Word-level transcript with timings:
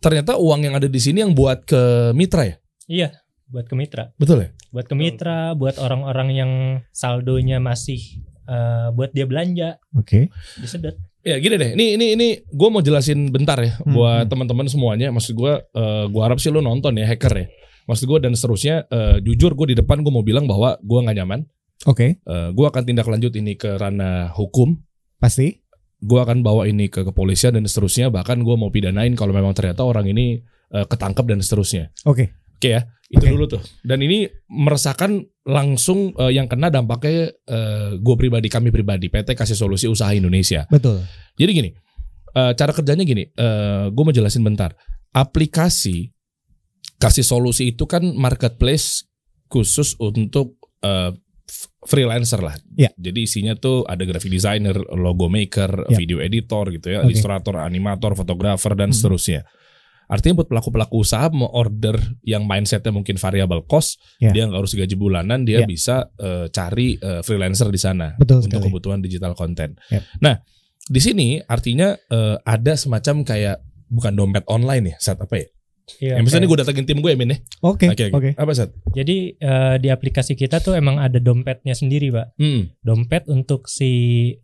ternyata 0.03 0.35
uang 0.35 0.61
yang 0.61 0.75
ada 0.75 0.85
di 0.85 0.99
sini 0.99 1.23
yang 1.23 1.31
buat 1.31 1.63
ke 1.63 2.11
mitra 2.11 2.43
ya 2.43 2.55
Iya, 2.83 3.07
buat 3.47 3.63
ke 3.63 3.73
mitra. 3.73 4.11
betul 4.19 4.43
ya 4.43 4.49
Buat 4.67 4.85
ke 4.85 4.95
mitra, 4.97 5.55
buat 5.55 5.79
orang-orang 5.79 6.29
yang 6.33 6.51
saldonya 6.91 7.57
masih 7.57 8.19
eh, 8.43 8.91
buat 8.91 9.09
dia 9.09 9.23
belanja, 9.23 9.79
Oke. 9.95 10.27
disedot. 10.59 10.99
ya 11.23 11.39
gini 11.39 11.55
deh 11.55 11.71
ini 11.71 11.95
ini 11.95 12.05
ini 12.19 12.27
gue 12.43 12.67
mau 12.67 12.83
jelasin 12.83 13.31
bentar 13.31 13.55
ya 13.55 13.79
Hmm, 13.79 13.95
buat 13.95 14.27
hmm. 14.27 14.31
teman-teman 14.35 14.67
semuanya 14.67 15.07
maksud 15.07 15.31
gue 15.31 15.53
eh, 15.55 16.05
gue 16.11 16.19
harap 16.21 16.35
sih 16.35 16.51
lo 16.51 16.59
nonton 16.59 16.91
ya 16.99 17.07
hacker 17.07 17.31
ya 17.31 17.47
maksud 17.83 18.03
gue 18.03 18.19
dan 18.19 18.35
seterusnya 18.35 18.83
eh, 18.91 19.17
jujur 19.23 19.55
gue 19.55 19.71
di 19.71 19.77
depan 19.79 20.03
gue 20.03 20.11
mau 20.11 20.19
bilang 20.19 20.43
bahwa 20.43 20.75
gue 20.83 20.99
nggak 20.99 21.17
nyaman 21.17 21.47
Oke. 21.83 22.19
Eh, 22.19 22.49
gue 22.51 22.65
akan 22.65 22.83
tindak 22.83 23.07
lanjut 23.07 23.31
ini 23.33 23.55
ke 23.55 23.75
ranah 23.75 24.35
hukum 24.35 24.75
Pasti. 25.15 25.62
Gue 26.03 26.19
akan 26.19 26.43
bawa 26.43 26.67
ini 26.67 26.91
ke 26.91 27.07
kepolisian 27.07 27.55
dan 27.55 27.63
seterusnya 27.63 28.11
bahkan 28.11 28.43
gue 28.43 28.55
mau 28.59 28.67
pidanain 28.67 29.15
kalau 29.15 29.31
memang 29.31 29.55
ternyata 29.55 29.87
orang 29.87 30.03
ini 30.11 30.43
eh, 30.75 30.85
ketangkep 30.85 31.25
dan 31.31 31.39
seterusnya 31.39 31.95
Oke. 32.03 32.35
oke 32.59 32.67
ya 32.67 32.83
itu 33.07 33.23
Oke. 33.23 33.31
dulu 33.31 33.45
tuh 33.47 33.61
dan 33.87 34.03
ini 34.03 34.27
meresahkan 34.51 35.23
langsung 35.47 36.11
eh, 36.19 36.35
yang 36.35 36.51
kena 36.51 36.67
dampaknya 36.67 37.31
gue 37.97 38.15
pribadi 38.19 38.51
kami 38.51 38.67
pribadi 38.69 39.07
PT 39.07 39.31
kasih 39.31 39.55
solusi 39.55 39.87
usaha 39.87 40.11
Indonesia 40.11 40.67
Betul. 40.67 41.01
jadi 41.39 41.51
gini 41.55 41.69
eh, 42.35 42.51
cara 42.53 42.71
kerjanya 42.75 43.07
gini 43.07 43.23
gue 43.89 44.03
mau 44.03 44.11
jelasin 44.11 44.43
bentar 44.43 44.75
aplikasi 45.13 46.11
kasih 46.99 47.23
solusi 47.23 47.71
itu 47.71 47.85
kan 47.87 48.03
marketplace 48.15 49.07
khusus 49.47 49.93
untuk 50.01 50.57
eh, 50.81 51.11
f- 51.13 51.19
freelancer 51.85 52.39
lah. 52.39 52.55
Ya. 52.73 52.89
Jadi 52.95 53.23
isinya 53.23 53.53
tuh 53.53 53.83
ada 53.83 54.03
graphic 54.03 54.31
designer, 54.31 54.75
logo 54.93 55.27
maker, 55.27 55.87
Ya. 55.89 55.97
video 55.97 56.19
editor 56.19 56.71
gitu 56.71 56.87
ya, 56.89 56.99
Oke. 57.03 57.11
ilustrator, 57.11 57.59
animator, 57.59 58.13
fotografer 58.13 58.73
dan 58.73 58.89
Mhm. 58.91 58.95
seterusnya. 58.95 59.41
Artinya 60.03 60.43
buat 60.43 60.51
pelaku-pelaku 60.51 60.99
usaha 60.99 61.31
mau 61.31 61.47
order 61.49 61.95
yang 62.21 62.43
mindsetnya 62.43 62.91
mungkin 62.91 63.15
variable 63.15 63.63
cost, 63.63 63.97
Ya. 64.19 64.35
dia 64.35 64.43
nggak 64.45 64.59
harus 64.59 64.75
gaji 64.75 64.95
bulanan, 64.99 65.47
dia 65.47 65.63
Ya. 65.63 65.67
bisa 65.67 66.11
eh, 66.19 66.51
cari 66.51 66.99
eh, 66.99 67.23
freelancer 67.23 67.71
di 67.71 67.79
sana 67.79 68.13
Betul 68.19 68.43
untuk 68.43 68.51
sekali. 68.59 68.67
kebutuhan 68.67 68.99
digital 68.99 69.33
content. 69.33 69.73
Yap. 69.89 70.03
Nah, 70.19 70.35
di 70.83 70.99
sini 70.99 71.39
artinya 71.39 71.95
eh, 71.95 72.35
ada 72.43 72.73
semacam 72.75 73.23
kayak 73.23 73.57
bukan 73.87 74.13
dompet 74.13 74.43
online 74.51 74.91
ya, 74.93 74.97
saat 74.99 75.23
apa 75.23 75.37
ya? 75.39 75.47
Iya, 75.99 76.15
yang 76.15 76.23
misalnya 76.23 76.47
gue 76.47 76.59
datengin 76.63 76.85
tim 76.87 76.99
gue 77.03 77.11
ya, 77.11 77.17
Min 77.19 77.35
ya. 77.35 77.37
Oke. 77.59 77.91
Oke, 77.91 78.07
Oke. 78.07 78.15
oke. 78.15 78.29
Apa 78.39 78.51
saat? 78.55 78.71
Jadi 78.95 79.35
eh, 79.35 79.75
di 79.83 79.87
aplikasi 79.91 80.33
kita 80.39 80.63
tuh 80.63 80.79
emang 80.79 80.95
ada 80.95 81.19
dompetnya 81.19 81.75
sendiri, 81.75 82.07
Pak. 82.07 82.39
Hmm. 82.39 82.71
Dompet 82.79 83.27
untuk 83.27 83.67
si 83.67 83.91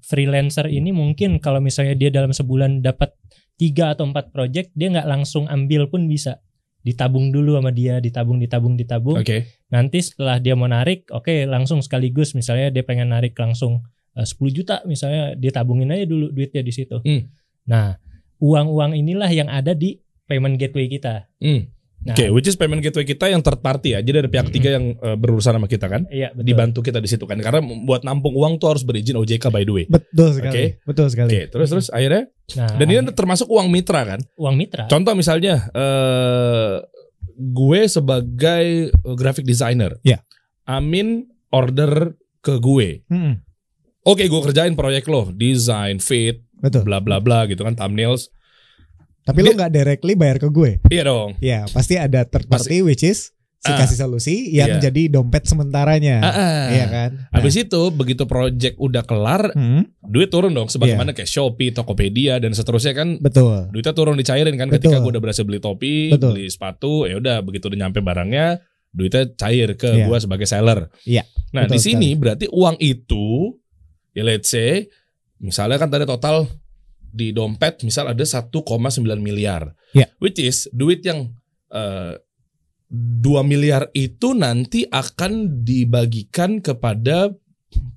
freelancer 0.04 0.68
ini 0.68 0.92
mungkin 0.92 1.40
kalau 1.40 1.64
misalnya 1.64 1.96
dia 1.96 2.12
dalam 2.12 2.36
sebulan 2.36 2.84
dapat 2.84 3.16
tiga 3.56 3.96
atau 3.96 4.08
empat 4.08 4.36
project, 4.36 4.76
dia 4.76 4.92
nggak 4.92 5.08
langsung 5.08 5.48
ambil 5.48 5.88
pun 5.88 6.12
bisa. 6.12 6.44
Ditabung 6.80 7.32
dulu 7.32 7.60
sama 7.60 7.72
dia, 7.76 8.00
ditabung, 8.00 8.40
ditabung, 8.40 8.76
ditabung. 8.76 9.20
Oke. 9.20 9.68
Nanti 9.72 10.00
setelah 10.00 10.40
dia 10.44 10.56
mau 10.60 10.68
narik, 10.68 11.08
oke 11.12 11.48
langsung 11.48 11.80
sekaligus 11.84 12.36
misalnya 12.36 12.72
dia 12.72 12.84
pengen 12.84 13.16
narik 13.16 13.36
langsung 13.40 13.84
eh, 14.16 14.28
10 14.28 14.36
juta 14.52 14.84
misalnya 14.84 15.36
dia 15.40 15.52
tabungin 15.56 15.92
aja 15.92 16.04
dulu 16.04 16.36
duitnya 16.36 16.64
di 16.64 16.74
situ. 16.76 17.00
Hmm. 17.04 17.32
Nah, 17.68 17.96
uang-uang 18.44 18.96
inilah 18.96 19.32
yang 19.32 19.48
ada 19.52 19.72
di 19.76 20.00
payment 20.30 20.56
gateway 20.56 20.86
kita. 20.86 21.26
Hmm. 21.42 21.74
Nah, 22.00 22.16
Oke, 22.16 22.32
which 22.32 22.48
is 22.48 22.56
payment 22.56 22.80
gateway 22.80 23.04
kita 23.04 23.28
yang 23.28 23.44
third 23.44 23.60
party 23.60 23.92
ya. 23.92 24.00
Jadi 24.00 24.24
ada 24.24 24.30
pihak 24.32 24.48
ketiga 24.48 24.80
yang 24.80 24.96
eh, 24.96 25.20
berurusan 25.20 25.52
sama 25.52 25.68
kita 25.68 25.92
kan, 25.92 26.08
iya 26.08 26.32
betul. 26.32 26.48
dibantu 26.48 26.80
kita 26.80 27.04
di 27.04 27.12
situ 27.12 27.28
kan. 27.28 27.36
Karena 27.44 27.60
buat 27.60 28.08
nampung 28.08 28.32
uang 28.40 28.56
tuh 28.56 28.72
harus 28.72 28.88
berizin 28.88 29.20
OJK 29.20 29.52
by 29.52 29.68
the 29.68 29.74
way. 29.76 29.86
Betul 29.90 30.32
sekali. 30.32 30.54
Oke. 30.56 30.64
Betul 30.88 31.06
sekali. 31.12 31.28
Oke, 31.28 31.42
terus 31.52 31.68
terus 31.68 31.88
akhirnya 31.92 32.32
Nah, 32.50 32.82
dan 32.82 32.88
ini 32.90 33.14
termasuk 33.14 33.46
uang 33.52 33.68
mitra 33.68 34.02
kan. 34.16 34.24
uang 34.40 34.56
mitra. 34.56 34.88
Contoh 34.88 35.12
misalnya 35.12 35.68
eh 35.76 36.88
gue 37.36 37.82
sebagai 37.88 38.96
graphic 39.20 39.44
designer. 39.44 40.00
Ya. 40.02 40.24
Amin 40.64 41.28
order 41.52 42.16
ke 42.40 42.60
gue. 42.60 43.04
Hmm, 43.12 43.44
Oke, 44.08 44.26
gue 44.26 44.42
kerjain 44.42 44.74
proyek 44.74 45.06
lo, 45.12 45.30
desain, 45.36 46.00
fit, 46.00 46.40
betul. 46.64 46.88
bla 46.88 47.04
bla 47.04 47.20
bla 47.20 47.44
gitu 47.46 47.68
kan, 47.68 47.76
thumbnails. 47.76 48.32
Tapi 49.30 49.40
lo 49.40 49.54
Dia- 49.54 49.58
nggak 49.60 49.72
directly 49.72 50.14
bayar 50.14 50.38
ke 50.38 50.48
gue. 50.48 50.72
Iya 50.88 51.04
dong. 51.06 51.38
Ya, 51.38 51.70
pasti 51.70 51.96
ada 51.96 52.26
third 52.26 52.46
party 52.46 52.82
which 52.82 53.02
is 53.02 53.30
si 53.60 53.68
Ah. 53.68 53.76
kasih 53.76 54.00
solusi 54.00 54.56
yang 54.56 54.80
Iya. 54.80 54.88
jadi 54.88 55.12
dompet 55.12 55.44
sementaranya. 55.44 56.18
Ah, 56.20 56.32
ah. 56.32 56.64
Iya 56.72 56.86
kan? 56.88 57.10
Habis 57.30 57.60
itu 57.60 57.82
begitu 57.92 58.24
project 58.24 58.76
udah 58.76 59.04
kelar, 59.04 59.52
Hmm, 59.52 59.84
duit 60.02 60.28
turun 60.28 60.50
dong 60.50 60.66
Iya. 60.66 60.74
sebagaimana 60.74 61.12
kayak 61.12 61.28
Shopee, 61.28 61.70
Tokopedia 61.70 62.40
dan 62.40 62.56
seterusnya 62.56 62.96
kan 62.96 63.20
betul. 63.20 63.68
duitnya 63.70 63.92
turun 63.92 64.16
dicairin 64.16 64.56
kan 64.56 64.72
Betul. 64.72 64.90
ketika 64.90 64.98
gue 64.98 65.12
udah 65.12 65.22
berhasil 65.22 65.44
beli 65.44 65.60
topi, 65.60 66.08
Betul. 66.10 66.34
beli 66.34 66.48
sepatu, 66.48 67.04
ya 67.04 67.20
udah 67.20 67.44
begitu 67.44 67.68
udah 67.68 67.80
nyampe 67.84 68.00
barangnya, 68.00 68.64
duitnya 68.90 69.28
cair 69.36 69.76
ke 69.76 69.92
Iya. 69.92 70.08
gue 70.08 70.18
sebagai 70.18 70.48
seller. 70.48 70.88
Iya, 71.04 71.28
Nah, 71.52 71.68
betul 71.68 71.76
di 71.76 71.80
sini 71.84 72.10
berarti 72.16 72.46
uang 72.48 72.80
itu 72.80 73.60
ya 74.10 74.24
let's 74.24 74.48
say 74.48 74.88
misalnya 75.38 75.76
kan 75.76 75.88
tadi 75.88 76.04
total 76.04 76.48
di 77.10 77.34
dompet 77.34 77.82
misal 77.84 78.10
ada 78.10 78.24
1,9 78.24 78.50
miliar. 79.20 79.74
Iya. 79.94 80.08
Which 80.22 80.38
is 80.38 80.70
duit 80.72 81.02
yang 81.04 81.34
eh, 81.70 82.18
2 82.90 83.22
miliar 83.46 83.94
itu 83.94 84.34
nanti 84.34 84.86
akan 84.90 85.62
dibagikan 85.62 86.58
kepada 86.58 87.30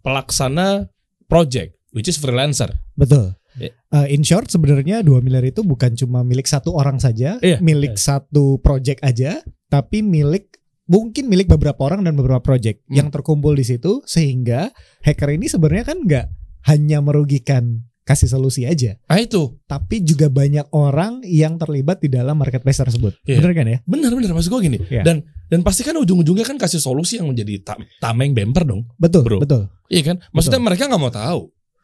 pelaksana 0.04 0.92
project 1.24 1.76
which 1.96 2.08
is 2.08 2.20
freelancer. 2.20 2.72
Betul. 2.96 3.36
Iya. 3.52 3.72
Uh, 3.92 4.08
in 4.08 4.24
short 4.24 4.48
sebenarnya 4.48 5.04
2 5.04 5.20
miliar 5.20 5.44
itu 5.44 5.60
bukan 5.60 5.92
cuma 5.92 6.24
milik 6.24 6.48
satu 6.48 6.72
orang 6.72 6.96
saja, 6.96 7.36
Iya. 7.44 7.60
milik 7.60 8.00
satu 8.00 8.56
project 8.64 9.04
aja, 9.04 9.44
tapi 9.68 10.00
milik 10.00 10.48
mungkin 10.88 11.28
milik 11.28 11.52
beberapa 11.52 11.84
orang 11.84 12.04
dan 12.04 12.16
beberapa 12.16 12.40
project 12.40 12.80
Hmm. 12.88 12.96
yang 12.96 13.08
terkumpul 13.12 13.52
di 13.52 13.64
situ 13.64 14.00
sehingga 14.04 14.72
hacker 15.04 15.36
ini 15.36 15.52
sebenarnya 15.52 15.84
kan 15.84 15.98
nggak 16.04 16.26
hanya 16.68 16.98
merugikan 17.04 17.86
kasih 18.02 18.26
solusi 18.26 18.66
aja. 18.66 18.98
Ah 19.06 19.22
itu. 19.22 19.58
Tapi 19.64 20.02
juga 20.02 20.26
banyak 20.26 20.74
orang 20.74 21.22
yang 21.22 21.54
terlibat 21.56 22.02
di 22.02 22.10
dalam 22.10 22.34
marketplace 22.34 22.82
tersebut. 22.82 23.14
Iya. 23.22 23.38
Bener 23.38 23.52
kan 23.54 23.66
ya? 23.66 23.78
Bener 23.86 24.10
bener 24.10 24.30
maksud 24.34 24.50
gue 24.50 24.60
gini. 24.66 24.78
Iya. 24.90 25.02
Dan 25.06 25.16
dan 25.46 25.60
pasti 25.62 25.86
kan 25.86 25.94
ujung-ujungnya 25.94 26.42
kan 26.42 26.58
kasih 26.58 26.82
solusi 26.82 27.22
yang 27.22 27.30
menjadi 27.30 27.62
ta- 27.62 27.80
tameng 28.02 28.34
bemper 28.34 28.66
dong. 28.66 28.88
Betul, 28.98 29.22
Bro. 29.22 29.38
betul. 29.44 29.70
Iya 29.86 30.02
kan? 30.12 30.16
Maksudnya 30.34 30.60
mereka 30.60 30.90
nggak 30.90 31.02
mau 31.02 31.12
tahu. 31.12 31.42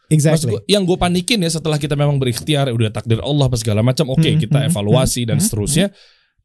Maksud 0.09 0.17
Exactly. 0.17 0.53
gua, 0.57 0.61
yang 0.65 0.89
gue 0.89 0.97
panikin 0.97 1.37
ya 1.45 1.53
setelah 1.53 1.77
kita 1.77 1.93
memang 1.93 2.17
berikhtiar 2.17 2.73
udah 2.73 2.89
takdir 2.89 3.21
Allah 3.21 3.45
apa 3.45 3.61
segala 3.61 3.85
macam, 3.85 4.09
oke 4.09 4.25
Hmm, 4.25 4.41
kita 4.41 4.59
hmm, 4.65 4.69
evaluasi 4.73 5.29
dan 5.29 5.37
hmm, 5.37 5.45
seterusnya. 5.45 5.87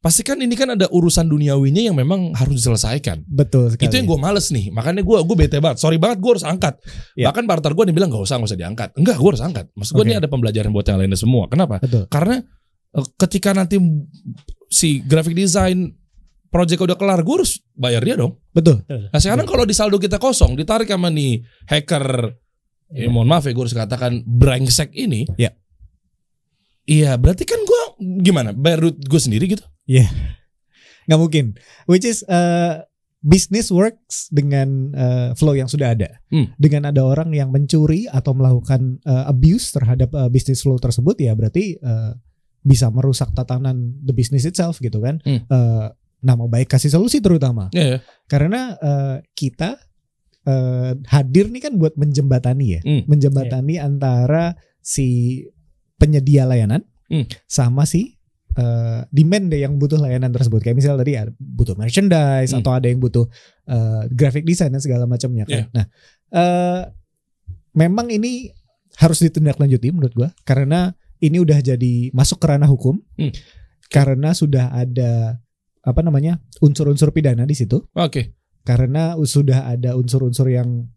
Pasti 0.04 0.20
kan 0.20 0.36
ini 0.36 0.52
kan 0.52 0.68
ada 0.76 0.84
urusan 0.92 1.24
duniawinya 1.32 1.80
yang 1.80 1.96
memang 1.96 2.36
harus 2.36 2.60
diselesaikan. 2.60 3.24
Betul 3.24 3.72
sekali. 3.72 3.88
Itu 3.88 3.96
yang 3.96 4.04
gue 4.04 4.20
males 4.20 4.52
nih. 4.52 4.68
Makanya 4.68 5.00
gue 5.00 5.18
gue 5.24 5.36
bete 5.40 5.56
banget. 5.64 5.80
Sorry 5.80 5.96
banget 5.96 6.20
gue 6.20 6.28
harus 6.36 6.44
angkat. 6.44 6.76
Ya. 7.16 7.32
Bahkan 7.32 7.48
partner 7.48 7.72
gue 7.72 7.84
nih 7.88 7.94
bilang 7.96 8.12
gak 8.12 8.20
usah 8.20 8.36
gak 8.36 8.52
usah 8.52 8.60
diangkat. 8.60 8.92
Enggak 9.00 9.16
gue 9.16 9.30
harus 9.32 9.40
angkat. 9.40 9.64
Maksud 9.72 9.96
gue 9.96 10.04
Oke. 10.04 10.08
ini 10.12 10.16
ada 10.20 10.28
pembelajaran 10.28 10.68
buat 10.76 10.84
yang 10.84 11.00
lainnya 11.00 11.16
semua. 11.16 11.48
Kenapa? 11.48 11.80
Betul. 11.80 12.04
Karena 12.12 12.36
eh, 12.92 13.06
ketika 13.16 13.56
nanti 13.56 13.80
si 14.68 15.00
graphic 15.00 15.32
design 15.32 15.88
project 16.52 16.84
udah 16.84 17.00
kelar, 17.00 17.24
gue 17.24 17.34
harus 17.40 17.64
bayar 17.72 18.04
dia 18.04 18.20
dong. 18.20 18.36
Betul. 18.52 18.84
Nah 18.86 19.18
sekarang 19.18 19.48
kalau 19.48 19.64
di 19.64 19.72
saldo 19.72 19.96
kita 19.96 20.20
kosong, 20.20 20.52
ditarik 20.54 20.86
sama 20.86 21.08
nih 21.08 21.40
hacker, 21.66 22.28
ya, 22.92 23.08
Iya. 23.08 23.08
mohon 23.10 23.26
maaf 23.26 23.48
ya 23.48 23.56
gue 23.56 23.64
harus 23.64 23.74
katakan 23.74 24.20
brengsek 24.22 24.92
ini. 24.94 25.24
Ya. 25.40 25.50
Iya, 26.84 27.16
berarti 27.16 27.48
kan 27.48 27.60
gue 27.64 27.82
gimana? 28.20 28.52
Bayar 28.52 28.84
duit 28.84 29.00
gue 29.00 29.20
sendiri 29.20 29.48
gitu? 29.48 29.64
nggak 31.04 31.20
mungkin. 31.20 31.56
Which 31.88 32.04
is 32.04 32.24
uh, 32.28 32.84
business 33.24 33.72
works 33.72 34.28
dengan 34.28 34.92
uh, 34.92 35.28
flow 35.32 35.56
yang 35.56 35.68
sudah 35.68 35.96
ada. 35.96 36.20
Hmm. 36.28 36.52
Dengan 36.60 36.92
ada 36.92 37.00
orang 37.04 37.32
yang 37.32 37.48
mencuri 37.48 38.04
atau 38.08 38.36
melakukan 38.36 39.00
uh, 39.08 39.24
abuse 39.28 39.72
terhadap 39.72 40.12
uh, 40.12 40.28
business 40.28 40.60
flow 40.60 40.76
tersebut 40.76 41.16
ya 41.16 41.32
berarti 41.32 41.80
uh, 41.80 42.12
bisa 42.64 42.88
merusak 42.88 43.32
tatanan 43.36 43.96
the 44.04 44.12
business 44.12 44.44
itself 44.44 44.80
gitu 44.80 45.00
kan. 45.00 45.20
Hmm. 45.24 45.40
Uh, 45.48 45.88
nama 46.24 46.44
baik 46.48 46.72
kasih 46.72 46.92
solusi 46.92 47.20
terutama. 47.20 47.68
Iya. 47.72 47.84
ya. 47.84 47.98
Karena 48.28 48.76
uh, 48.80 49.16
kita 49.36 49.76
uh, 50.48 50.92
hadir 51.08 51.52
nih 51.52 51.68
kan 51.68 51.76
buat 51.76 51.96
menjembatani 52.00 52.66
ya, 52.76 52.80
Hmm. 52.80 53.02
menjembatani 53.08 53.76
antara 53.80 54.56
si 54.80 55.40
penyedia 56.04 56.44
layanan 56.44 56.84
Hmm. 57.04 57.28
sama 57.44 57.84
si 57.84 58.16
uh, 58.56 59.04
demand 59.12 59.52
deh 59.52 59.60
yang 59.60 59.76
butuh 59.76 60.00
layanan 60.00 60.32
tersebut. 60.32 60.64
Kayak 60.64 60.76
misalnya 60.80 60.98
tadi 61.04 61.12
ada 61.16 61.32
butuh 61.36 61.76
merchandise 61.76 62.52
Hmm. 62.52 62.60
atau 62.64 62.72
ada 62.76 62.86
yang 62.88 63.00
butuh 63.00 63.24
uh, 63.68 64.08
graphic 64.12 64.44
design 64.48 64.72
dan 64.72 64.80
segala 64.80 65.04
macamnya 65.04 65.44
kan. 65.44 65.52
Iya. 65.52 65.64
Nah, 65.72 65.86
uh, 66.32 66.80
memang 67.76 68.08
ini 68.08 68.52
harus 69.00 69.20
ditindaklanjuti 69.20 69.92
menurut 69.92 70.14
gua 70.16 70.28
karena 70.48 70.92
ini 71.20 71.40
udah 71.40 71.60
jadi 71.60 72.12
masuk 72.12 72.40
ke 72.40 72.46
ranah 72.52 72.68
hukum. 72.68 73.00
Hmm. 73.20 73.32
Karena 73.92 74.32
sudah 74.32 74.72
ada 74.72 75.44
apa 75.84 76.00
namanya? 76.00 76.40
unsur-unsur 76.64 77.12
pidana 77.12 77.44
di 77.44 77.52
situ 77.52 77.84
Oke. 77.92 78.32
karena 78.64 79.12
sudah 79.20 79.68
ada 79.68 79.92
unsur-unsur 80.00 80.48
yang 80.48 80.88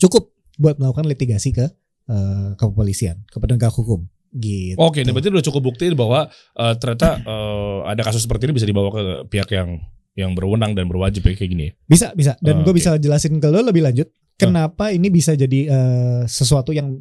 cukup 0.00 0.32
buat 0.56 0.80
melakukan 0.80 1.04
litigasi 1.04 1.52
ke 1.52 1.68
eh, 2.08 2.50
kepolisian, 2.56 3.20
ke 3.28 3.36
penegak 3.36 3.76
hukum 3.76 4.08
gitu. 4.30 4.76
Oke, 4.76 5.00
ini 5.00 5.10
berarti 5.10 5.30
udah 5.30 5.44
cukup 5.44 5.62
bukti 5.64 5.88
bahwa 5.92 6.28
eh, 6.54 6.74
ternyata 6.76 7.20
eh, 7.20 7.78
ada 7.86 8.02
kasus 8.02 8.22
seperti 8.22 8.46
ini 8.46 8.54
bisa 8.54 8.66
dibawa 8.66 8.88
ke 8.88 9.02
pihak 9.26 9.48
yang 9.50 9.80
yang 10.12 10.34
berwenang 10.34 10.74
dan 10.74 10.84
berwajib 10.84 11.22
ya, 11.22 11.32
kayak 11.32 11.50
gini. 11.50 11.66
Bisa, 11.84 12.10
bisa. 12.12 12.34
Dan 12.38 12.60
Oh, 12.60 12.66
gue 12.66 12.74
oke. 12.74 12.78
bisa 12.82 12.98
jelasin 12.98 13.38
ke 13.38 13.46
lo 13.46 13.62
lebih 13.62 13.86
lanjut 13.86 14.10
kenapa 14.34 14.90
ini 14.90 15.08
bisa 15.08 15.32
jadi 15.32 15.60
eh, 15.66 16.22
sesuatu 16.24 16.70
yang 16.70 16.98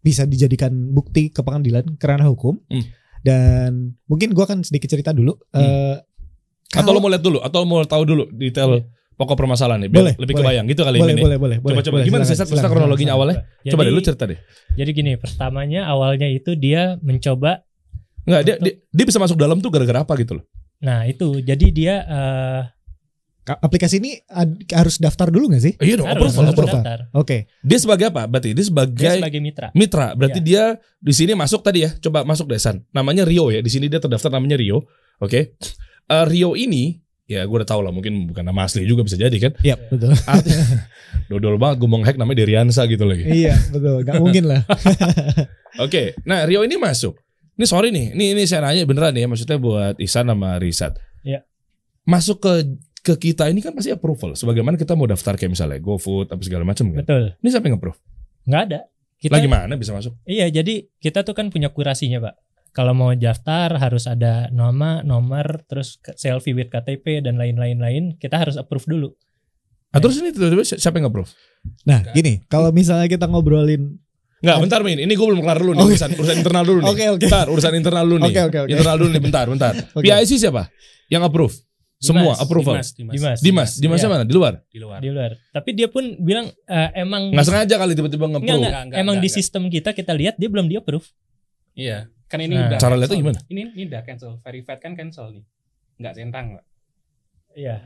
bisa 0.00 0.24
dijadikan 0.24 0.72
bukti 0.90 1.28
ke 1.28 1.40
pengadilan 1.40 1.84
kerana 1.96 2.26
hukum. 2.26 2.58
Hmm. 2.66 2.84
Dan 3.22 3.70
mungkin 4.04 4.34
gue 4.34 4.42
akan 4.42 4.66
sedikit 4.66 4.90
cerita 4.90 5.14
dulu. 5.14 5.36
Eh, 5.54 5.94
Atau 6.72 6.88
kalau- 6.88 6.98
lo 6.98 7.04
mau 7.04 7.12
lihat 7.12 7.20
dulu 7.20 7.38
atau 7.38 7.60
mau 7.62 7.84
tahu 7.84 8.02
dulu 8.02 8.24
detail 8.32 8.80
pokok 9.22 9.36
permasalahannya 9.38 9.86
biar 9.86 10.02
Boleh, 10.02 10.14
lebih 10.18 10.34
boleh. 10.34 10.44
kebayang 10.44 10.66
gitu 10.66 10.82
kali 10.82 10.98
boleh, 10.98 11.14
ini. 11.14 11.22
boleh, 11.22 11.38
boleh, 11.38 11.56
boleh. 11.58 11.72
Coba 11.72 11.82
coba 11.82 11.94
boleh, 11.94 12.06
gimana 12.10 12.22
sih 12.26 12.34
Sat? 12.34 12.46
Cerita 12.46 12.66
kronologinya 12.66 13.14
awalnya? 13.14 13.46
Jadi, 13.62 13.70
Coba 13.70 13.82
deh 13.82 13.92
lu 13.92 14.02
cerita 14.02 14.24
deh. 14.26 14.38
Jadi 14.74 14.90
gini, 14.90 15.12
pertamanya 15.14 15.86
awalnya 15.86 16.26
itu 16.26 16.52
dia 16.54 16.98
mencoba 16.98 17.62
Enggak, 18.22 18.42
dia, 18.42 18.54
dia 18.56 18.72
dia 18.84 19.04
bisa 19.04 19.18
masuk 19.18 19.34
dalam 19.34 19.58
tuh 19.58 19.70
gara-gara 19.70 20.02
apa 20.02 20.14
gitu 20.14 20.38
loh. 20.38 20.44
Nah 20.78 21.06
itu 21.06 21.38
jadi 21.38 21.66
dia 21.70 21.94
eh, 22.02 22.60
Ka- 23.42 23.58
Aplikasi 23.58 23.98
ini 23.98 24.14
ad- 24.24 24.70
harus 24.70 25.02
daftar 25.02 25.26
dulu 25.26 25.50
gak 25.50 25.58
sih? 25.60 25.74
Iya 25.76 25.98
dong, 25.98 26.06
harus 26.06 26.30
approval, 26.30 26.38
harus 26.40 26.54
approval. 26.54 26.78
daftar. 26.78 26.98
Oke. 27.10 27.36
Dia 27.60 27.78
sebagai 27.82 28.06
apa? 28.06 28.22
Berarti 28.30 28.54
dia 28.54 28.62
sebagai, 28.62 29.02
Dia 29.02 29.18
sebagai 29.18 29.42
mitra. 29.42 29.68
mitra. 29.74 30.14
Berarti 30.14 30.38
Iya. 30.38 30.46
dia 30.46 30.62
di 31.02 31.10
sini 31.10 31.34
masuk 31.34 31.58
tadi 31.58 31.82
ya. 31.82 31.90
Coba 31.98 32.22
masuk 32.22 32.46
deh 32.46 32.62
San. 32.62 32.86
Namanya 32.90 33.26
Rio 33.26 33.50
ya. 33.50 33.58
Di 33.58 33.66
sini 33.66 33.90
dia 33.90 33.98
terdaftar 33.98 34.30
namanya 34.30 34.54
Rio. 34.54 34.86
Oke. 35.18 35.58
Eh, 36.06 36.24
Rio 36.30 36.54
ini 36.54 37.02
ya 37.30 37.46
gue 37.46 37.56
udah 37.56 37.68
tahu 37.68 37.80
lah 37.86 37.92
mungkin 37.94 38.28
bukan 38.28 38.42
nama 38.42 38.66
asli 38.66 38.84
juga 38.84 39.06
bisa 39.06 39.16
jadi 39.16 39.34
kan. 39.38 39.52
Iya, 39.62 39.76
betul. 39.88 40.12
Artinya 40.30 40.66
dodol 41.30 41.56
banget 41.56 41.76
gue 41.80 41.88
mau 41.88 42.00
hack 42.02 42.18
namanya 42.18 42.44
Deriansa 42.44 42.84
gitu 42.90 43.04
lagi. 43.06 43.24
iya, 43.28 43.54
betul. 43.70 44.02
Gak 44.02 44.18
mungkin 44.18 44.44
lah. 44.50 44.62
Oke, 45.84 46.18
nah 46.28 46.44
Rio 46.44 46.60
ini 46.66 46.76
masuk. 46.76 47.16
Ini 47.56 47.64
sorry 47.68 47.92
nih, 47.92 48.16
ini 48.16 48.32
ini 48.36 48.42
saya 48.48 48.64
nanya 48.64 48.88
beneran 48.88 49.12
ya, 49.12 49.28
maksudnya 49.28 49.60
buat 49.60 49.96
Isan 50.00 50.28
sama 50.28 50.56
Risat. 50.56 50.96
Iya. 51.22 51.44
Masuk 52.08 52.42
ke 52.42 52.52
ke 53.02 53.14
kita 53.18 53.50
ini 53.50 53.58
kan 53.60 53.74
pasti 53.74 53.90
approval. 53.90 54.38
Sebagaimana 54.38 54.78
kita 54.78 54.94
mau 54.94 55.04
daftar 55.10 55.34
kayak 55.34 55.52
misalnya 55.58 55.78
GoFood 55.82 56.30
apa 56.32 56.42
segala 56.42 56.64
macam 56.64 56.90
kan. 56.94 57.02
Betul. 57.04 57.24
Ini 57.42 57.48
siapa 57.50 57.66
yang 57.68 57.76
approve? 57.76 57.98
Nggak 58.46 58.62
ada. 58.70 58.80
Kita, 59.22 59.38
Lagi 59.38 59.46
mana 59.46 59.78
bisa 59.78 59.94
masuk? 59.94 60.18
Iya, 60.26 60.50
jadi 60.50 60.90
kita 60.98 61.22
tuh 61.22 61.30
kan 61.30 61.46
punya 61.46 61.70
kurasinya, 61.70 62.18
Pak. 62.18 62.34
Kalau 62.72 62.92
mau 62.92 63.12
daftar 63.12 63.76
harus 63.76 64.04
ada 64.04 64.48
nama, 64.48 65.00
nomor, 65.02 65.60
terus 65.62 66.00
selfie 66.14 66.52
with 66.52 66.68
KTP 66.68 67.20
dan 67.20 67.36
lain-lain 67.36 67.76
lain. 67.76 68.04
Kita 68.16 68.40
harus 68.40 68.56
approve 68.56 68.88
dulu. 68.88 69.08
Ah, 69.92 70.00
terus 70.00 70.16
ini 70.16 70.32
tiba-tiba 70.32 70.64
si- 70.64 70.80
siapa 70.80 70.96
yang 70.96 71.06
approve? 71.06 71.28
Nah, 71.84 72.00
gini, 72.10 72.40
kalau 72.46 72.72
misalnya 72.72 73.06
kita 73.06 73.28
ngobrolin 73.28 74.00
Enggak, 74.42 74.58
bentar 74.58 74.80
Min. 74.82 74.98
Ini 74.98 75.12
gue 75.12 75.22
belum 75.22 75.38
kelar 75.38 75.54
dulu 75.54 75.70
nih 75.70 75.84
Oke. 75.84 75.94
urusan 75.94 76.10
urusan 76.18 76.36
internal 76.36 76.64
dulu 76.64 76.78
nih. 76.80 76.88
Oke, 76.90 77.04
oke. 77.14 77.22
Bentar, 77.22 77.46
urusan 77.46 77.72
internal 77.78 78.02
dulu 78.02 78.18
nih. 78.18 78.26
Oke, 78.26 78.40
oke, 78.42 78.58
oke. 78.58 78.70
Internal 78.74 78.96
dulu 78.98 79.10
nih, 79.12 79.22
bentar, 79.22 79.44
bentar. 79.46 79.72
Oke. 79.94 80.02
PIC 80.02 80.30
siapa? 80.34 80.62
Yang 81.06 81.22
approve? 81.22 81.54
Semua 82.02 82.34
Dimas, 82.34 82.38
approval. 82.42 82.74
Dimas, 82.74 82.88
Dimas. 82.90 83.14
Dimas. 83.14 83.38
Dimas, 83.38 83.70
Dimasnya 83.78 84.02
Iya. 84.02 84.14
mana? 84.18 84.24
Di 84.26 84.34
luar? 84.34 84.52
di 84.66 84.78
luar. 84.82 84.98
Di 84.98 85.10
luar. 85.14 85.30
Tapi 85.54 85.70
dia 85.70 85.86
pun 85.86 86.02
bilang 86.18 86.50
eh, 86.50 86.90
emang 86.98 87.30
Nggak 87.30 87.46
sengaja 87.46 87.74
kali 87.78 87.92
tiba-tiba 87.94 88.24
nge-approve. 88.26 88.50
enggak. 88.50 88.66
Enggak, 88.66 88.82
enggak, 88.82 88.98
Emang 88.98 89.14
enggak, 89.14 89.22
di 89.22 89.28
enggak. 89.30 89.38
sistem 89.38 89.62
kita 89.70 89.90
kita 89.94 90.10
lihat 90.10 90.34
dia 90.34 90.48
belum 90.50 90.66
di 90.66 90.74
approve. 90.74 91.06
Iya, 91.72 92.10
kan 92.32 92.40
ini 92.40 92.56
Nah. 92.56 92.72
udah 92.72 92.78
Cara 92.80 92.96
lihatnya 92.96 93.12
nih. 93.12 93.22
gimana? 93.22 93.38
Ini 93.44 93.60
ini 93.76 93.82
udah 93.86 94.00
cancel, 94.02 94.32
verified 94.40 94.80
kan 94.80 94.92
cancel 94.96 95.26
nih. 95.30 95.44
Enggak 96.00 96.12
centang, 96.16 96.46
Pak. 96.56 96.64
Iya. 97.52 97.76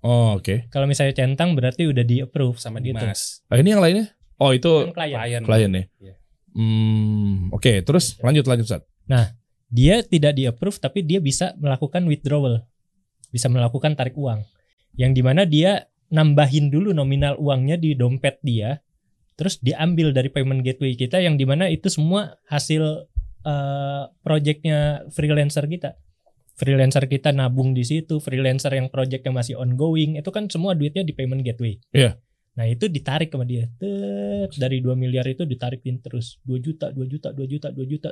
Oh, 0.00 0.38
oke. 0.38 0.70
Kalau 0.70 0.86
misalnya 0.86 1.16
centang 1.16 1.58
berarti 1.58 1.90
udah 1.90 2.04
di 2.04 2.22
approve 2.22 2.60
Sama 2.60 2.78
gitu. 2.78 2.94
Dimas. 2.94 3.42
Ah, 3.50 3.58
ini 3.58 3.74
yang 3.74 3.82
lainnya? 3.82 4.14
Oh, 4.38 4.54
itu 4.54 4.68
Kan 4.86 4.94
klien. 4.94 5.18
Klien. 5.18 5.42
klien 5.42 5.70
ya. 5.72 5.84
Iya. 5.98 6.14
Hmm, 6.54 7.50
oke, 7.50 7.82
terus 7.82 8.14
lanjut 8.22 8.46
lanjut 8.46 8.68
Sat. 8.68 8.82
Dia 9.74 10.06
tidak 10.06 10.38
di 10.38 10.46
approve 10.46 10.78
tapi 10.78 11.02
dia 11.02 11.18
bisa 11.18 11.50
melakukan 11.58 12.06
withdrawal. 12.06 12.62
Bisa 13.34 13.50
melakukan 13.50 13.98
tarik 13.98 14.14
uang. 14.14 14.46
Yang 14.94 15.10
di 15.18 15.22
mana 15.26 15.42
dia 15.42 15.90
nambahin 16.14 16.70
dulu 16.70 16.94
nominal 16.94 17.34
uangnya 17.42 17.74
di 17.74 17.98
dompet 17.98 18.38
dia. 18.38 18.78
Terus 19.34 19.58
diambil 19.58 20.14
dari 20.14 20.30
payment 20.30 20.62
gateway 20.62 20.94
kita 20.94 21.18
yang 21.18 21.34
di 21.34 21.42
mana 21.42 21.66
itu 21.66 21.90
semua 21.90 22.38
hasil 22.46 23.10
eh, 23.44 24.02
projectnya 24.24 25.04
freelancer 25.12 25.68
kita. 25.68 26.00
Freelancer 26.54 27.10
kita 27.10 27.34
nabung 27.34 27.74
di 27.74 27.82
situ, 27.82 28.22
freelancer 28.22 28.70
yang 28.78 28.86
projectnya 28.86 29.34
masih 29.34 29.58
ongoing, 29.58 30.16
itu 30.16 30.30
kan 30.30 30.46
semua 30.46 30.78
duitnya 30.78 31.02
di 31.02 31.10
payment 31.10 31.42
gateway. 31.42 31.82
Iya. 31.90 32.14
Nah 32.54 32.70
itu 32.70 32.86
ditarik 32.86 33.34
sama 33.34 33.42
dia. 33.42 33.66
Tet, 33.82 34.54
dari 34.62 34.78
2 34.78 34.94
miliar 34.94 35.26
itu 35.26 35.42
ditarikin 35.42 35.98
terus 35.98 36.38
2 36.46 36.62
juta, 36.62 36.94
2 36.94 37.10
juta, 37.10 37.34
2 37.34 37.50
juta, 37.50 37.68
2 37.74 37.82
juta. 37.90 38.10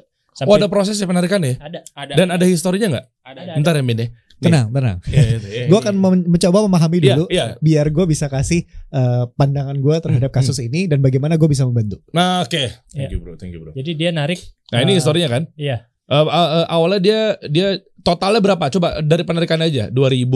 Oh, 0.49 0.57
ada 0.57 0.67
prosesnya 0.67 1.07
penarikan 1.07 1.45
ya? 1.45 1.61
ada. 1.61 1.81
Ada 1.93 2.13
Dan 2.17 2.33
ada 2.33 2.45
historinya 2.49 2.99
nggak? 2.99 3.07
ada. 3.23 3.41
ada. 3.47 3.53
Bentar 3.55 3.75
ya, 3.79 3.83
Min 3.85 3.99
ya. 4.01 4.09
Tenang, 4.43 4.67
tenang. 4.69 4.99
Gue 5.07 5.67
Gue 5.67 5.79
akan 5.79 5.95
mem- 5.95 6.27
mencoba 6.29 6.59
memahami 6.63 6.97
Iya, 6.99 7.07
dulu 7.09 7.25
iya. 7.29 7.45
biar 7.59 7.87
gue 7.89 8.05
bisa 8.05 8.27
kasih 8.27 8.61
eh, 8.89 9.25
pandangan 9.33 9.75
gue 9.75 9.97
terhadap 9.99 10.31
kasus 10.31 10.59
ini 10.59 10.85
dan 10.85 10.99
bagaimana 10.99 11.35
gue 11.35 11.47
bisa 11.47 11.63
membantu. 11.63 12.03
Nah, 12.11 12.43
oke. 12.43 12.59
Iya. 12.59 12.69
Thank 12.99 13.11
you, 13.11 13.19
bro. 13.19 13.35
Thank 13.35 13.53
you, 13.53 13.61
bro. 13.61 13.73
Jadi 13.73 13.91
dia 13.95 14.11
narik 14.11 14.43
Nah, 14.69 14.81
ini 14.81 14.93
eh, 14.93 14.97
historinya 14.97 15.29
kan? 15.31 15.43
Iya. 15.55 15.77
Eh, 16.05 16.17
eh, 16.19 16.49
eh, 16.53 16.67
awalnya 16.67 16.99
dia 16.99 17.21
dia 17.47 17.69
totalnya 18.01 18.41
berapa? 18.41 18.67
Coba 18.69 18.99
dari 18.99 19.23
penarikan 19.23 19.61
aja. 19.61 19.89
2000. 19.89 20.29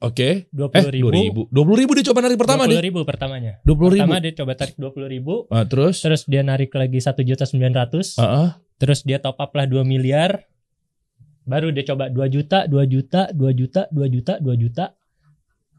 Oke. 0.00 0.50
20 0.50 0.68
Eh, 0.76 0.92
ribu. 0.92 1.08
2000. 1.48 1.48
20 1.48 1.80
ribu 1.80 1.92
dia 1.94 2.04
coba 2.06 2.20
narik 2.20 2.36
pertama 2.36 2.62
20 2.64 2.70
nih. 2.70 2.80
ribu 2.82 2.98
pertamanya. 3.02 3.52
20 3.62 3.72
ribu. 3.90 4.04
Pertama 4.04 4.16
dia 4.18 4.32
coba 4.34 4.52
tarik 4.54 4.76
20 4.76 5.08
ribu. 5.08 5.34
Ah, 5.48 5.64
terus? 5.64 5.96
Terus 5.98 6.22
dia 6.24 6.40
narik 6.40 6.70
lagi 6.72 6.98
1 6.98 7.20
juta 7.22 7.44
900. 7.44 8.16
Heeh. 8.16 8.48
Terus 8.76 9.00
dia 9.00 9.16
top 9.18 9.38
up 9.38 9.50
lah 9.50 9.64
2 9.64 9.80
miliar. 9.82 10.44
Baru 11.44 11.68
dia 11.70 11.84
coba 11.84 12.08
2 12.08 12.16
juta, 12.32 12.64
2 12.64 12.84
juta, 12.88 13.28
2 13.32 13.52
juta, 13.52 13.82
2 13.92 14.14
juta, 14.14 14.32
2 14.40 14.56
juta. 14.56 14.84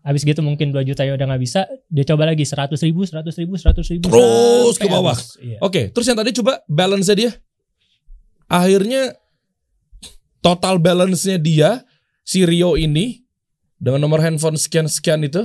Habis 0.06 0.22
gitu 0.22 0.46
mungkin 0.46 0.70
2 0.70 0.86
juta 0.86 1.02
ya 1.02 1.18
udah 1.18 1.26
nggak 1.26 1.42
bisa, 1.42 1.66
dia 1.90 2.06
coba 2.06 2.30
lagi 2.30 2.46
100 2.46 2.78
ribu, 2.86 3.10
100 3.10 3.26
ribu, 3.42 3.58
100 3.58 3.82
ribu. 3.98 4.06
Terus 4.06 4.78
ke 4.78 4.86
bawah. 4.86 5.18
habis. 5.18 5.42
Iya. 5.42 5.58
Oke, 5.66 5.90
terus 5.90 6.06
yang 6.06 6.18
tadi 6.22 6.30
coba 6.38 6.62
balance 6.70 7.10
dia. 7.10 7.34
Akhirnya 8.46 9.18
total 10.46 10.78
balance-nya 10.78 11.42
dia 11.42 11.70
si 12.22 12.46
Rio 12.46 12.78
ini 12.78 13.26
dengan 13.82 14.06
nomor 14.06 14.22
handphone 14.22 14.62
sekian-sekian 14.62 15.26
itu. 15.26 15.42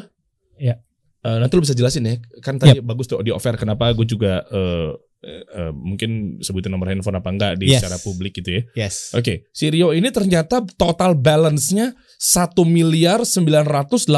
Iya. 0.60 0.76
Eh, 1.24 1.36
nanti 1.40 1.52
lu 1.56 1.64
bisa 1.64 1.72
jelasin 1.72 2.04
ya. 2.04 2.20
Kan 2.44 2.60
tadi 2.60 2.84
bagus 2.84 3.08
tuh 3.08 3.24
di 3.24 3.32
offer 3.32 3.56
kenapa 3.56 3.88
gue 3.96 4.04
juga 4.04 4.44
eh, 4.52 4.92
eh, 5.20 5.44
eh, 5.44 5.72
mungkin 5.72 6.40
sebutin 6.40 6.72
nomor 6.72 6.88
handphone 6.88 7.20
apa 7.20 7.28
enggak 7.28 7.52
di 7.60 7.68
Yes. 7.68 7.84
secara 7.84 8.00
publik 8.00 8.40
gitu 8.40 8.50
ya. 8.56 8.62
Yes. 8.86 9.12
Oke, 9.12 9.48
si 9.52 9.68
Rio 9.68 9.92
ini 9.92 10.08
ternyata 10.08 10.64
total 10.76 11.14
balance-nya 11.14 11.92
1 12.16 12.64
miliar 12.64 13.22
987 13.22 14.08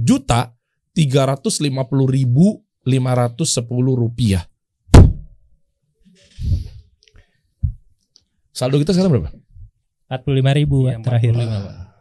juta 0.00 0.52
350 0.96 1.68
ribu 2.06 2.64
510 2.84 3.64
rupiah. 3.96 4.44
Saldo 8.54 8.78
kita 8.78 8.94
sekarang 8.94 9.18
berapa? 9.18 9.30
45 10.06 10.54
ribu 10.54 10.86
Iya, 10.86 11.02
terakhir. 11.02 11.32
45, 11.34 11.93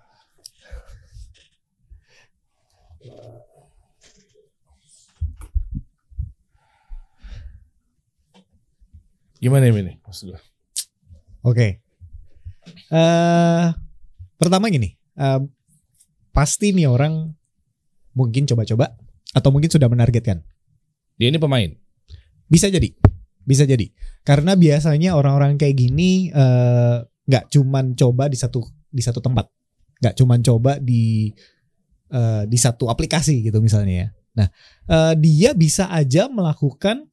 Gimana 9.43 9.67
ini? 9.67 9.99
Maksud? 9.99 10.39
Oke. 11.43 11.83
Eh 12.87 13.67
pertama 14.39 14.71
gini, 14.71 14.95
eh, 15.19 15.41
pasti 16.31 16.71
nih 16.71 16.87
orang 16.87 17.27
mungkin 18.15 18.47
coba-coba 18.47 18.95
atau 19.35 19.51
mungkin 19.51 19.67
sudah 19.67 19.91
menargetkan. 19.91 20.39
Dia 21.19 21.27
ini 21.27 21.43
pemain. 21.43 21.67
Bisa 22.47 22.71
jadi, 22.71 22.95
bisa 23.43 23.67
jadi. 23.67 23.91
Karena 24.23 24.55
biasanya 24.55 25.19
orang-orang 25.19 25.59
kayak 25.59 25.75
gini 25.75 26.31
eh, 26.31 27.03
nggak 27.03 27.51
cuman 27.51 27.99
coba 27.99 28.31
di 28.31 28.39
satu 28.39 28.63
di 28.87 29.03
satu 29.03 29.19
tempat, 29.19 29.51
nggak 29.99 30.15
cuman 30.23 30.39
coba 30.39 30.79
di 30.79 31.35
eh, 32.15 32.43
di 32.47 32.55
satu 32.55 32.87
aplikasi 32.87 33.43
gitu 33.43 33.59
misalnya 33.59 34.07
ya. 34.07 34.07
Nah, 34.39 34.47
eh, 34.87 35.13
dia 35.19 35.51
bisa 35.51 35.91
aja 35.91 36.31
melakukan 36.31 37.11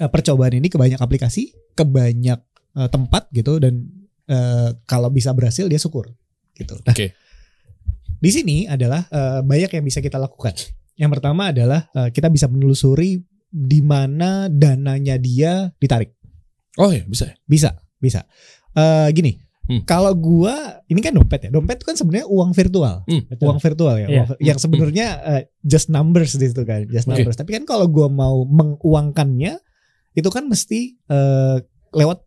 eh, 0.00 0.08
percobaan 0.08 0.56
ini 0.56 0.72
ke 0.72 0.80
banyak 0.80 0.96
aplikasi, 0.96 1.52
ke 1.76 1.84
banyak 1.84 2.40
eh, 2.80 2.88
tempat 2.88 3.28
gitu 3.30 3.60
dan 3.60 3.84
eh, 4.26 4.72
kalau 4.88 5.12
bisa 5.12 5.30
berhasil 5.30 5.68
dia 5.68 5.76
syukur 5.76 6.08
gitu. 6.56 6.80
Nah, 6.82 6.96
Oke. 6.96 7.12
di 8.16 8.30
sini 8.32 8.64
adalah 8.64 9.04
eh, 9.06 9.40
banyak 9.44 9.70
yang 9.76 9.84
bisa 9.84 10.00
kita 10.00 10.16
lakukan. 10.16 10.56
Yang 10.96 11.10
pertama 11.20 11.52
adalah 11.52 11.86
eh, 11.92 12.08
kita 12.08 12.32
bisa 12.32 12.48
menelusuri 12.48 13.20
di 13.50 13.80
mana 13.82 14.48
dananya 14.48 15.18
dia 15.18 15.68
ditarik. 15.76 16.14
Oh 16.78 16.88
iya, 16.88 17.02
bisa 17.04 17.28
ya? 17.28 17.34
Bisa, 17.44 17.70
bisa. 17.98 18.24
Eh 18.72 19.10
gini, 19.10 19.34
Hmm. 19.70 19.86
kalau 19.86 20.10
gua 20.18 20.82
ini 20.90 20.98
kan 20.98 21.14
dompet 21.14 21.46
ya. 21.46 21.50
Dompet 21.54 21.78
itu 21.78 21.86
kan 21.86 21.94
sebenarnya 21.94 22.26
uang 22.26 22.50
virtual. 22.50 23.06
Hmm, 23.06 23.22
Betul. 23.30 23.46
Uang 23.46 23.58
virtual 23.62 23.94
ya. 24.02 24.06
Iya. 24.10 24.18
uang 24.26 24.28
yang 24.42 24.58
sebenarnya 24.58 25.06
eh, 25.22 25.42
just 25.62 25.86
numbers 25.86 26.34
di 26.34 26.50
situ 26.50 26.66
kan, 26.66 26.90
just 26.90 27.06
numbers. 27.06 27.38
Tapi 27.38 27.54
kan 27.54 27.62
kalau 27.62 27.86
gua 27.86 28.10
mau 28.10 28.42
menguangkannya 28.50 29.62
itu 30.14 30.28
kan 30.28 30.46
mesti 30.46 30.96
eh, 31.06 31.56
lewat 31.94 32.22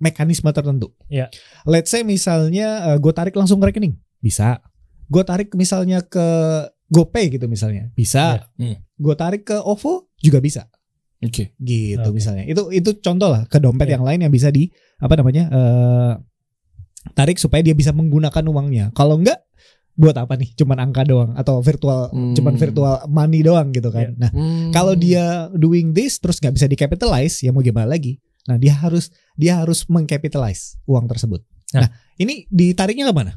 mekanisme 0.00 0.48
tertentu. 0.50 0.96
Iya. 1.12 1.28
Let's 1.68 1.92
say 1.92 2.00
misalnya 2.00 2.96
gue 2.96 3.12
tarik 3.12 3.36
langsung 3.36 3.60
ke 3.60 3.68
rekening, 3.68 4.00
bisa. 4.24 4.64
Gue 5.10 5.26
tarik 5.26 5.52
misalnya 5.52 6.00
ke 6.00 6.26
GoPay 6.88 7.36
gitu 7.36 7.46
misalnya, 7.46 7.92
bisa. 7.92 8.48
Iya. 8.56 8.74
Hmm. 8.74 8.76
Gue 8.96 9.14
tarik 9.14 9.44
ke 9.44 9.56
OVO 9.60 10.08
juga 10.24 10.40
bisa 10.40 10.66
Oke. 11.20 11.52
gitu 11.60 12.00
Oke. 12.00 12.16
misalnya. 12.16 12.48
Itu 12.48 12.72
itu 12.72 12.96
contoh 13.04 13.28
lah 13.28 13.44
ke 13.44 13.60
dompet 13.60 13.92
Iya. 13.92 14.00
yang 14.00 14.04
lain 14.08 14.20
yang 14.24 14.32
bisa 14.32 14.48
di 14.48 14.72
apa 14.98 15.14
namanya? 15.20 15.44
eh 15.52 16.12
tarik 17.16 17.40
supaya 17.40 17.64
dia 17.64 17.72
bisa 17.76 17.92
menggunakan 17.92 18.44
uangnya. 18.44 18.92
Kalau 18.92 19.16
enggak 19.20 19.40
buat 20.00 20.16
apa 20.16 20.32
nih? 20.34 20.56
Cuman 20.56 20.80
angka 20.80 21.04
doang 21.04 21.36
atau 21.36 21.60
virtual 21.60 22.08
Hmm. 22.08 22.32
cuman 22.32 22.56
virtual 22.56 23.04
money 23.06 23.44
doang 23.44 23.68
gitu 23.68 23.92
kan. 23.92 24.08
Iya. 24.08 24.16
Nah, 24.16 24.30
kalau 24.72 24.96
dia 24.96 25.24
doing 25.52 25.92
this 25.92 26.16
terus 26.16 26.40
nggak 26.40 26.56
bisa 26.56 26.66
dicapitalize, 26.66 27.44
ya 27.44 27.52
mau 27.52 27.60
gimana 27.60 27.84
lagi? 27.86 28.16
Nah, 28.48 28.56
dia 28.56 28.72
harus 28.72 29.12
dia 29.36 29.60
harus 29.60 29.84
mengcapitalize 29.86 30.80
uang 30.84 31.04
tersebut. 31.04 31.44
Nah. 31.70 31.84
Nah, 31.84 31.88
ini 32.16 32.48
ditariknya 32.48 33.04
ke 33.04 33.14
mana? 33.14 33.36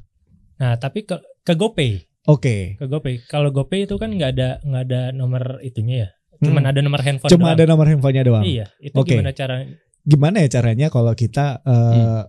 Nah, 0.56 0.80
tapi 0.80 1.04
ke 1.04 1.20
ke 1.44 1.54
GoPay, 1.54 1.92
Oke. 2.26 2.80
ke 2.80 2.86
GoPay. 2.88 3.28
Kalau 3.28 3.52
GoPay 3.52 3.84
itu 3.84 4.00
kan 4.00 4.10
nggak 4.10 4.32
ada 4.32 4.50
nggak 4.64 4.84
ada 4.88 5.02
nomor 5.12 5.60
itunya 5.60 6.08
ya. 6.08 6.10
Cuman 6.40 6.64
Hmm. 6.64 6.72
ada 6.72 6.80
nomor 6.80 7.00
handphone 7.00 7.30
Cuma 7.30 7.52
doang. 7.52 7.56
ada 7.60 7.64
nomor 7.68 7.86
handphonenya 7.86 8.24
doang. 8.24 8.44
Iya, 8.44 8.72
itu 8.80 8.96
Oke. 8.96 9.20
gimana 9.20 9.36
cara 9.36 9.68
Gimana 10.04 10.44
ya 10.44 10.52
caranya 10.52 10.88
kalau 10.88 11.12
kita 11.14 11.64
eh, 11.64 12.22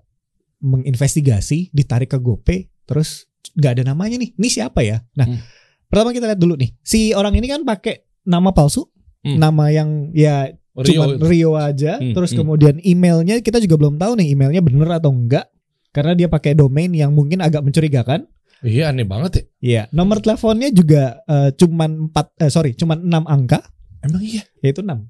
menginvestigasi 0.62 1.70
ditarik 1.70 2.08
ke 2.08 2.18
GoPay 2.18 2.70
terus 2.84 3.26
nggak 3.52 3.72
ada 3.80 3.82
namanya 3.92 4.16
nih. 4.16 4.32
Ini 4.32 4.48
siapa 4.48 4.80
ya? 4.80 5.04
Nah, 5.14 5.26
Hmm. 5.28 5.40
pertama 5.86 6.16
kita 6.16 6.24
lihat 6.32 6.40
dulu 6.40 6.56
nih. 6.56 6.72
Si 6.80 7.12
orang 7.12 7.36
ini 7.36 7.46
kan 7.50 7.60
pakai 7.62 8.00
nama 8.24 8.54
palsu, 8.56 8.88
Hmm. 9.24 9.36
nama 9.36 9.68
yang 9.68 10.12
ya 10.16 10.48
Rio, 10.74 10.84
cuma 10.84 11.06
Rio 11.22 11.50
aja. 11.54 12.00
Hmm, 12.00 12.16
terus 12.16 12.34
hmm. 12.34 12.38
kemudian 12.42 12.74
emailnya 12.82 13.38
kita 13.40 13.62
juga 13.62 13.78
belum 13.78 13.94
tahu 14.00 14.18
nih 14.18 14.34
emailnya 14.34 14.62
bener 14.64 14.88
atau 14.90 15.14
enggak. 15.14 15.46
Karena 15.94 16.18
dia 16.18 16.26
pakai 16.26 16.58
domain 16.58 16.90
yang 16.90 17.14
mungkin 17.14 17.38
agak 17.38 17.62
mencurigakan. 17.62 18.26
Iya 18.64 18.90
aneh 18.90 19.06
banget 19.06 19.30
ya. 19.36 19.44
Iya, 19.60 19.82
nomor 19.92 20.24
teleponnya 20.24 20.72
juga 20.72 21.20
eh, 21.28 21.52
cuman 21.54 22.10
4 22.10 22.42
eh 22.42 22.50
sorry, 22.50 22.72
cuman 22.74 23.04
6 23.06 23.24
angka, 23.28 23.60
Emang 24.02 24.24
iya. 24.24 24.42
yaitu 24.64 24.80
6. 24.82 25.04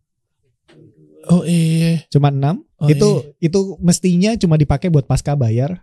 Oh 1.31 1.43
iya. 1.49 2.05
Cuma 2.13 2.29
6. 2.29 2.61
Oh, 2.85 2.89
itu 2.91 3.09
itu 3.41 3.59
mestinya 3.81 4.37
cuma 4.37 4.61
dipakai 4.61 4.93
buat 4.93 5.09
pasca 5.09 5.33
bayar, 5.33 5.81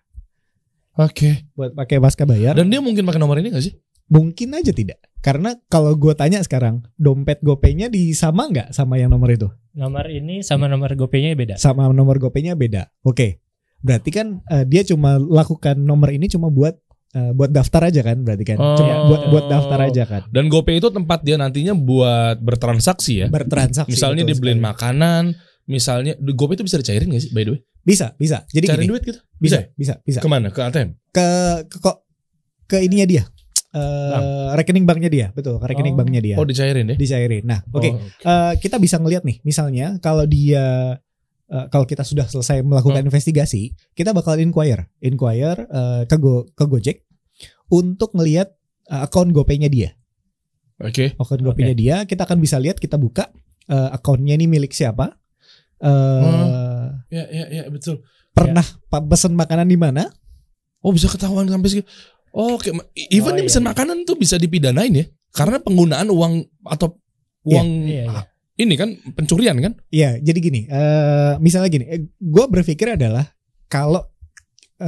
Oke. 1.00 1.48
buat 1.55 1.71
pakai 1.71 2.01
pasca 2.01 2.27
bayar. 2.27 2.55
Dan 2.57 2.67
dia 2.67 2.83
mungkin 2.83 3.07
pakai 3.07 3.21
nomor 3.21 3.39
ini 3.39 3.51
gak 3.53 3.63
sih? 3.63 3.75
Mungkin 4.12 4.51
aja 4.51 4.75
tidak. 4.75 5.00
Karena 5.24 5.55
kalau 5.71 5.95
gue 5.95 6.12
tanya 6.17 6.43
sekarang, 6.43 6.83
dompet 7.00 7.39
GoPay-nya 7.39 7.88
di 7.88 8.12
sama 8.12 8.50
nggak 8.51 8.74
sama 8.75 9.00
yang 9.00 9.13
nomor 9.13 9.31
itu? 9.31 9.48
nomor 9.71 10.03
ini 10.12 10.43
sama 10.43 10.67
nomor 10.67 10.91
GoPay-nya 11.00 11.31
beda? 11.31 11.55
Sama 11.55 11.88
nomor 11.88 12.19
GoPay-nya 12.19 12.60
beda. 12.60 12.91
Oke. 13.07 13.39
Berarti 13.79 14.10
kan 14.12 14.43
eh, 14.51 14.67
dia 14.67 14.83
cuma 14.83 15.15
lakukan 15.15 15.79
nomor 15.79 16.12
ini 16.12 16.27
cuma 16.27 16.51
buat 16.51 16.75
eh, 17.15 17.31
buat 17.31 17.50
daftar 17.55 17.88
aja 17.88 18.03
kan 18.03 18.19
berarti 18.19 18.43
kan. 18.43 18.57
Cuma 18.60 18.93
Oh. 18.93 19.07
buat 19.07 19.21
buat 19.31 19.45
daftar 19.48 19.79
aja 19.88 20.03
kan. 20.03 20.21
Dan 20.27 20.51
GoPay 20.51 20.83
itu 20.83 20.91
tempat 20.91 21.24
dia 21.24 21.39
nantinya 21.39 21.71
buat 21.71 22.43
bertransaksi 22.43 23.13
ya. 23.25 23.27
Bertransaksi. 23.31 23.95
Misalnya 23.95 24.27
dibeliin 24.27 24.60
sekali. 24.60 24.69
makanan, 24.75 25.24
misalnya 25.71 26.13
GoPay 26.19 26.59
itu 26.59 26.65
bisa 26.67 26.77
dicairin 26.77 27.07
gak 27.07 27.23
sih 27.23 27.31
by 27.31 27.47
the 27.47 27.51
way? 27.55 27.61
Bisa, 27.81 28.13
bisa. 28.19 28.43
Jadi 28.51 28.67
Cairin 28.69 28.83
gini, 28.85 28.91
duit 28.93 29.03
gitu? 29.07 29.19
bisa, 29.39 29.57
ya? 29.57 29.65
bisa, 29.73 29.93
bisa. 30.03 30.19
Ke 30.19 30.27
mana? 30.29 30.51
Ke 30.51 30.61
ATM? 30.67 30.99
Ke 31.09 31.27
ke 31.65 31.77
kok 31.79 32.03
ke 32.67 32.77
ininya 32.83 33.07
dia. 33.07 33.23
Eh 33.71 34.51
rekening 34.53 34.83
banknya 34.83 35.07
dia, 35.07 35.27
betul, 35.31 35.55
ke 35.55 35.65
rekening 35.65 35.95
Oh. 35.95 35.99
banknya 36.03 36.19
dia. 36.19 36.35
Oh 36.35 36.43
dicairin 36.43 36.91
ya? 36.91 36.95
Dicairin. 36.99 37.47
Nah, 37.47 37.63
oke. 37.71 37.87
Oh, 37.87 37.97
Eh, 38.27 38.53
kita 38.59 38.75
bisa 38.77 38.99
ngelihat 38.99 39.23
nih, 39.23 39.39
misalnya 39.41 39.95
kalau 39.97 40.27
dia 40.27 40.99
eh, 41.47 41.65
kalau 41.71 41.87
kita 41.87 42.03
sudah 42.03 42.27
selesai 42.27 42.61
melakukan 42.61 42.99
investigasi, 43.01 43.71
kita 43.95 44.11
bakal 44.11 44.35
inquire, 44.37 44.91
inquire 44.99 45.65
eh, 45.67 46.03
ke 46.03 46.15
Go, 46.19 46.51
ke 46.51 46.67
Gojek 46.67 47.07
untuk 47.71 48.11
ngelihat 48.11 48.51
eh, 48.91 49.01
akun 49.01 49.31
GoPay-nya 49.31 49.71
dia. 49.71 49.95
Oke. 50.83 51.15
Akun 51.15 51.39
GoPay-nya 51.39 51.75
dia, 51.75 51.95
kita 52.03 52.27
akan 52.27 52.43
bisa 52.43 52.59
lihat 52.59 52.75
kita 52.75 52.99
buka 52.99 53.31
eh, 53.67 53.89
akunnya 53.95 54.35
ini 54.35 54.51
milik 54.51 54.75
siapa. 54.75 55.15
Eh 55.81 56.85
Ya, 57.11 57.27
ya, 57.27 57.45
ya 57.51 57.63
betul. 57.67 58.00
pernah 58.31 58.63
pa- 58.88 59.03
pesen 59.03 59.35
makanan 59.35 59.67
di 59.67 59.75
mana? 59.75 60.07
Oh 60.79 60.95
bisa 60.95 61.11
ketahuan 61.11 61.45
sampai 61.45 61.67
segitu. 61.67 61.88
Oh, 62.31 62.55
oke. 62.55 62.71
Even 63.11 63.35
Oh, 63.35 63.38
iya, 63.38 63.43
pesan 63.43 63.67
iya. 63.67 63.75
makanan 63.75 64.07
tuh 64.07 64.15
bisa 64.15 64.39
dipidanain 64.39 64.95
ya? 64.95 65.03
Karena 65.29 65.59
penggunaan 65.59 66.07
uang 66.07 66.33
atau 66.63 66.95
Iya, 67.43 67.59
uang 67.59 67.67
iya, 67.83 68.03
iya. 68.07 68.11
ah, 68.13 68.23
ini 68.55 68.73
kan 68.79 68.89
pencurian 69.11 69.59
kan? 69.59 69.73
Iya, 69.89 70.21
jadi 70.21 70.39
gini, 70.39 70.61
eh 70.65 71.35
misalnya 71.41 71.67
gini, 71.67 71.85
eh, 71.85 72.00
gue 72.07 72.45
berpikir 72.47 72.95
adalah 72.95 73.27
kalau 73.65 74.07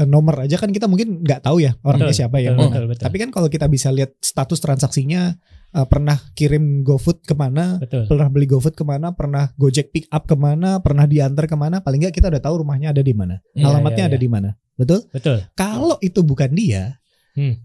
nomor 0.03 0.41
aja 0.41 0.57
kan 0.57 0.73
kita 0.73 0.89
mungkin 0.89 1.21
nggak 1.21 1.45
tahu 1.45 1.61
ya 1.61 1.77
orangnya 1.85 2.09
Betul, 2.09 2.19
siapa 2.25 2.37
ya. 2.41 2.51
betul, 2.51 2.59
mana. 2.59 2.69
betul, 2.73 2.85
betul. 2.89 3.03
Tapi 3.05 3.17
kan 3.21 3.29
kalau 3.29 3.47
kita 3.47 3.65
bisa 3.69 3.89
lihat 3.93 4.11
status 4.17 4.57
transaksinya, 4.57 5.37
eh, 5.71 5.85
pernah 5.85 6.17
kirim 6.33 6.81
GoFood 6.81 7.21
ke 7.21 7.33
mana, 7.33 7.77
Betul. 7.77 8.09
pernah 8.09 8.27
beli 8.29 8.45
GoFood 8.49 8.73
ke 8.73 8.81
mana, 8.81 9.13
pernah 9.13 9.53
Gojek 9.53 9.93
pick 9.93 10.05
up 10.09 10.25
ke 10.25 10.33
mana, 10.33 10.81
pernah 10.81 11.05
diantar 11.05 11.45
ke 11.45 11.53
mana, 11.53 11.79
paling 11.79 12.01
nggak 12.01 12.13
kita 12.13 12.33
udah 12.33 12.41
tahu 12.41 12.65
rumahnya 12.65 12.89
ada 12.91 13.01
di 13.05 13.13
mana, 13.13 13.37
Iya, 13.53 13.69
alamatnya 13.69 14.05
iya, 14.05 14.11
ada 14.13 14.17
iya. 14.17 14.23
di 14.25 14.29
mana, 14.29 14.49
betul? 14.73 14.99
Betul. 15.09 15.37
Kalau 15.53 15.97
itu 16.01 16.19
bukan 16.21 16.51
dia, 16.53 16.97
Hmm. 17.33 17.57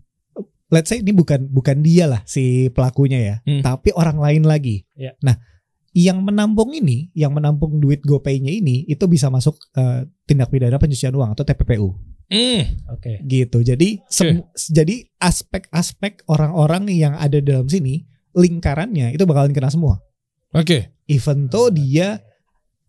let's 0.68 0.88
say 0.88 1.00
ini 1.00 1.12
bukan 1.12 1.48
bukan 1.48 1.80
dia 1.80 2.04
lah 2.08 2.20
si 2.24 2.68
pelakunya 2.72 3.18
ya, 3.20 3.34
Hmm. 3.44 3.60
tapi 3.64 3.92
orang 3.92 4.16
lain 4.20 4.44
lagi. 4.44 4.84
Ya. 4.96 5.12
Nah, 5.20 5.36
yang 5.96 6.20
menampung 6.22 6.72
ini, 6.72 7.08
yang 7.12 7.32
menampung 7.32 7.80
duit 7.80 8.04
GoPay-nya 8.04 8.52
ini, 8.52 8.84
itu 8.84 9.04
bisa 9.08 9.28
masuk 9.28 9.56
eh, 9.74 10.04
tindak 10.24 10.52
pidana 10.52 10.76
pencucian 10.76 11.12
uang 11.12 11.32
atau 11.32 11.42
TPPU. 11.42 11.96
Hmm. 12.28 12.62
Oke. 12.92 13.24
gitu. 13.24 13.60
Jadi 13.60 14.04
sem- 14.06 14.44
jadi 14.52 15.08
aspek-aspek 15.16 16.28
orang-orang 16.28 16.88
yang 16.88 17.16
ada 17.16 17.40
dalam 17.40 17.64
sini 17.64 18.04
lingkarannya 18.32 19.12
itu 19.12 19.24
bakalan 19.24 19.50
kena 19.50 19.72
semua. 19.72 20.04
Oke. 20.52 20.92
Even 21.06 21.48
though 21.48 21.68
dia 21.68 22.20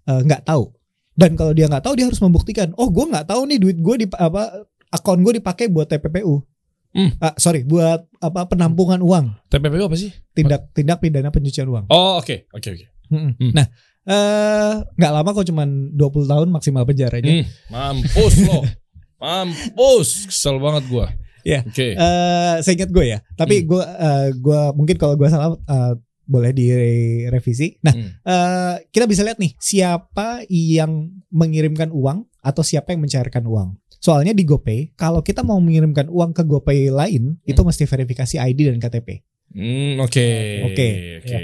eh, 0.05 0.21
nggak 0.21 0.43
tahu. 0.43 0.75
Dan 1.15 1.35
kalau 1.35 1.51
dia 1.51 1.67
nggak 1.67 1.83
tahu 1.83 1.95
dia 1.95 2.07
harus 2.07 2.19
membuktikan. 2.19 2.71
Oh, 2.75 2.87
gue 2.87 3.03
nggak 3.05 3.27
tahu 3.27 3.47
nih 3.47 3.59
duit 3.59 3.77
gue 3.77 3.95
di 3.97 4.07
apa 4.09 4.63
akun 4.89 5.19
gue 5.19 5.35
dipakai 5.35 5.67
buat 5.67 5.87
TPPU. 5.87 6.43
Hmm. 6.89 7.13
Ah, 7.21 7.37
sorry, 7.37 7.61
buat 7.63 8.09
apa 8.17 8.49
penampungan 8.49 8.97
uang, 8.99 9.29
TPPU 9.45 9.85
apa 9.85 9.93
sih? 9.93 10.09
tindak 10.33 10.73
tindak 10.73 10.97
pidana 10.97 11.29
pencucian 11.29 11.69
uang. 11.69 11.85
Oh, 11.87 12.17
oke. 12.17 12.49
Oke, 12.49 12.73
oke. 12.73 12.85
Mm-mm. 13.13 13.37
Hmm. 13.37 13.51
Nah, 13.53 13.67
eh 14.03 14.73
nggak 14.89 15.11
lama 15.13 15.29
kok 15.31 15.45
cuman 15.45 15.93
20 15.93 16.25
tahun 16.25 16.47
maksimal 16.49 16.83
penjaranya. 16.83 17.29
Hmm. 17.29 17.45
Mampus 17.69 18.35
lo. 18.41 18.65
Mampus. 19.19 20.27
Kesel 20.27 20.57
banget 20.57 20.83
gua. 20.87 21.07
Iya. 21.43 21.63
Oke. 21.63 21.95
Eh, 21.95 22.55
seingat 22.63 22.89
gue 22.89 23.05
ya. 23.05 23.19
Tapi 23.35 23.63
Hmm. 23.63 23.67
gue 23.67 23.83
eh, 23.83 24.27
gua 24.37 24.61
mungkin 24.75 24.95
kalau 24.95 25.15
gue 25.15 25.27
salah 25.27 25.55
eh, 25.55 25.93
boleh 26.23 26.51
direvisi. 26.53 27.79
Nah, 27.81 27.95
Hmm. 27.95 28.09
eh, 28.21 28.75
kita 28.91 29.07
bisa 29.07 29.23
lihat 29.23 29.39
nih 29.39 29.55
siapa 29.57 30.43
yang 30.47 31.09
mengirimkan 31.31 31.89
uang 31.89 32.27
atau 32.39 32.61
siapa 32.61 32.93
yang 32.93 33.01
mencairkan 33.01 33.43
uang. 33.43 33.75
Soalnya 33.99 34.31
di 34.31 34.47
GoPay, 34.47 34.95
kalau 34.95 35.19
kita 35.19 35.43
mau 35.43 35.59
mengirimkan 35.59 36.07
uang 36.07 36.31
ke 36.31 36.47
GoPay 36.47 36.87
lain, 36.87 37.35
itu 37.43 37.59
mesti 37.59 37.83
verifikasi 37.83 38.39
ID 38.39 38.71
dan 38.71 38.79
KTP. 38.79 39.19
Hmm, 39.49 39.97
oke. 39.99 40.27
Oke. 40.71 40.89
Oke. 41.19 41.37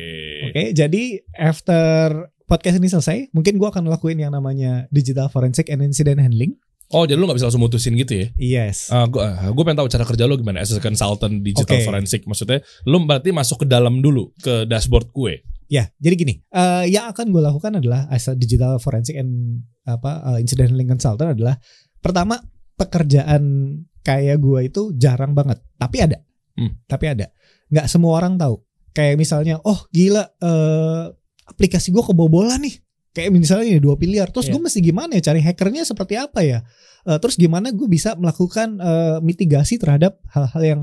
Oke, 0.45 0.63
jadi 0.71 1.03
after 1.33 2.13
podcast 2.45 2.77
ini 2.77 2.87
selesai, 2.87 3.33
mungkin 3.33 3.57
gua 3.57 3.73
akan 3.73 3.89
lakuin 3.89 4.21
yang 4.21 4.31
namanya 4.31 4.85
digital 4.87 5.27
forensic 5.27 5.67
and 5.67 5.81
incident 5.81 6.21
handling. 6.21 6.55
Oh, 6.93 7.03
jadi 7.09 7.17
lu 7.17 7.25
gak 7.25 7.41
bisa 7.41 7.49
langsung 7.49 7.65
mutusin 7.65 7.97
gitu 7.97 8.13
ya? 8.13 8.27
Yes. 8.37 8.93
Ah, 8.93 9.09
gua, 9.09 9.33
ah, 9.33 9.49
gua 9.49 9.63
pengen 9.65 9.81
tahu 9.81 9.89
cara 9.89 10.05
kerja 10.05 10.23
lu 10.29 10.37
gimana 10.37 10.61
as 10.61 10.69
a 10.69 10.77
consultant 10.77 11.41
digital 11.41 11.81
Oke. 11.81 11.85
forensik. 11.85 12.21
Maksudnya 12.29 12.61
lu 12.85 13.01
berarti 13.09 13.33
masuk 13.33 13.65
ke 13.65 13.67
dalam 13.67 14.05
dulu 14.05 14.29
ke 14.37 14.69
dashboard 14.69 15.09
gue. 15.09 15.41
Ya, 15.65 15.89
jadi 15.97 16.13
gini, 16.13 16.33
eh, 16.53 16.85
yang 16.93 17.09
akan 17.09 17.33
gue 17.33 17.41
lakukan 17.41 17.81
adalah 17.81 18.05
as 18.13 18.29
a 18.29 18.37
digital 18.37 18.77
forensic 18.77 19.17
and 19.17 19.65
apa 19.81 20.21
uh, 20.21 20.37
incident 20.37 20.69
handling 20.69 20.85
consultant 20.85 21.33
adalah 21.33 21.57
pertama 21.97 22.37
pekerjaan 22.77 23.73
kayak 24.05 24.37
gue 24.37 24.69
itu 24.69 24.93
jarang 24.93 25.33
banget, 25.33 25.57
tapi 25.81 26.05
ada, 26.05 26.21
Hmm. 26.53 26.77
tapi 26.85 27.09
ada. 27.09 27.33
Nggak 27.73 27.89
semua 27.89 28.21
orang 28.21 28.37
tahu. 28.37 28.61
Kayak 28.93 29.17
misalnya, 29.17 29.57
oh 29.65 29.89
gila, 29.89 30.21
eh, 30.37 31.03
aplikasi 31.49 31.89
gue 31.89 32.03
kebobolan 32.05 32.61
nih. 32.61 32.84
Kayak 33.15 33.31
misalnya 33.31 33.65
ini 33.71 33.79
dua 33.79 33.95
miliar, 33.95 34.27
terus 34.27 34.45
gue 34.45 34.59
Iya. 34.59 34.65
mesti 34.67 34.79
gimana 34.83 35.15
ya 35.15 35.31
cari 35.31 35.39
hackernya 35.39 35.87
seperti 35.87 36.19
apa 36.19 36.43
ya? 36.43 36.59
Eh, 37.07 37.17
terus 37.17 37.39
gimana 37.39 37.71
gue 37.71 37.87
bisa 37.87 38.11
melakukan 38.13 38.75
eh, 38.75 39.17
mitigasi 39.23 39.79
terhadap 39.79 40.19
hal-hal 40.29 40.61
yang 40.61 40.81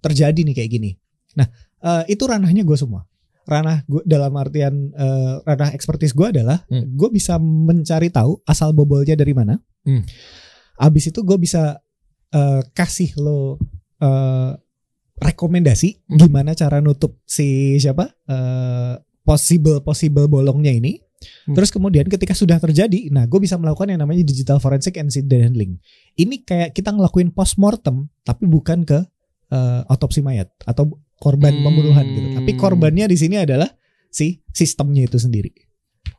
terjadi 0.00 0.40
nih 0.40 0.54
kayak 0.56 0.70
gini. 0.72 0.90
Nah, 1.36 1.44
eh, 1.80 2.02
itu 2.08 2.24
ranahnya 2.24 2.64
gue 2.64 2.74
semua 2.74 3.04
ranah 3.44 3.84
gue 3.84 4.00
dalam 4.08 4.32
artian 4.34 4.72
eh, 4.90 5.34
ranah 5.44 5.76
ekspertis 5.76 6.16
gue 6.16 6.32
adalah 6.32 6.64
Hmm. 6.64 6.96
gue 6.96 7.08
bisa 7.12 7.36
mencari 7.36 8.08
tahu 8.08 8.40
asal 8.42 8.72
bobolnya 8.72 9.12
dari 9.12 9.36
mana. 9.36 9.60
Hmm. 9.84 10.00
Abis 10.80 11.12
itu 11.12 11.20
gue 11.20 11.36
bisa 11.36 11.76
eh, 12.32 12.62
kasih 12.72 13.12
lo 13.20 13.60
eh, 14.00 14.52
rekomendasi 15.14 16.08
Hmm. 16.08 16.18
gimana 16.18 16.52
cara 16.52 16.80
nutup 16.80 17.20
si 17.24 17.76
siapa 17.76 18.08
eh, 18.24 18.94
possible 19.22 19.80
possible 19.80 20.24
bolongnya 20.26 20.72
ini. 20.72 20.98
Hmm. 21.44 21.54
Terus 21.54 21.68
kemudian 21.68 22.06
ketika 22.06 22.32
sudah 22.32 22.56
terjadi, 22.56 23.08
nah 23.08 23.24
gue 23.24 23.38
bisa 23.38 23.56
melakukan 23.56 23.88
yang 23.88 24.00
namanya 24.00 24.22
digital 24.22 24.58
forensic 24.58 24.94
and 24.96 25.08
incident 25.08 25.42
handling. 25.44 25.76
Ini 26.14 26.42
kayak 26.42 26.70
kita 26.72 26.90
ngelakuin 26.90 27.30
postmortem 27.30 28.08
tapi 28.22 28.44
bukan 28.44 28.82
ke 28.82 28.98
eh, 29.50 29.82
otopsi 29.86 30.18
mayat 30.18 30.50
atau 30.64 30.88
korban 31.14 31.52
Hmm. 31.52 31.64
pembunuhan 31.64 32.04
gitu. 32.06 32.28
Tapi 32.34 32.50
korbannya 32.54 33.06
di 33.06 33.14
sini 33.14 33.38
adalah 33.38 33.68
si 34.08 34.42
sistemnya 34.50 35.04
itu 35.04 35.16
sendiri. 35.16 35.52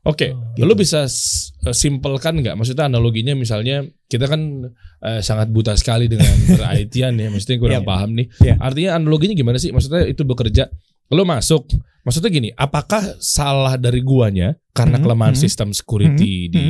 Oke, 0.05 0.37
Oh, 0.37 0.53
gitu. 0.53 0.65
lu 0.65 0.73
bisa 0.73 1.05
eh, 1.05 1.73
simpelkan 1.73 2.37
nggak? 2.37 2.53
Maksudnya 2.53 2.85
analoginya 2.85 3.33
misalnya 3.33 3.81
kita 4.05 4.29
kan 4.29 4.69
eh, 5.01 5.21
sangat 5.21 5.49
buta 5.49 5.73
sekali 5.73 6.05
dengan 6.05 6.29
ber-IT-an 6.57 7.17
ya, 7.17 7.27
maksudnya 7.29 7.57
kurang 7.57 7.81
Iya. 7.81 7.89
paham 7.89 8.09
nih. 8.13 8.27
Iya. 8.39 8.55
Artinya 8.61 8.91
analoginya 8.97 9.33
gimana 9.33 9.57
sih? 9.57 9.73
Maksudnya 9.73 10.05
itu 10.05 10.21
bekerja, 10.21 10.69
lu 11.11 11.23
masuk, 11.23 11.69
maksudnya 12.01 12.29
gini, 12.29 12.49
apakah 12.55 13.01
salah 13.19 13.77
dari 13.77 14.01
guanya 14.01 14.57
karena 14.71 14.97
Mhm, 14.97 15.03
kelemahan 15.03 15.35
mhm. 15.37 15.41
sistem 15.41 15.69
security 15.71 16.47
Mhm, 16.47 16.51
di 16.51 16.65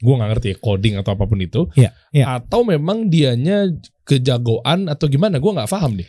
gua 0.00 0.14
nggak 0.20 0.30
ngerti 0.36 0.46
ya 0.52 0.56
coding 0.60 0.94
atau 0.96 1.12
apa 1.12 1.24
pun 1.24 1.40
itu, 1.40 1.68
Iya, 1.76 1.90
iya. 2.12 2.24
atau 2.40 2.64
memang 2.64 3.08
dianya 3.08 3.68
kejagoan 4.04 4.88
atau 4.88 5.06
gimana? 5.06 5.36
Gua 5.40 5.60
nggak 5.60 5.70
paham 5.70 5.96
nih. 5.96 6.08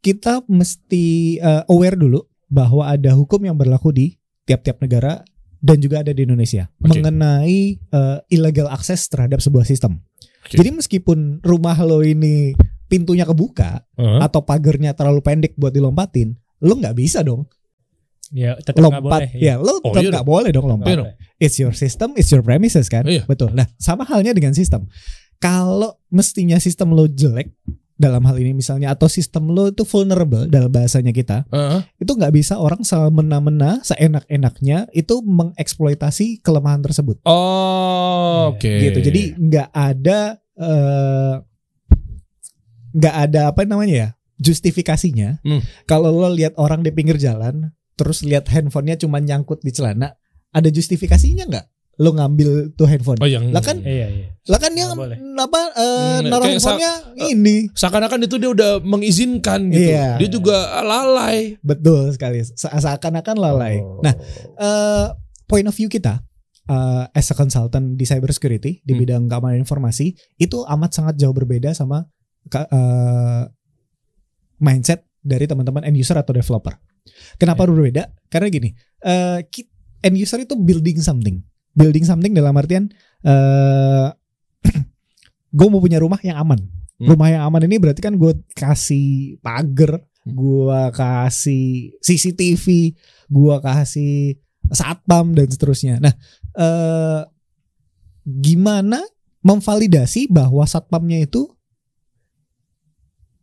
Kita 0.00 0.40
mesti 0.48 1.36
eh, 1.36 1.62
aware 1.68 1.96
dulu 1.96 2.24
bahwa 2.48 2.88
ada 2.88 3.12
hukum 3.12 3.44
yang 3.44 3.56
berlaku 3.56 3.92
di 3.92 4.06
tiap-tiap 4.48 4.80
negara 4.80 5.20
dan 5.60 5.76
juga 5.76 6.00
ada 6.00 6.08
di 6.16 6.24
Indonesia 6.24 6.72
Oke. 6.80 6.96
mengenai 6.96 7.60
eh, 7.76 8.18
illegal 8.32 8.72
access 8.72 9.12
terhadap 9.12 9.44
sebuah 9.44 9.68
sistem. 9.68 10.00
Oke. 10.40 10.56
Jadi 10.56 10.72
meskipun 10.72 11.44
rumah 11.44 11.76
lo 11.84 12.00
ini 12.00 12.56
pintunya 12.88 13.28
kebuka 13.28 13.84
Heeh. 13.94 14.18
atau 14.24 14.40
pagernya 14.40 14.96
terlalu 14.96 15.20
pendek 15.20 15.52
buat 15.54 15.70
dilompatin, 15.70 16.32
lo 16.60 16.74
nggak 16.76 16.94
bisa 16.94 17.20
dong 17.20 17.44
Ya, 18.30 18.54
tetap 18.54 18.78
nggak 18.78 19.02
boleh. 19.02 19.26
lompat. 19.26 19.42
Ya, 19.42 19.58
lo 19.58 19.82
Oh, 19.82 19.90
tetap 19.90 20.06
iya 20.06 20.10
nggak 20.14 20.28
boleh 20.30 20.50
dong 20.54 20.66
lompat. 20.70 20.86
Iya. 20.94 21.18
It's 21.42 21.58
your 21.58 21.74
system, 21.74 22.14
it's 22.14 22.30
your 22.30 22.46
premises 22.46 22.86
kan. 22.86 23.02
Iya. 23.02 23.26
Betul. 23.26 23.50
Nah, 23.58 23.66
sama 23.74 24.06
halnya 24.06 24.30
dengan 24.30 24.54
sistem. 24.54 24.86
Kalau 25.42 25.98
mestinya 26.14 26.54
sistem 26.62 26.94
lo 26.94 27.10
jelek 27.10 27.50
dalam 27.98 28.22
hal 28.22 28.38
ini 28.38 28.54
misalnya 28.54 28.94
atau 28.94 29.10
sistem 29.10 29.50
lo 29.50 29.74
itu 29.74 29.82
vulnerable 29.82 30.46
dalam 30.46 30.70
bahasanya 30.70 31.10
kita, 31.10 31.42
Heeh. 31.50 31.82
itu 31.98 32.12
nggak 32.14 32.30
bisa 32.30 32.54
orang 32.56 32.86
semena-mena, 32.86 33.82
seenak-enaknya 33.82 34.86
itu 34.94 35.26
mengeksploitasi 35.26 36.38
kelemahan 36.40 36.86
tersebut. 36.86 37.18
Oh, 37.26 38.54
oke. 38.54 38.62
Gitu. 38.62 39.10
Jadi 39.10 39.22
nggak 39.42 39.68
ada 39.74 40.38
eh, 40.54 41.34
nggak 42.94 43.14
ada 43.26 43.40
apa 43.50 43.66
namanya 43.66 43.94
ya 43.94 44.08
justifikasinya. 44.40 45.38
Hmm. 45.40 45.60
Kalau 45.84 46.10
lo 46.10 46.28
lihat 46.28 46.56
orang 46.56 46.80
di 46.80 46.90
pinggir 46.90 47.14
jalan, 47.14 47.70
terus 47.94 48.20
lihat 48.20 48.48
handphonenya 48.48 48.96
cuma 48.96 49.18
nyangkut 49.18 49.60
di 49.60 49.70
celana, 49.70 50.16
ada 50.50 50.66
justifikasinya 50.66 51.46
nggak? 51.46 51.66
Lo 52.00 52.10
ngambil 52.10 52.72
tuh 52.72 52.88
handphone? 52.88 53.20
Oh 53.20 53.28
yang 53.28 53.52
Lah 53.52 53.60
kan 53.60 53.76
Iya, 53.78 54.08
iya. 54.08 54.26
Lah 54.48 54.56
kan 54.56 54.72
dia 54.72 54.88
Nggak 54.88 54.96
boleh. 54.96 55.18
apa 55.36 55.60
eh, 55.70 55.84
Hmm, 56.16 56.20
naruh 56.26 56.44
kayak 56.48 56.56
sa- 56.56 56.72
handphonenya 56.72 56.92
ini. 57.28 57.56
seakan-akan 57.70 58.20
itu 58.24 58.36
dia 58.36 58.50
udah 58.50 58.72
mengizinkan 58.80 59.68
gitu. 59.68 59.92
Iya. 59.92 60.16
Dia 60.16 60.28
juga 60.30 60.56
lalai. 60.80 61.60
Betul 61.60 62.08
sekali. 62.10 62.40
Se- 62.42 62.56
Seakan-akan 62.72 63.36
lalai. 63.36 63.74
Oh. 63.78 64.00
Nah, 64.00 64.16
eh, 64.56 65.06
point 65.44 65.62
of 65.62 65.76
view 65.76 65.86
kita 65.86 66.24
eh, 66.66 67.04
as 67.12 67.28
a 67.28 67.34
consultant 67.34 67.92
di 67.92 68.04
cybersecurity 68.06 68.80
di 68.80 68.92
Hmm. 68.94 69.00
bidang 69.00 69.22
keamanan 69.26 69.60
informasi 69.60 70.10
itu 70.36 70.58
amat 70.64 70.90
sangat 70.94 71.14
jauh 71.16 71.34
berbeda 71.34 71.70
sama 71.70 72.08
eh, 72.48 73.42
mindset 74.60 75.08
dari 75.20 75.44
teman-teman 75.44 75.84
end 75.84 75.96
user 75.96 76.16
atau 76.16 76.32
developer. 76.32 76.76
Kenapa 77.36 77.64
berbeda? 77.64 78.08
Karena 78.28 78.48
gini, 78.48 78.70
eh, 79.04 79.40
ki- 79.48 79.68
end 80.04 80.16
user 80.16 80.44
itu 80.44 80.56
building 80.56 81.00
something, 81.00 81.40
building 81.76 82.04
something 82.04 82.32
dalam 82.32 82.56
artian 82.56 82.88
eh 83.20 84.08
gue 85.56 85.66
mau 85.68 85.80
punya 85.80 86.00
rumah 86.00 86.20
yang 86.20 86.40
aman. 86.40 86.60
Hmm. 87.00 87.16
Rumah 87.16 87.28
yang 87.32 87.42
aman 87.48 87.64
ini 87.64 87.76
berarti 87.80 88.00
kan 88.04 88.14
gue 88.16 88.44
kasih 88.52 89.40
pagar, 89.40 90.04
gue 90.24 90.80
kasih 90.92 91.96
CCTV, 92.04 92.92
gue 93.28 93.54
kasih 93.64 94.36
satpam 94.68 95.32
dan 95.32 95.48
seterusnya. 95.48 95.96
Nah, 95.98 96.14
eh, 96.56 97.22
gimana 98.24 99.00
memvalidasi 99.40 100.28
bahwa 100.28 100.62
satpamnya 100.68 101.24
itu 101.24 101.48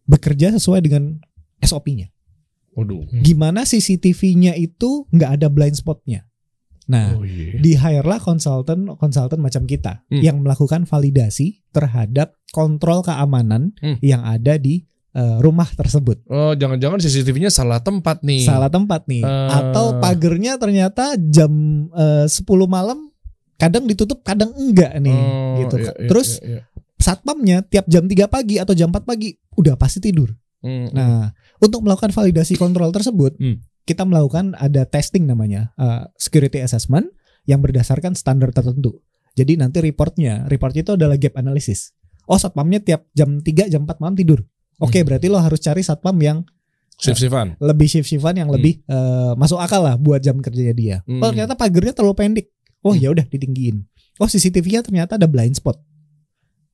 bekerja 0.07 0.49
sesuai 0.51 0.81
dengan 0.81 1.19
SOP-nya? 1.59 2.09
Waduh. 2.73 3.09
Gimana 3.19 3.61
CCTV-nya 3.61 4.53
itu 4.53 5.05
nggak 5.09 5.31
ada 5.35 5.47
blind 5.47 5.75
spot-nya? 5.75 6.23
Nah, 6.87 7.19
Oh 7.19 7.27
iya. 7.27 7.59
di 7.59 7.75
hire 7.75 8.07
lah 8.07 8.15
konsultan 8.15 8.87
konsultan 8.95 9.43
macam 9.43 9.67
kita 9.67 10.07
Hmm. 10.07 10.23
yang 10.23 10.39
melakukan 10.39 10.87
validasi 10.87 11.59
terhadap 11.69 12.31
kontrol 12.49 13.03
keamanan 13.03 13.75
Hmm. 13.77 13.99
yang 13.99 14.23
ada 14.23 14.55
di 14.55 14.87
eh, 15.11 15.37
rumah 15.41 15.65
tersebut. 15.65 16.21
Oh, 16.29 16.53
jangan-jangan 16.53 17.01
CCTV-nya 17.01 17.49
salah 17.49 17.81
tempat 17.81 18.21
nih. 18.21 18.45
Salah 18.45 18.69
tempat 18.69 19.09
nih. 19.09 19.25
Eh. 19.25 19.49
Atau 19.49 19.97
pagernya 19.97 20.55
ternyata 20.55 21.17
jam 21.17 21.49
eh, 21.89 22.29
10 22.29 22.45
malam 22.69 23.09
kadang 23.57 23.83
ditutup, 23.83 24.21
kadang 24.21 24.53
enggak 24.53 24.93
nih 25.01 25.09
Oh, 25.09 25.57
gitu. 25.57 25.75
iya, 25.81 25.89
iya, 25.91 26.05
Terus 26.05 26.37
iya, 26.37 26.61
iya. 26.61 26.61
satpamnya 26.95 27.65
tiap 27.65 27.89
jam 27.89 28.05
3 28.05 28.29
pagi 28.29 28.61
atau 28.61 28.71
jam 28.71 28.93
4 28.93 29.03
pagi 29.03 29.33
udah 29.57 29.75
pasti 29.75 29.99
tidur. 29.99 30.31
Hmm, 30.57 30.89
Nah, 30.89 31.29
untuk 31.57 31.81
melakukan 31.81 32.09
validasi 32.09 32.55
kontrol 32.55 32.89
tersebut, 32.89 33.35
Hmm. 33.35 33.61
kita 33.83 34.03
melakukan 34.03 34.53
ada 34.53 34.83
testing 34.83 35.23
namanya 35.23 35.73
uh, 35.75 36.05
security 36.15 36.59
assessment 36.59 37.09
yang 37.43 37.59
berdasarkan 37.59 38.13
standar 38.13 38.49
tertentu. 38.49 38.99
Jadi 39.33 39.53
nanti 39.55 39.79
reportnya, 39.79 40.45
reportnya 40.45 40.81
itu 40.81 40.93
adalah 40.93 41.15
gap 41.15 41.35
analysis. 41.35 41.93
oh 42.25 42.35
satpamnya 42.35 42.83
tiap 42.83 43.07
jam 43.13 43.39
3 43.39 43.71
jam 43.71 43.81
4 43.81 43.97
malam 43.97 44.11
tidur. 44.11 44.43
Oke, 44.77 44.99
Hmm. 44.99 45.07
berarti 45.07 45.25
lo 45.25 45.39
harus 45.39 45.57
cari 45.57 45.79
satpam 45.79 46.11
yang 46.17 46.43
Shift-shiftan. 46.93 47.55
lebih 47.57 47.87
shift-shiftan 47.87 48.35
yang 48.35 48.49
lebih 48.49 48.83
eh, 48.83 49.31
masuk 49.33 49.55
akal 49.57 49.79
lah 49.79 49.95
buat 49.95 50.19
jam 50.19 50.35
kerjanya 50.37 50.73
dia. 50.73 50.95
Hmm. 51.03 51.21
Oh, 51.21 51.31
ternyata 51.31 51.55
pagernya 51.55 51.93
terlalu 51.93 52.15
pendek. 52.17 52.47
Oh, 52.83 52.91
Hmm. 52.91 52.99
ya 52.99 53.09
udah 53.09 53.23
ditinggiin. 53.23 53.87
Oh, 54.17 54.27
CCTV-nya 54.27 54.83
ternyata 54.83 55.15
ada 55.15 55.23
blind 55.23 55.55
spot. 55.55 55.79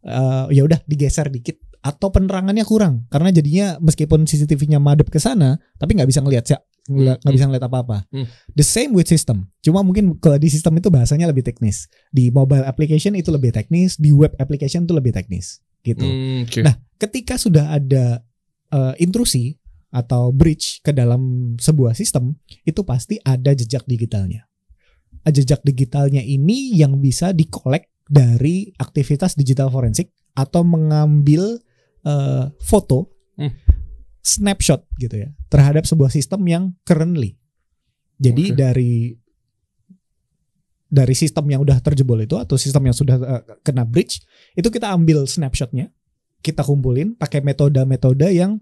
Eh, 0.01 0.45
ya 0.51 0.61
udah 0.63 0.81
digeser 0.83 1.29
dikit 1.29 1.61
atau 1.83 2.07
penerangannya 2.09 2.63
kurang 2.63 3.03
karena 3.11 3.29
jadinya 3.35 3.67
meskipun 3.83 4.23
CCTV-nya 4.23 4.79
madep 4.79 5.11
ke 5.11 5.19
sana 5.19 5.59
tapi 5.75 5.99
nggak 5.99 6.07
bisa 6.07 6.23
ngelihat 6.23 6.45
sih 6.47 6.55
nggak 6.83 7.23
nggak 7.23 7.33
bisa 7.35 7.45
ngeliat 7.47 7.65
apa-apa. 7.67 7.97
Hmm. 8.11 8.27
The 8.59 8.65
same 8.65 8.91
with 8.91 9.07
system. 9.07 9.47
Cuma 9.63 9.79
mungkin 9.87 10.19
kalau 10.19 10.35
di 10.35 10.51
sistem 10.51 10.75
itu 10.75 10.91
bahasanya 10.91 11.31
lebih 11.31 11.47
teknis. 11.47 11.87
Di 12.11 12.27
mobile 12.27 12.67
application 12.67 13.15
itu 13.15 13.31
lebih 13.31 13.55
teknis, 13.55 13.95
di 13.95 14.11
web 14.11 14.35
application 14.35 14.83
itu 14.83 14.91
lebih 14.91 15.15
teknis 15.15 15.63
gitu. 15.83 16.03
Hmm, 16.03 16.43
oke. 16.43 16.59
Nah, 16.59 16.75
ketika 16.99 17.39
sudah 17.39 17.71
ada 17.71 18.19
eh, 18.75 18.93
intrusi 18.99 19.55
atau 19.95 20.35
breach 20.35 20.83
ke 20.83 20.91
dalam 20.91 21.55
sebuah 21.55 21.95
sistem, 21.95 22.35
itu 22.67 22.83
pasti 22.83 23.15
ada 23.23 23.55
jejak 23.55 23.87
digitalnya. 23.87 24.43
Eh, 25.23 25.31
Jejak 25.31 25.63
digitalnya 25.63 26.19
ini 26.19 26.75
yang 26.75 26.99
bisa 26.99 27.31
dikolek 27.31 27.87
dari 28.11 28.75
aktivitas 28.75 29.39
digital 29.39 29.71
forensik 29.71 30.11
atau 30.35 30.67
mengambil 30.67 31.63
eh, 32.03 32.45
foto, 32.59 33.09
Hmm. 33.33 33.49
snapshot 34.21 34.85
gitu 34.95 35.17
ya 35.17 35.29
terhadap 35.49 35.83
sebuah 35.83 36.07
sistem 36.07 36.45
yang 36.45 36.63
currently. 36.83 37.35
Jadi 38.15 38.53
Oke. 38.53 38.55
dari 38.55 38.93
dari 40.87 41.15
sistem 41.17 41.49
yang 41.49 41.65
udah 41.65 41.81
terjebol 41.81 42.21
itu 42.21 42.37
atau 42.37 42.53
sistem 42.53 42.85
yang 42.85 42.95
sudah 42.95 43.17
eh, 43.17 43.41
kena 43.65 43.81
breach 43.83 44.21
itu 44.53 44.69
kita 44.69 44.93
ambil 44.93 45.25
snapshotnya 45.25 45.89
kita 46.39 46.61
kumpulin 46.61 47.17
pakai 47.17 47.41
metode-metode 47.41 48.29
yang 48.29 48.61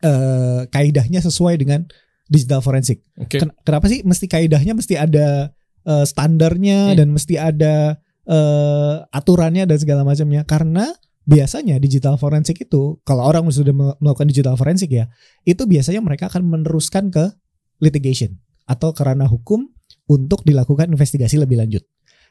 eh, 0.00 0.62
kaidahnya 0.70 1.18
sesuai 1.20 1.56
dengan 1.56 1.82
digital 2.26 2.60
forensik. 2.60 3.02
Oke. 3.18 3.38
Ken- 3.40 3.54
Kenapa 3.62 3.86
sih 3.86 4.02
mesti 4.02 4.26
kaidahnya 4.26 4.74
mesti 4.74 4.94
ada 4.94 5.50
eh, 5.82 6.04
standarnya 6.06 6.94
Hmm. 6.94 6.96
dan 6.98 7.08
mesti 7.10 7.34
ada 7.34 7.98
eh, 8.26 8.94
aturannya 9.10 9.66
dan 9.66 9.78
segala 9.78 10.02
macamnya? 10.02 10.46
Karena 10.46 10.86
biasanya 11.26 11.76
digital 11.76 12.14
forensik 12.16 12.62
itu 12.62 13.02
kalau 13.02 13.26
orang 13.26 13.50
sudah 13.50 13.74
mel- 13.74 13.98
melakukan 13.98 14.30
digital 14.30 14.54
forensik 14.54 14.88
ya, 14.88 15.10
itu 15.42 15.66
biasanya 15.66 16.00
mereka 16.00 16.30
akan 16.30 16.46
meneruskan 16.46 17.10
ke 17.10 17.34
litigation 17.82 18.38
atau 18.64 18.94
kerana 18.94 19.26
hukum 19.26 19.66
untuk 20.06 20.46
dilakukan 20.46 20.86
investigasi 20.88 21.36
lebih 21.36 21.58
lanjut. 21.58 21.82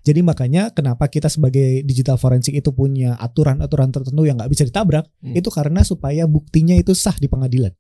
Jadi 0.06 0.22
makanya 0.22 0.70
kenapa 0.70 1.10
kita 1.10 1.28
sebagai 1.28 1.82
digital 1.82 2.16
forensik 2.16 2.54
itu 2.54 2.70
punya 2.72 3.18
aturan-aturan 3.18 3.90
tertentu 3.90 4.22
yang 4.24 4.38
nggak 4.38 4.50
bisa 4.50 4.64
ditabrak, 4.64 5.10
Hmm. 5.20 5.34
itu 5.34 5.50
karena 5.50 5.82
supaya 5.82 6.24
buktinya 6.26 6.78
itu 6.78 6.94
sah 6.94 7.16
di 7.16 7.26
pengadilan. 7.26 7.74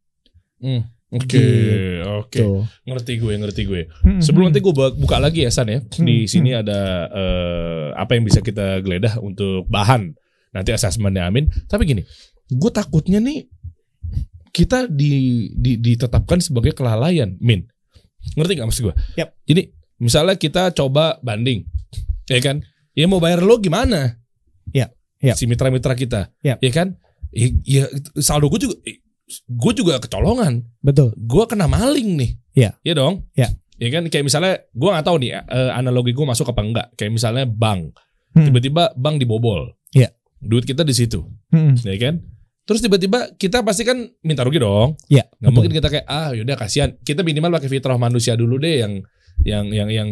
Hmm, 0.57 0.83
Oke, 1.13 1.37
Gitu. 1.37 2.01
oke. 2.03 2.43
Ngerti 2.83 3.13
gue, 3.21 3.33
ngerti 3.37 3.61
gue. 3.63 3.81
Hmm, 4.01 4.19
Sebelum 4.19 4.49
hmm. 4.49 4.57
nanti 4.57 4.59
gue 4.59 4.73
buka 4.97 5.17
lagi 5.21 5.45
ya 5.45 5.51
San 5.53 5.69
ya. 5.69 5.79
Di 5.79 6.01
Hmm, 6.01 6.27
sini 6.27 6.49
ada 6.51 7.05
eh, 7.07 7.87
apa 7.93 8.17
yang 8.17 8.25
bisa 8.25 8.41
kita 8.41 8.81
geledah 8.81 9.21
untuk 9.21 9.69
bahan 9.69 10.17
nanti 10.55 10.71
asesmennya 10.71 11.27
Amin. 11.27 11.51
Tapi 11.67 11.83
gini, 11.83 12.01
gue 12.47 12.71
takutnya 12.71 13.19
nih 13.19 13.43
kita 14.55 14.87
di, 14.87 15.51
di 15.51 15.75
ditetapkan 15.75 16.39
sebagai 16.39 16.71
kelalaian, 16.71 17.35
Min. 17.43 17.67
Ngerti 18.39 18.55
gak 18.55 18.67
maksud 18.71 18.83
gue? 18.87 18.95
Yap. 19.19 19.35
Jadi 19.43 19.67
misalnya 19.99 20.39
kita 20.39 20.71
coba 20.71 21.19
banding, 21.19 21.67
ya 22.31 22.39
kan? 22.39 22.63
Ya 22.95 23.11
mau 23.11 23.19
bayar 23.19 23.43
lo 23.43 23.59
gimana? 23.59 24.15
Yap, 24.71 24.95
yap. 25.19 25.35
Si 25.35 25.43
mitra-mitra 25.43 25.91
kita, 25.99 26.31
Yap. 26.39 26.63
ya 26.63 26.71
kan? 26.71 26.95
Ya, 27.35 27.51
ya 27.67 27.83
saldo 28.23 28.47
gue 28.47 28.63
juga, 28.63 28.79
gue 29.43 29.73
juga 29.75 29.99
kecolongan 29.99 30.63
Betul. 30.79 31.11
gue 31.19 31.43
kena 31.51 31.67
maling 31.67 32.15
nih. 32.15 32.31
Iya. 32.55 32.71
Iya 32.79 32.93
dong. 32.95 33.27
Iya. 33.35 33.51
Ya 33.75 33.89
kan 33.91 34.07
kayak 34.07 34.23
misalnya 34.23 34.63
gue 34.71 34.89
nggak 34.89 35.03
tahu 35.03 35.19
nih 35.19 35.31
eh, 35.35 35.71
analogi 35.75 36.15
gue 36.15 36.23
masuk 36.23 36.47
apa 36.55 36.61
enggak. 36.63 36.87
Kayak 36.95 37.11
misalnya 37.19 37.43
bank. 37.43 37.91
Hmm. 38.31 38.47
Tiba-tiba 38.47 38.95
bank 38.95 39.19
dibobol. 39.19 39.75
Duit 40.37 40.63
kita 40.63 40.81
di 40.81 40.91
situ, 40.91 41.23
Hmm. 41.49 41.73
ya 41.79 41.95
kan? 41.97 42.21
Terus 42.65 42.81
tiba-tiba 42.81 43.33
kita 43.35 43.61
pasti 43.61 43.85
kan 43.85 43.97
minta 44.21 44.41
rugi 44.41 44.57
dong. 44.57 44.97
Iya. 45.05 45.29
Nggak 45.29 45.37
betul. 45.39 45.53
mungkin 45.53 45.71
kita 45.71 45.87
kayak 45.87 46.05
ah 46.05 46.33
yaudah 46.33 46.57
kasihan. 46.57 46.89
Kita 46.97 47.21
minimal 47.21 47.53
pakai 47.53 47.69
fitrah 47.69 47.95
manusia 47.95 48.33
dulu 48.33 48.57
deh 48.57 48.81
yang 48.81 48.93
yang 49.45 49.65
yang 49.69 49.89
yang 49.89 50.09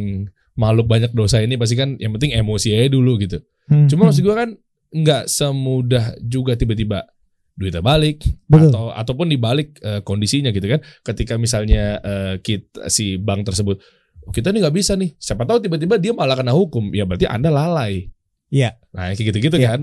makhluk 0.54 0.86
banyak 0.86 1.10
dosa 1.12 1.42
ini 1.42 1.58
pasti 1.58 1.74
kan 1.74 1.98
yang 1.98 2.14
penting 2.14 2.30
emosi 2.32 2.78
aja 2.78 2.94
dulu 2.94 3.18
gitu. 3.18 3.42
Hmm, 3.66 3.90
Cuma 3.90 4.06
hmm. 4.06 4.08
maksud 4.14 4.22
gue 4.22 4.36
kan 4.38 4.50
nggak 4.94 5.24
semudah 5.26 6.14
juga 6.22 6.54
tiba-tiba 6.54 7.10
duitnya 7.54 7.82
balik 7.82 8.22
Betul. 8.46 8.70
atau 8.70 8.86
ataupun 8.92 9.30
dibalik 9.30 9.78
eh, 9.82 10.02
kondisinya 10.02 10.50
gitu 10.50 10.66
kan 10.68 10.82
ketika 11.02 11.38
misalnya 11.38 11.98
eh, 12.00 12.34
kita 12.38 12.86
si 12.88 13.18
bank 13.18 13.46
tersebut 13.46 13.82
"Oh, 14.26 14.30
kita 14.30 14.50
nih 14.50 14.62
nggak 14.62 14.74
bisa 14.74 14.94
nih 14.94 15.18
siapa 15.18 15.46
tahu 15.46 15.62
tiba-tiba 15.62 15.98
dia 15.98 16.14
malah 16.14 16.34
kena 16.34 16.54
hukum 16.54 16.90
ya 16.90 17.06
berarti 17.06 17.26
anda 17.26 17.50
lalai 17.50 18.10
Iya. 18.50 18.78
nah 18.90 19.10
kayak 19.10 19.34
gitu-gitu 19.34 19.58
Iya. 19.58 19.70
kan 19.70 19.82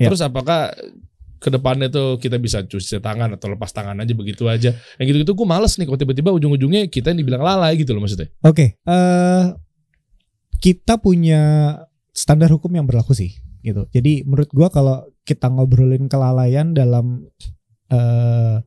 Yap. 0.00 0.08
terus 0.12 0.22
apakah 0.24 0.72
ke 1.42 1.50
depannya 1.50 1.90
tuh 1.90 2.22
kita 2.22 2.38
bisa 2.38 2.62
cuci 2.62 3.02
tangan 3.02 3.34
atau 3.34 3.50
lepas 3.50 3.74
tangan 3.74 3.98
aja 3.98 4.14
begitu 4.14 4.46
aja 4.46 4.72
yang 4.96 5.06
gitu-gitu 5.10 5.34
gue 5.34 5.46
males 5.46 5.74
nih 5.74 5.90
kalau 5.90 5.98
tiba-tiba 5.98 6.30
ujung-ujungnya 6.30 6.86
kita 6.86 7.10
yang 7.10 7.18
dibilang 7.18 7.42
lalai 7.42 7.74
gitu 7.74 7.90
loh 7.92 8.06
maksudnya 8.06 8.30
Oke, 8.46 8.78
eh 8.78 9.44
kita 10.62 11.02
punya 11.02 11.74
standar 12.14 12.46
hukum 12.54 12.70
yang 12.70 12.86
berlaku 12.86 13.18
sih, 13.18 13.34
gitu. 13.66 13.90
Jadi 13.90 14.22
menurut 14.22 14.46
gua 14.54 14.70
kalau 14.70 15.02
kita 15.26 15.50
ngobrolin 15.50 16.06
kelalaian 16.06 16.70
dalam 16.70 17.26
eh 17.90 18.62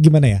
gimana 0.00 0.40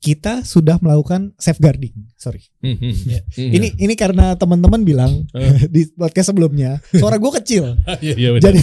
Kita 0.00 0.44
sudah 0.44 0.80
melakukan 0.80 1.36
safeguarding. 1.36 2.13
Sorry. 2.24 2.40
Hmm, 2.58 2.72
hmm. 2.74 2.92
Iya. 3.04 3.20
Hmm, 3.28 3.50
Ini 3.52 3.66
ini 3.78 3.94
karena 3.94 4.32
teman-teman 4.32 4.80
bilang 4.80 5.28
Eh. 5.30 5.68
di 5.74 5.84
podcast 5.90 6.32
sebelumnya 6.32 6.80
suara 6.90 7.16
gua 7.16 7.36
kecil. 7.36 7.76
iya 8.00 8.14
iya 8.14 8.28
benar. 8.32 8.48
jadi 8.48 8.60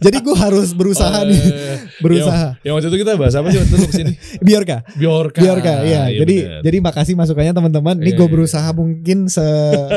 jadi 0.00 0.16
gua 0.18 0.36
harus 0.40 0.72
berusaha 0.72 1.12
Oh, 1.12 1.28
nih, 1.28 1.36
eh, 1.36 1.76
berusaha. 2.00 2.56
yang 2.62 2.72
waktu 2.72 2.88
itu 2.88 2.98
kita 2.98 3.12
bahas 3.14 3.34
apa 3.34 3.46
sih 3.46 3.58
waktu 3.58 3.74
itu 3.74 3.84
ke 3.84 3.94
sini 3.94 4.12
Biarkah? 4.40 4.80
Biorka 4.98 5.38
Biarkah? 5.38 5.84
Iya. 5.84 6.02
Iya, 6.08 6.18
jadi 6.18 6.36
benar. 6.40 6.60
jadi 6.64 6.76
makasih 6.80 7.14
masukannya 7.14 7.52
teman-teman. 7.52 7.96
Ini 7.98 8.06
Iya, 8.06 8.16
gue 8.16 8.24
iya. 8.24 8.32
berusaha 8.32 8.68
mungkin 8.72 9.18
se 9.26 9.46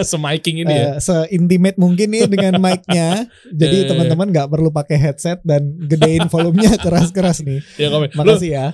semiking 0.03 0.57
ini 0.59 0.73
ya 0.73 0.83
eh, 0.85 0.93
se-intimate 0.99 1.77
mungkin 1.77 2.07
nih 2.09 2.27
dengan 2.27 2.59
mic-nya. 2.59 3.23
Jadi 3.47 3.87
teman-teman 3.87 4.27
nggak 4.27 4.47
perlu 4.47 4.69
pakai 4.69 4.97
headset 4.97 5.39
dan 5.41 5.61
gedein 5.81 6.27
volumenya 6.27 6.75
keras-keras 6.75 7.39
nih. 7.41 7.63
ya 7.77 7.87
komen 7.87 8.09
lu 8.09 8.17
Makasih 8.17 8.49
ya. 8.51 8.65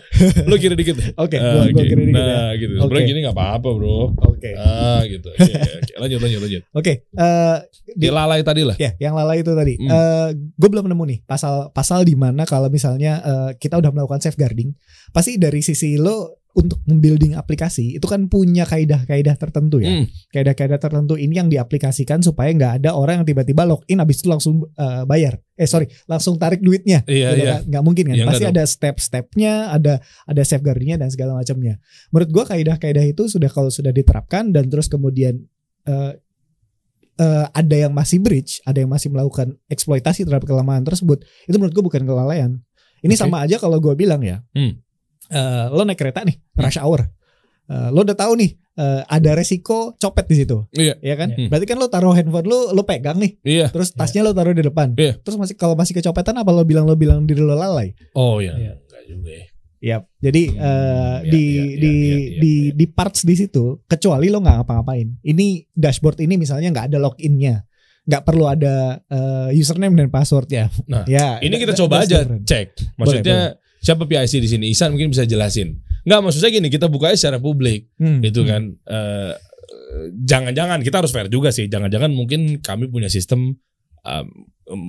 lu 0.43 0.55
kiri 0.55 0.73
dikit 0.73 0.97
Oke, 1.15 1.35
Ah, 1.35 1.61
gua, 1.61 1.63
gua 1.67 1.77
oke. 1.77 1.85
kira 1.85 2.01
dikit 2.01 2.15
ya. 2.15 2.25
nah 2.25 2.49
gitu 2.55 2.71
Oke. 2.73 2.81
sebenarnya 2.81 3.05
gini 3.05 3.19
nggak 3.21 3.35
apa-apa 3.35 3.69
bro 3.69 3.99
Oke. 4.33 4.51
ah 4.57 5.01
gitu 5.05 5.27
Oke, 5.31 5.43
oke, 5.43 5.71
oke. 5.83 5.93
lanjut 6.01 6.19
lanjut 6.23 6.39
lanjut 6.41 6.61
Oke, 6.71 6.93
eh, 7.05 7.57
di 7.93 8.07
lalai 8.09 8.41
tadi 8.41 8.63
lah 8.65 8.75
ya 8.79 8.91
yang 8.97 9.13
lalai 9.13 9.43
itu 9.43 9.51
tadi. 9.53 9.75
Hmm. 9.77 9.89
Eh, 9.91 10.29
gue 10.35 10.69
belum 10.71 10.87
nemu 10.87 11.03
nih 11.07 11.19
pasal 11.27 11.69
pasal 11.75 12.07
di 12.07 12.15
mana 12.17 12.47
kalau 12.49 12.71
misalnya 12.71 13.21
eh, 13.21 13.49
kita 13.59 13.77
udah 13.77 13.91
melakukan 13.93 14.23
safeguarding, 14.23 14.71
pasti 15.11 15.37
dari 15.37 15.61
sisi 15.61 15.99
lo 15.99 16.40
untuk 16.51 16.83
membuilding 16.83 17.39
aplikasi 17.39 17.95
itu 17.95 18.03
kan 18.03 18.27
punya 18.27 18.67
kaidah-kaidah 18.67 19.39
tertentu 19.39 19.79
ya. 19.79 19.87
Hmm. 19.87 20.05
Kaidah-kaidah 20.35 20.77
tertentu 20.77 21.15
ini 21.15 21.39
yang 21.39 21.47
diaplikasikan 21.47 22.19
supaya 22.19 22.51
nggak 22.51 22.83
ada 22.83 22.91
orang 22.91 23.23
yang 23.23 23.27
tiba-tiba 23.31 23.63
login 23.63 24.03
habis 24.03 24.19
itu 24.19 24.27
langsung 24.27 24.67
eh, 24.67 25.03
bayar. 25.07 25.39
Eh 25.55 25.63
sorry, 25.63 25.87
langsung 26.09 26.35
tarik 26.35 26.59
duitnya. 26.59 27.07
iya 27.07 27.31
Gitu 27.31 27.39
iya 27.39 27.51
kan? 27.55 27.61
nggak 27.71 27.83
mungkin 27.85 28.05
kan 28.11 28.15
Iya, 28.19 28.25
pasti 28.27 28.45
ada 28.45 28.63
step-stepnya 28.65 29.53
ada 29.71 29.93
ada 30.27 30.41
safeguardingnya 30.41 30.97
dan 30.97 31.07
segala 31.07 31.37
macamnya 31.37 31.79
menurut 32.09 32.29
gua 32.29 32.43
kaidah-kaidah 32.49 33.05
itu 33.05 33.29
sudah 33.29 33.47
kalau 33.47 33.71
sudah 33.71 33.89
diterapkan 33.89 34.51
dan 34.51 34.67
terus 34.67 34.89
kemudian 34.89 35.39
eh, 35.85 36.11
eh, 37.15 37.45
ada 37.47 37.75
yang 37.77 37.93
masih 37.93 38.19
breach 38.19 38.59
ada 38.65 38.81
yang 38.81 38.89
masih 38.89 39.07
melakukan 39.07 39.55
eksploitasi 39.67 40.25
terhadap 40.25 40.43
kelemahan 40.43 40.83
tersebut 40.83 41.21
itu 41.47 41.55
menurut 41.55 41.71
gua 41.71 41.85
bukan 41.87 42.03
kelalaian 42.03 42.51
ini 43.01 43.13
Oke. 43.13 43.21
sama 43.21 43.41
aja 43.41 43.55
kalau 43.55 43.77
gua 43.79 43.95
bilang 43.95 44.19
ya 44.19 44.41
Hmm. 44.51 44.81
Eh, 45.31 45.65
lo 45.67 45.81
naik 45.81 45.97
kereta 45.97 46.21
nih 46.21 46.35
rush 46.55 46.77
hour 46.77 47.07
Eh, 47.65 47.87
lo 47.87 48.03
udah 48.03 48.13
tahu 48.13 48.35
nih 48.35 48.51
eh, 48.73 49.01
ada 49.07 49.31
resiko 49.31 49.95
copet 49.95 50.27
di 50.27 50.35
situ 50.37 50.67
Iya. 50.75 50.99
ya 50.99 51.15
kan 51.15 51.31
Hmm. 51.31 51.47
berarti 51.47 51.63
kan 51.63 51.79
lo 51.79 51.87
taruh 51.87 52.11
handphone 52.11 52.43
lo 52.43 52.69
lo 52.69 52.83
pegang 52.83 53.15
nih 53.15 53.39
iya 53.41 53.71
terus 53.71 53.95
tasnya 53.95 54.21
lo 54.21 54.31
taruh 54.31 54.51
di 54.51 54.59
depan 54.59 54.91
Iya. 54.91 55.15
terus 55.17 55.39
masih 55.39 55.55
kalau 55.55 55.71
masih 55.73 55.95
kecopetan 55.95 56.35
apa 56.35 56.51
lo 56.51 56.61
bilang 56.61 56.83
lo 56.83 56.93
bilang 56.93 57.23
diri 57.23 57.39
lo 57.39 57.55
lalai 57.55 57.95
oh 58.11 58.37
iya 58.37 58.53
Iya. 58.53 58.73
enggak 58.77 59.03
juga 59.07 59.31
ya 59.31 59.45
Yap. 59.81 60.03
Jadi 60.19 60.43
Hmm, 60.45 60.61
eh, 60.61 60.69
iya, 61.17 61.17
di 61.25 61.41
iya, 61.41 61.63
di 61.73 61.89
iya, 61.89 61.97
iya, 61.97 62.37
di 62.37 62.53
iya. 62.61 62.71
di 62.75 62.85
parts 62.85 63.25
di 63.25 63.33
situ 63.33 63.81
kecuali 63.83 64.29
lo 64.29 64.37
nggak 64.37 64.61
ngapa-ngapain. 64.61 65.07
Ini 65.23 65.45
dashboard 65.73 66.21
ini 66.21 66.37
misalnya 66.37 66.69
nggak 66.69 66.93
ada 66.93 66.99
loginnya, 66.99 67.65
nggak 68.05 68.21
perlu 68.21 68.45
ada 68.45 69.01
eh, 69.01 69.49
username 69.55 69.97
dan 69.97 70.13
password 70.13 70.45
ya. 70.47 70.69
Nah, 70.85 71.01
ya. 71.09 71.41
ini 71.41 71.57
kita 71.57 71.73
coba 71.73 72.05
aja 72.05 72.21
different. 72.21 72.45
cek 72.45 72.67
maksudnya 72.93 73.57
siapa 73.81 74.05
PIC 74.05 74.33
di 74.39 74.49
sini? 74.49 74.65
Isan 74.69 74.93
mungkin 74.93 75.09
bisa 75.09 75.25
jelasin. 75.25 75.81
Nggak 76.05 76.19
maksudnya 76.21 76.49
gini 76.53 76.67
kita 76.69 76.87
buka 76.87 77.13
secara 77.17 77.41
publik 77.41 77.89
Hmm, 77.97 78.21
itu 78.21 78.41
hmm. 78.45 78.49
kan. 78.49 78.61
Eh, 78.87 79.33
jangan-jangan 80.23 80.79
kita 80.85 81.01
harus 81.03 81.11
fair 81.11 81.27
juga 81.27 81.49
sih. 81.51 81.67
Jangan-jangan 81.67 82.13
mungkin 82.13 82.61
kami 82.61 82.87
punya 82.87 83.09
sistem 83.11 83.57
um, 84.05 84.27
em, 84.69 84.81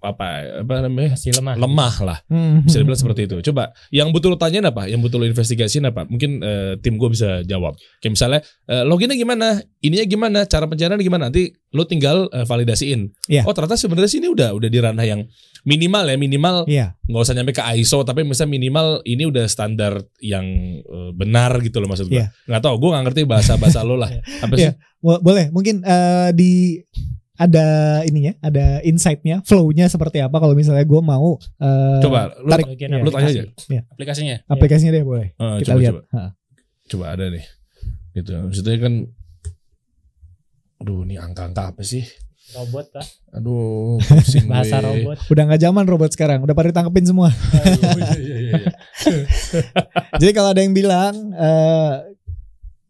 apa 0.00 0.26
apa 0.62 0.74
namanya 0.80 1.14
Masih 1.14 1.34
lemah. 1.34 1.54
lemah 1.54 1.94
lah 2.00 2.18
Hmm. 2.26 2.62
bisa 2.62 2.78
dibilang 2.78 2.96
seperti 2.96 3.26
itu. 3.26 3.36
Coba 3.44 3.70
yang 3.88 4.08
butuh 4.08 4.28
lo 4.28 4.36
tanyain 4.36 4.62
apa? 4.62 4.84
Yang 4.84 5.00
butuh 5.04 5.18
lo 5.18 5.26
investigasiin 5.26 5.84
apa? 5.84 6.04
Mungkin 6.04 6.38
eh, 6.38 6.72
tim 6.78 6.94
gue 6.94 7.08
bisa 7.08 7.42
jawab. 7.42 7.74
Kayak 7.98 8.12
misalnya 8.14 8.40
eh, 8.64 8.84
loginnya 8.84 9.14
gimana, 9.14 9.46
ininya 9.78 10.04
gimana, 10.04 10.38
cara 10.44 10.64
pencarian 10.64 10.96
gimana. 10.96 11.26
Nanti 11.26 11.50
lo 11.68 11.82
tinggal 11.82 12.26
eh, 12.28 12.42
validasiin. 12.42 13.10
Iya. 13.26 13.42
Oh 13.42 13.52
ternyata 13.52 13.74
sebenarnya 13.74 14.06
sih 14.08 14.18
ini 14.18 14.28
udah 14.28 14.52
udah 14.52 14.66
di 14.66 14.78
ranah 14.78 15.02
yang 15.02 15.26
minimal 15.62 16.04
ya 16.04 16.16
minimal 16.16 16.56
Iya. 16.64 16.94
nggak 17.04 17.18
usah 17.20 17.34
nyampe 17.34 17.52
ke 17.52 17.62
ISO 17.74 18.00
tapi 18.00 18.22
misalnya 18.22 18.54
minimal 18.54 19.02
ini 19.02 19.24
udah 19.24 19.44
standar 19.44 19.98
yang 20.18 20.46
eh, 20.78 21.10
benar 21.12 21.58
gitu 21.58 21.78
loh 21.78 21.88
maksud 21.88 22.06
gue. 22.06 22.18
Iya. 22.18 22.30
Nggak 22.46 22.62
tahu 22.62 22.74
gue 22.78 22.88
nggak 22.88 23.04
ngerti 23.04 23.22
bahasa 23.24 23.52
bahasa 23.54 23.82
lo 23.82 23.94
lah. 23.94 24.08
Apa 24.44 24.54
sih? 24.54 24.70
Iya. 24.70 24.78
Bo- 24.98 25.18
Boleh, 25.20 25.50
mungkin 25.50 25.82
eh, 25.82 26.30
di 26.32 26.78
ada 27.38 27.66
ininya, 28.02 28.34
ada 28.40 28.82
insight-nya, 28.82 29.40
flow-nya 29.40 29.86
seperti 29.86 30.18
apa 30.18 30.36
kalau 30.36 30.52
misalnya 30.52 30.82
gue 30.82 30.98
mau 30.98 31.38
eh, 31.56 32.02
Coba 32.02 32.34
lo, 32.36 32.50
tarik 32.50 32.66
Bagian 32.68 32.98
lo 32.98 33.08
tanya 33.08 33.30
aja. 33.30 33.42
Aplikasinya. 33.88 34.36
aplikasinya 34.44 34.92
deh 34.92 35.02
boleh. 35.02 35.26
Eh, 35.32 35.56
Kita 35.62 35.70
coba, 35.70 35.78
lihat. 35.78 35.94
coba. 35.94 36.02
Ha. 36.12 36.22
coba 36.88 37.04
ada 37.10 37.24
nih 37.28 37.44
gitu 38.12 38.30
maksudnya 38.34 38.76
kan 38.80 38.94
aduh 40.78 41.02
ini 41.02 41.14
angka-angka 41.14 41.62
apa 41.68 41.82
sih 41.82 42.02
Robot 42.48 42.86
lah. 42.90 43.04
aduh 43.30 44.00
pusing 44.00 44.48
Bahasa 44.50 44.80
gue. 44.80 44.88
robot. 45.04 45.16
Udah 45.28 45.42
nggak 45.44 45.60
zaman 45.60 45.84
robot 45.84 46.10
sekarang, 46.10 46.40
udah 46.40 46.56
pada 46.56 46.72
ditangkepin 46.72 47.04
semua. 47.04 47.28
Aduh, 47.54 47.92
iya, 47.94 48.16
iya, 48.16 48.36
iya, 48.40 48.52
iya. 48.56 48.70
Jadi 50.20 50.32
kalau 50.32 50.50
ada 50.50 50.64
yang 50.64 50.72
bilang 50.72 51.12
eh, 51.30 51.94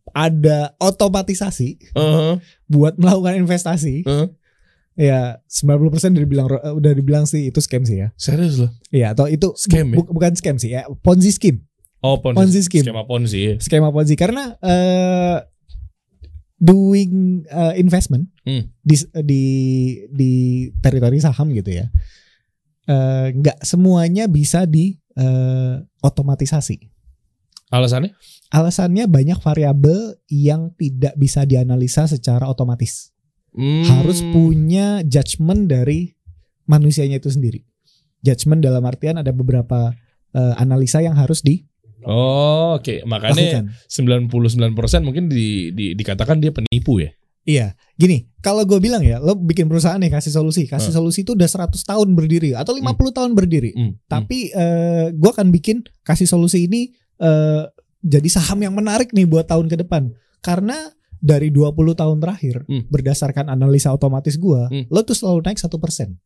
ada 0.08 0.58
otomatisasi 0.78 1.90
Heeh, 1.90 2.32
buat 2.66 2.94
melakukan 2.96 3.34
investasi, 3.36 4.02
heeh. 4.02 4.26
Ya 4.98 5.38
90% 5.46 5.78
udah 6.10 6.20
dibilang 6.20 6.46
ro- 6.46 6.74
udah 6.74 6.92
dibilang 6.92 7.22
sih 7.22 7.46
itu 7.46 7.62
scam 7.62 7.86
sih 7.86 8.02
ya. 8.02 8.10
serius 8.18 8.58
loh 8.58 8.74
Iya, 8.90 9.14
atau 9.14 9.24
itu 9.24 9.54
Scam 9.54 9.88
ya? 9.88 9.96
bu- 9.96 10.10
bukan 10.10 10.34
scam 10.34 10.58
sih 10.58 10.74
ya, 10.74 10.90
Ponzi 10.98 11.30
scheme. 11.30 11.62
oh 12.02 12.18
ponzi, 12.18 12.34
Ponzi 12.36 12.60
scheme. 12.60 12.84
skema 12.84 13.02
ponzi 13.04 13.42
Skema 13.58 13.88
Ponzi 13.88 14.14
karena 14.14 14.58
eh 14.58 15.38
doing 16.58 17.42
eh, 17.46 17.74
investment 17.78 18.26
Hmm. 18.42 18.66
di 18.80 18.96
di 19.22 19.42
di 20.10 20.32
teritori 20.76 21.20
saham 21.20 21.52
gitu 21.52 21.70
ya. 21.70 21.86
eh, 22.84 23.26
nggak 23.30 23.62
semuanya 23.62 24.26
bisa 24.26 24.64
di 24.64 24.96
eh, 25.14 25.74
otomatisasi. 26.00 26.80
alasannya 27.68 28.16
Alasannya 28.48 29.04
banyak 29.04 29.36
variabel 29.38 30.16
yang 30.26 30.72
tidak 30.72 31.12
bisa 31.14 31.44
dianalisa 31.44 32.08
secara 32.08 32.48
otomatis. 32.48 33.12
Hmm. 33.54 33.84
Harus 33.86 34.20
punya 34.34 35.02
judgement 35.04 35.66
dari 35.68 36.14
manusianya 36.68 37.20
itu 37.20 37.32
sendiri. 37.32 37.64
Judgement 38.20 38.60
dalam 38.60 38.84
artian 38.84 39.18
ada 39.20 39.30
beberapa 39.30 39.94
eh, 40.34 40.54
analisa 40.60 41.00
yang 41.00 41.16
harus 41.16 41.40
oh 42.06 42.78
oke 42.78 43.02
makanya 43.04 43.66
dilakukan. 43.66 45.00
99% 45.00 45.06
mungkin 45.06 45.24
di, 45.26 45.74
di, 45.74 45.92
dikatakan 45.98 46.38
dia 46.38 46.54
penipu 46.54 47.02
ya 47.02 47.10
Iya, 47.48 47.72
gini, 47.96 48.28
kalau 48.44 48.60
gue 48.68 48.76
bilang 48.76 49.00
ya, 49.00 49.16
lo 49.16 49.32
bikin 49.32 49.72
perusahaan 49.72 49.96
nih 49.96 50.12
kasih 50.12 50.36
solusi, 50.36 50.68
kasih 50.68 50.92
solusi 50.92 51.24
itu 51.24 51.32
udah 51.32 51.48
100 51.48 51.80
tahun 51.80 52.12
berdiri 52.12 52.52
atau 52.52 52.76
50 52.76 52.92
tahun 53.08 53.32
berdiri. 53.32 53.72
Hmm, 53.72 53.96
Tapi 54.04 54.52
eh, 54.52 55.16
gue 55.16 55.30
akan 55.32 55.48
bikin 55.48 55.80
kasih 56.04 56.28
solusi 56.28 56.68
ini 56.68 56.92
eh, 57.16 57.64
jadi 58.04 58.28
saham 58.28 58.60
yang 58.60 58.76
menarik 58.76 59.16
nih 59.16 59.24
buat 59.24 59.48
tahun 59.48 59.72
ke 59.72 59.80
depan. 59.80 60.12
Karena 60.44 60.76
dari 61.18 61.48
20 61.48 61.72
tahun 61.92 62.18
terakhir 62.18 62.62
Hmm. 62.64 62.86
berdasarkan 62.86 63.48
analisa 63.48 63.90
otomatis 63.90 64.34
gue, 64.34 64.60
Hmm. 64.64 64.84
lo 64.86 65.02
tuh 65.02 65.12
selalu 65.12 65.42
naik 65.42 65.58
satu 65.58 65.76
persen. 65.76 66.16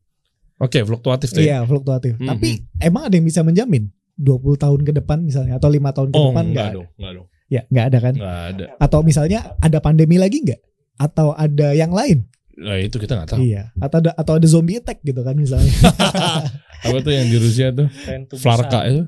oke 0.59 0.79
fluktuatif 0.79 1.29
tuh 1.29 1.41
ya 1.41 1.59
Iya, 1.59 1.59
fluktuatif. 1.65 2.15
Hmm, 2.17 2.29
Tapi 2.29 2.49
emang 2.79 3.03
ada 3.05 3.15
yang 3.15 3.25
bisa 3.25 3.41
menjamin 3.41 3.91
20 4.15 4.55
tahun 4.57 4.81
ke 4.83 4.93
depan 4.95 5.19
misalnya 5.21 5.57
atau 5.57 5.67
lima 5.67 5.91
tahun 5.91 6.09
ke 6.09 6.17
oh 6.17 6.31
depan 6.31 6.45
enggak 6.45 6.53
nggak? 6.53 6.69
ada? 6.69 6.77
dong 6.77 6.89
enggak 6.95 7.13
dong 7.13 7.27
Ya, 7.49 7.61
nggak 7.67 7.85
ada 7.85 7.99
kan? 7.99 8.15
enggak 8.15 8.41
ada 8.47 8.65
Atau 8.79 8.99
misalnya 9.01 9.39
ada 9.59 9.79
pandemi 9.79 10.17
lagi 10.17 10.39
nggak? 10.41 10.61
Atau 10.99 11.35
ada 11.35 11.73
yang 11.73 11.91
lain? 11.91 12.29
nah 12.53 12.77
itu 12.77 12.95
kita 12.95 13.17
nggak 13.17 13.29
tahu 13.29 13.39
Iya, 13.43 13.73
atau 13.77 13.97
ada 13.99 14.11
atau 14.13 14.33
ada 14.37 14.47
zombie 14.47 14.77
attack 14.77 15.01
gitu 15.01 15.19
kan 15.21 15.35
misalnya. 15.35 15.73
apa 16.85 16.99
tuh 17.01 17.11
yang 17.11 17.27
di 17.27 17.37
Rusia 17.37 17.71
tuh 17.71 17.89
Flarka 18.35 18.87
itu 18.87 19.03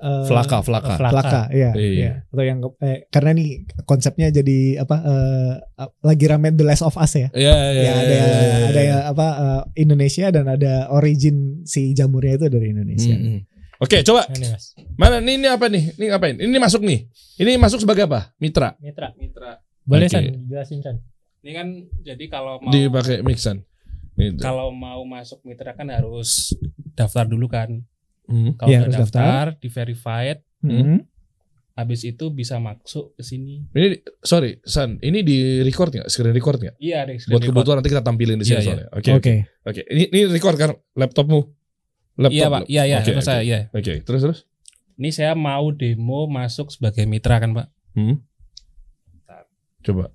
Eh, 0.00 0.24
Flaka 0.24 0.64
Flaka 0.64 0.96
Flaka. 0.96 1.12
Plaka, 1.12 1.42
iya, 1.52 1.70
Iya. 1.76 1.88
iya. 1.92 2.10
Atau 2.32 2.40
yang 2.40 2.58
eh, 2.80 3.04
karena 3.12 3.36
nih 3.36 3.68
konsepnya 3.84 4.32
jadi 4.32 4.80
apa 4.80 4.96
eh, 4.96 5.52
lagi 6.00 6.24
rame 6.24 6.56
The 6.56 6.64
Last 6.64 6.80
of 6.80 6.96
Us 6.96 7.12
ya. 7.20 7.28
Iya, 7.36 7.56
iya, 7.76 7.82
Ya, 7.84 7.92
ada 7.92 8.08
iya, 8.08 8.24
iya, 8.24 8.66
ada 8.72 8.80
iya. 8.80 8.96
ya, 8.96 8.98
apa 9.12 9.26
eh, 9.36 9.62
Indonesia 9.84 10.26
dan 10.32 10.48
ada 10.48 10.88
origin 10.88 11.60
si 11.68 11.92
jamurnya 11.92 12.40
itu 12.40 12.48
dari 12.48 12.72
Indonesia. 12.72 13.12
Hmm, 13.12 13.28
hmm. 13.36 13.40
Oke, 13.80 14.04
coba 14.04 14.28
nih, 14.32 14.52
Mas. 14.52 14.76
mana 14.96 15.24
nih 15.24 15.40
ini 15.40 15.48
apa 15.48 15.66
nih? 15.68 15.96
Ini 15.96 16.04
ngapain? 16.12 16.36
Ini 16.36 16.56
masuk 16.60 16.80
nih. 16.84 17.08
Ini 17.40 17.56
masuk 17.56 17.80
sebagai 17.84 18.04
apa? 18.08 18.32
Mitra. 18.36 18.76
Mitra. 18.80 19.12
Mitra. 19.16 19.60
Boleh 19.88 20.08
Oke. 20.08 20.16
San, 20.16 20.24
jelasin 20.48 20.80
San. 20.84 20.96
Ini 21.40 21.52
kan 21.56 21.68
jadi 22.04 22.24
kalau 22.28 22.60
mau 22.60 22.68
Dipakai 22.72 23.24
mixan. 23.24 23.64
Gitu. 24.20 24.36
kalau 24.36 24.68
mau 24.68 25.00
masuk 25.08 25.40
mitra 25.48 25.72
kan 25.72 25.88
harus 25.88 26.52
daftar 26.92 27.24
dulu 27.24 27.48
kan. 27.48 27.80
Hmm. 28.30 28.54
Kalau 28.54 28.68
udah 28.68 28.80
harus 28.80 28.94
daftar. 28.96 29.18
daftar, 29.18 29.46
di 29.58 29.68
verified, 29.68 30.38
Hmm. 30.60 31.02
habis 31.72 32.00
itu 32.02 32.24
bisa 32.28 32.56
masuk 32.56 33.12
ke 33.12 33.22
sini. 33.22 33.64
Ini 33.70 33.86
sorry, 34.20 34.60
San, 34.62 35.00
ini 35.00 35.20
di 35.20 35.36
record 35.60 35.90
nggak? 35.90 36.06
Screen 36.06 36.30
record 36.30 36.60
nggak? 36.60 36.76
Iya, 36.76 36.96
ada 37.02 37.12
screen 37.14 37.32
Buat 37.32 37.40
record. 37.40 37.50
kebutuhan 37.50 37.76
nanti 37.76 37.90
kita 37.90 38.02
tampilin 38.02 38.36
di 38.36 38.44
sini 38.44 38.52
Iya, 38.52 38.60
iya. 38.60 38.68
soalnya. 38.68 38.86
Oke. 38.92 39.10
Oke. 39.12 39.34
Oke. 39.64 39.80
Ini 39.84 40.02
ini 40.06 40.20
record 40.28 40.54
kan 40.54 40.70
laptopmu? 40.94 41.40
Laptop. 42.16 42.36
Iya, 42.36 42.46
Pak. 42.46 42.62
Iya, 42.64 42.82
iya, 42.84 42.96
Oke, 42.96 43.08
laptop 43.08 43.16
oke. 43.16 43.26
saya, 43.26 43.40
iya. 43.40 43.58
Oke, 43.72 43.92
terus 44.00 44.20
terus. 44.20 44.38
Ini 44.94 45.08
saya 45.10 45.32
mau 45.32 45.72
demo 45.72 46.28
masuk 46.28 46.68
sebagai 46.68 47.02
mitra 47.04 47.40
kan, 47.40 47.50
Pak. 47.50 47.66
Hmm. 47.96 48.20
Coba. 49.80 50.12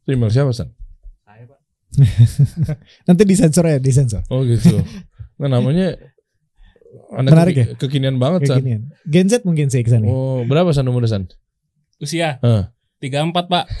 Itu 0.00 0.14
email 0.14 0.30
siapa, 0.30 0.52
San? 0.52 0.70
Nanti 3.06 3.22
disensor 3.26 3.64
ya, 3.66 3.78
disensor. 3.82 4.22
Oh 4.30 4.46
gitu. 4.46 4.80
Nah, 5.40 5.58
namanya 5.58 5.96
anak 7.18 7.30
Menarik 7.32 7.54
ya? 7.56 7.66
kekinian 7.78 8.16
banget, 8.18 8.46
San. 8.46 8.60
Kayak 8.60 8.62
ginian. 8.62 8.82
Gen 9.06 9.26
Z 9.30 9.32
mungkin 9.46 9.66
sih 9.70 9.82
ke 9.82 9.90
sana. 9.90 10.06
Oh, 10.06 10.42
berapa 10.46 10.70
San 10.74 10.86
umurnya, 10.86 11.10
San? 11.18 11.24
Usia 12.00 12.38
Hah. 12.40 12.72
34, 13.00 13.32
Pak. 13.48 13.64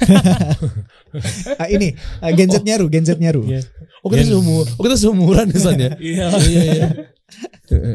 Ah, 1.58 1.66
ini 1.66 1.90
ah, 2.22 2.30
Gen 2.30 2.46
Z 2.46 2.62
nyaru, 2.62 2.86
Gen 2.86 3.02
Z 3.02 3.18
nyaru. 3.18 3.42
Iya. 3.42 3.66
Oh, 4.06 4.08
kita 4.08 4.30
seumur. 4.30 4.64
Oh, 4.78 4.82
kita 4.86 4.96
seumuran 4.96 5.50
ya, 5.50 5.58
San 5.58 5.74
ya? 5.76 5.90
Iya. 5.98 6.26
iya, 6.46 6.62
iya. 6.70 6.86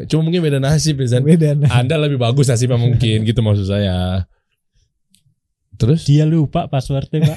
Cuma 0.04 0.20
mungkin 0.28 0.44
beda 0.44 0.60
nasib 0.60 1.00
ya, 1.00 1.16
San. 1.16 1.24
Beda. 1.24 1.56
Anda 1.72 1.96
lebih 1.96 2.20
bagus 2.20 2.52
nasibnya 2.52 2.76
mungkin 2.76 3.24
gitu 3.24 3.40
maksud 3.40 3.66
saya. 3.66 4.28
Terus 5.76 6.08
Dia 6.08 6.24
lupa 6.24 6.66
passwordnya 6.66 7.32
Pak. 7.32 7.36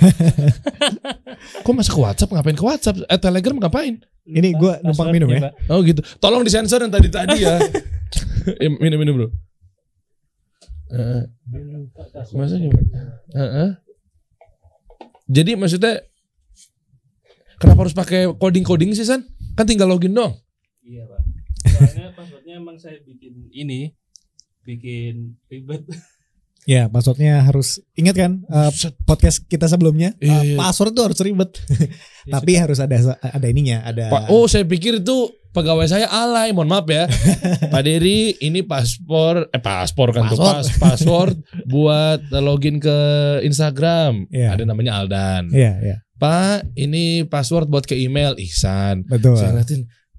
kok 1.63 1.73
masuk 1.75 1.99
ke 1.99 2.01
WhatsApp 2.01 2.31
ngapain 2.31 2.57
ke 2.57 2.65
WhatsApp? 2.65 3.03
Eh 3.07 3.19
Telegram 3.19 3.55
ngapain? 3.59 3.99
Ini 4.23 4.49
gue 4.55 4.73
numpang 4.85 5.11
minum 5.11 5.27
ya. 5.27 5.51
Pak. 5.51 5.53
Oh 5.71 5.83
gitu. 5.83 5.99
Tolong 6.23 6.43
disensor 6.47 6.79
yang 6.79 6.91
tadi 6.91 7.09
tadi 7.11 7.43
ya. 7.43 7.55
Eh, 8.49 8.71
minum 8.71 8.97
minum 8.97 9.13
bro. 9.13 9.27
Eh, 10.89 11.21
masa 12.33 12.57
gimana? 12.57 13.21
Eh, 13.35 13.45
eh. 13.45 13.69
Jadi 15.29 15.53
maksudnya 15.53 16.01
kenapa 17.61 17.85
harus 17.85 17.93
pakai 17.93 18.25
coding 18.33 18.65
coding 18.65 18.89
sih 18.97 19.05
San? 19.05 19.21
Kan 19.53 19.69
tinggal 19.69 19.85
login 19.85 20.17
dong. 20.17 20.33
Iya, 20.81 21.05
Pak. 21.05 21.21
Soalnya 21.69 22.09
passwordnya 22.17 22.53
emang 22.57 22.81
saya 22.81 22.97
bikin 23.05 23.53
ini 23.53 23.93
bikin 24.65 25.37
ribet. 25.51 25.85
Ya, 26.67 26.91
passwordnya 26.91 27.41
harus 27.43 27.79
ingat 27.95 28.15
kan 28.19 28.31
Set. 28.75 28.93
podcast 29.07 29.43
kita 29.47 29.65
sebelumnya 29.65 30.13
Iya, 30.19 30.37
eh, 30.37 30.41
iya. 30.53 30.57
password 30.59 30.91
tuh 30.93 31.03
harus 31.11 31.19
ribet. 31.23 31.55
Tapi 32.33 32.51
harus 32.59 32.77
ada 32.83 33.17
ada 33.19 33.47
ininya, 33.47 33.85
ada 33.87 34.27
oh 34.29 34.45
saya 34.45 34.67
pikir 34.67 35.01
itu 35.01 35.39
pegawai 35.49 35.87
saya 35.89 36.07
alay, 36.09 36.53
mohon 36.53 36.69
maaf 36.69 36.85
ya. 36.89 37.09
Pak 37.73 37.81
Dery, 37.81 38.37
ini 38.41 38.61
paspor, 38.61 39.49
eh 39.49 39.61
paspor 39.61 40.13
kan 40.13 40.29
tuh, 40.29 40.37
Password. 40.37 40.53
pas, 40.53 40.67
password 40.77 41.35
buat 41.65 42.21
login 42.37 42.77
ke 42.77 42.97
Instagram. 43.45 44.29
Iya. 44.29 44.53
Ada 44.53 44.63
namanya 44.69 45.01
Aldan. 45.01 45.49
Iya, 45.49 45.73
iya. 45.81 45.95
Pak, 46.19 46.75
ini 46.75 47.23
password 47.25 47.71
buat 47.71 47.87
ke 47.87 47.95
email 47.95 48.35
Ihsan. 48.37 49.07
Betul. 49.07 49.39
Saya 49.39 49.63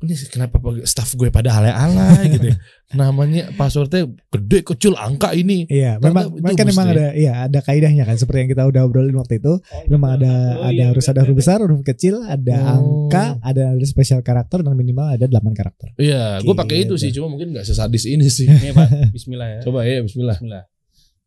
ini 0.00 0.16
kenapa 0.26 0.56
staff 0.84 1.12
gue 1.12 1.28
pada 1.28 1.52
alay-alay 1.52 2.24
gitu 2.34 2.46
ya. 2.50 2.56
Namanya 2.90 3.52
passwordnya 3.52 4.02
gede 4.28 4.64
kecil 4.64 4.96
angka 4.96 5.30
ini. 5.30 5.68
Iya, 5.68 6.00
memang 6.00 6.34
kan 6.56 6.66
memang 6.66 6.86
ada 6.90 7.12
iya 7.12 7.44
ada 7.44 7.60
kaidahnya 7.60 8.02
kan 8.02 8.16
seperti 8.16 8.42
yang 8.42 8.50
kita 8.50 8.64
udah 8.64 8.82
obrolin 8.82 9.14
waktu 9.14 9.38
itu. 9.38 9.60
memang 9.86 10.16
ada 10.16 10.32
Oh, 10.56 10.66
ada 10.66 10.72
iya, 10.72 10.88
harus 10.88 11.04
benar, 11.04 11.12
ada 11.12 11.20
huruf 11.22 11.36
benar. 11.36 11.40
besar, 11.44 11.58
huruf 11.60 11.82
kecil, 11.84 12.14
ada 12.24 12.56
Oh. 12.56 13.06
angka, 13.06 13.24
ada 13.40 13.64
ada 13.76 13.84
spesial 13.84 14.20
karakter 14.20 14.60
dan 14.60 14.72
minimal 14.72 15.06
ada 15.06 15.28
8 15.28 15.52
karakter. 15.52 15.92
Iya, 15.94 16.40
gue 16.40 16.54
pakai 16.56 16.76
itu 16.82 16.96
Gitu. 16.96 17.02
sih, 17.06 17.10
cuma 17.14 17.28
mungkin 17.28 17.52
nggak 17.52 17.62
sesadis 17.62 18.08
ini 18.08 18.26
sih. 18.26 18.48
Ini, 18.56 18.72
Pak. 18.72 19.12
Bismillah 19.12 19.48
ya. 19.48 19.60
Coba 19.62 19.84
ya, 19.84 20.00
Bismillah. 20.00 20.36
Bismillah. 20.40 20.64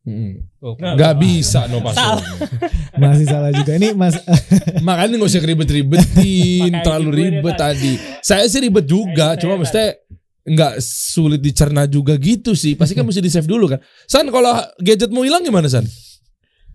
Hmm. 0.04 0.44
Oh, 0.60 0.76
Nggak 0.76 1.16
bisa 1.16 1.64
no 1.72 1.80
password. 1.80 2.28
Masih 3.00 3.24
salah 3.24 3.56
juga. 3.56 3.72
Ini 3.80 3.96
Mas 3.96 4.20
Makanya 4.88 5.16
nggak 5.16 5.32
usah 5.32 5.40
ribet-ribetin, 5.48 6.72
terlalu 6.84 7.10
deh, 7.10 7.16
ribet 7.40 7.56
tadi. 7.56 7.96
Saya 8.20 8.44
sih 8.52 8.60
ribet 8.60 8.84
juga, 8.84 9.40
cuma 9.40 9.56
mesti 9.56 10.04
nggak 10.44 10.84
sulit 10.84 11.40
dicerna 11.40 11.88
juga 11.88 12.20
gitu 12.20 12.52
sih. 12.52 12.76
Pasti 12.76 13.00
kan 13.00 13.08
mesti 13.08 13.24
di 13.24 13.32
save 13.32 13.48
dulu 13.48 13.72
kan. 13.72 13.80
San 14.04 14.28
kalau 14.28 14.52
gadgetmu 14.84 15.24
hilang 15.24 15.40
gimana 15.40 15.72
San? 15.72 15.88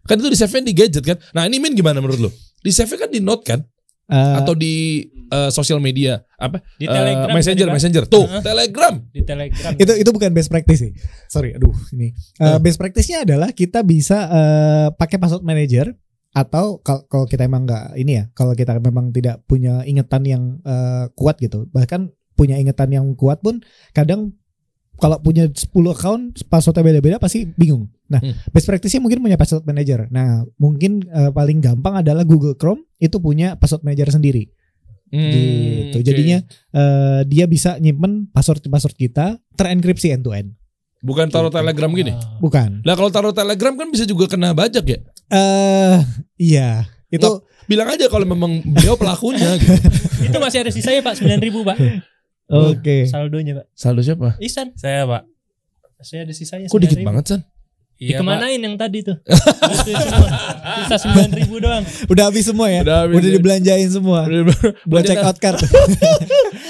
Kan 0.08 0.24
itu 0.24 0.32
di 0.32 0.38
save 0.40 0.64
di 0.64 0.72
gadget 0.72 1.04
kan. 1.04 1.20
Nah 1.36 1.44
ini 1.44 1.60
Min 1.60 1.76
gimana 1.76 2.00
menurut 2.00 2.20
lo? 2.28 2.30
Di 2.64 2.72
save 2.72 2.96
kan 2.96 3.12
di 3.12 3.20
note 3.20 3.44
kan? 3.44 3.60
Eh, 4.08 4.36
Atau 4.36 4.52
di 4.52 5.04
eh, 5.26 5.50
sosial 5.50 5.78
media 5.78 6.24
apa? 6.34 6.64
Di 6.74 6.84
Eh, 6.84 6.90
Telegram 6.90 7.28
messenger, 7.30 7.66
messenger. 7.68 8.02
Tuh, 8.04 8.24
Heeh. 8.24 8.40
Telegram. 8.40 8.94
di 9.06 9.20
Telegram. 9.22 9.72
itu 9.74 9.92
itu 9.94 10.10
bukan 10.10 10.30
best 10.30 10.48
practice 10.48 10.80
sih. 10.80 10.92
Sorry, 11.26 11.52
aduh 11.52 11.72
ini. 11.92 12.10
Eh, 12.34 12.44
Hmm. 12.46 12.58
best 12.58 12.76
practice-nya 12.76 13.22
adalah 13.22 13.50
kita 13.50 13.80
bisa 13.82 14.18
eh, 14.26 14.88
pakai 14.90 15.16
password 15.16 15.42
manager 15.42 15.92
atau 16.30 16.78
kal- 16.78 17.04
kalau 17.04 17.24
kita 17.24 17.42
emang 17.42 17.64
nggak 17.64 17.96
ini 17.96 18.12
ya, 18.14 18.24
kalau 18.32 18.52
kita 18.52 18.76
memang 18.78 19.10
tidak 19.10 19.44
punya 19.44 19.80
ingatan 19.82 20.22
yang 20.22 20.42
eh, 20.62 21.08
kuat 21.12 21.36
gitu. 21.38 21.68
Bahkan 21.68 22.08
punya 22.32 22.54
ingatan 22.54 22.88
yang 22.90 23.06
kuat 23.12 23.38
pun 23.38 23.58
kadang 23.90 24.32
kalau 24.98 25.16
punya 25.18 25.46
10 25.46 25.70
account 25.88 26.22
passwordnya 26.44 26.82
beda-beda 26.84 27.16
pasti 27.16 27.46
bingung. 27.48 27.86
Nah, 28.08 28.18
Hmm. 28.18 28.34
best 28.50 28.66
practice-nya 28.66 28.98
mungkin 28.98 29.20
punya 29.20 29.36
password 29.36 29.62
manager. 29.62 30.08
Nah, 30.08 30.42
mungkin 30.56 31.04
eh, 31.04 31.30
paling 31.30 31.58
gampang 31.58 32.02
adalah 32.02 32.22
Google 32.22 32.54
Chrome 32.54 32.82
itu 32.96 33.16
punya 33.16 33.54
password 33.54 33.82
manager 33.82 34.10
sendiri 34.10 34.50
Hmm, 35.08 35.30
gitu. 35.30 35.96
oke. 35.96 36.04
Jadinya 36.04 36.38
eh, 36.74 37.20
dia 37.24 37.46
bisa 37.46 37.78
nyimpen 37.78 38.28
password-password 38.28 38.94
kita 38.94 39.26
terenkripsi 39.54 40.10
end 40.10 40.22
to 40.22 40.32
end. 40.32 40.52
bukan 40.98 41.30
taruh 41.30 41.46
Telegram 41.46 41.86
gini. 41.88 42.10
Ah. 42.10 42.42
Bukan. 42.42 42.82
Lah 42.82 42.98
kalau 42.98 43.06
taruh 43.08 43.30
Telegram 43.30 43.70
kan 43.72 43.86
bisa 43.86 44.02
juga 44.02 44.26
kena 44.26 44.50
bajak 44.50 44.82
ya. 44.82 44.98
Eh 45.30 45.98
iya, 46.36 46.90
itu 47.08 47.46
Bilang 47.64 47.84
aja 47.86 48.08
kalau 48.08 48.24
memang 48.24 48.64
beliau 48.64 48.96
pelakunya 48.96 49.44
gitu. 49.60 49.76
Itu 50.24 50.40
masih 50.40 50.64
ada 50.64 50.72
sisanya 50.72 51.04
Pak 51.04 51.20
9000 51.20 51.68
Pak. 51.68 51.76
Oke. 52.48 52.96
Saldonya 53.06 53.52
Pak. 53.58 53.66
Saldo 53.72 54.00
siapa? 54.00 54.34
Ihsan, 54.38 54.72
Saya 54.74 55.04
pak. 55.04 55.22
saya 56.00 56.22
ada 56.22 56.32
sisanya. 56.32 56.66
Kok 56.66 56.78
dikit 56.78 56.98
9.000. 56.98 57.04
banget 57.04 57.24
San? 57.26 57.40
Iya, 57.98 58.22
Pak. 58.22 58.22
Dikemanain 58.22 58.60
yang 58.62 58.74
tadi 58.74 59.02
tuh? 59.02 59.18
Sisa 59.82 60.96
9000 61.02 61.50
doang. 61.58 61.82
Udah 62.06 62.30
habis 62.30 62.46
semua 62.46 62.70
ya. 62.70 62.86
Udah 62.86 63.10
Udah, 63.10 63.18
habis. 63.18 63.34
dibelanjain 63.34 63.90
semua. 63.90 64.22
Buat 64.86 65.02
check 65.08 65.18
out 65.18 65.34
card. 65.36 65.58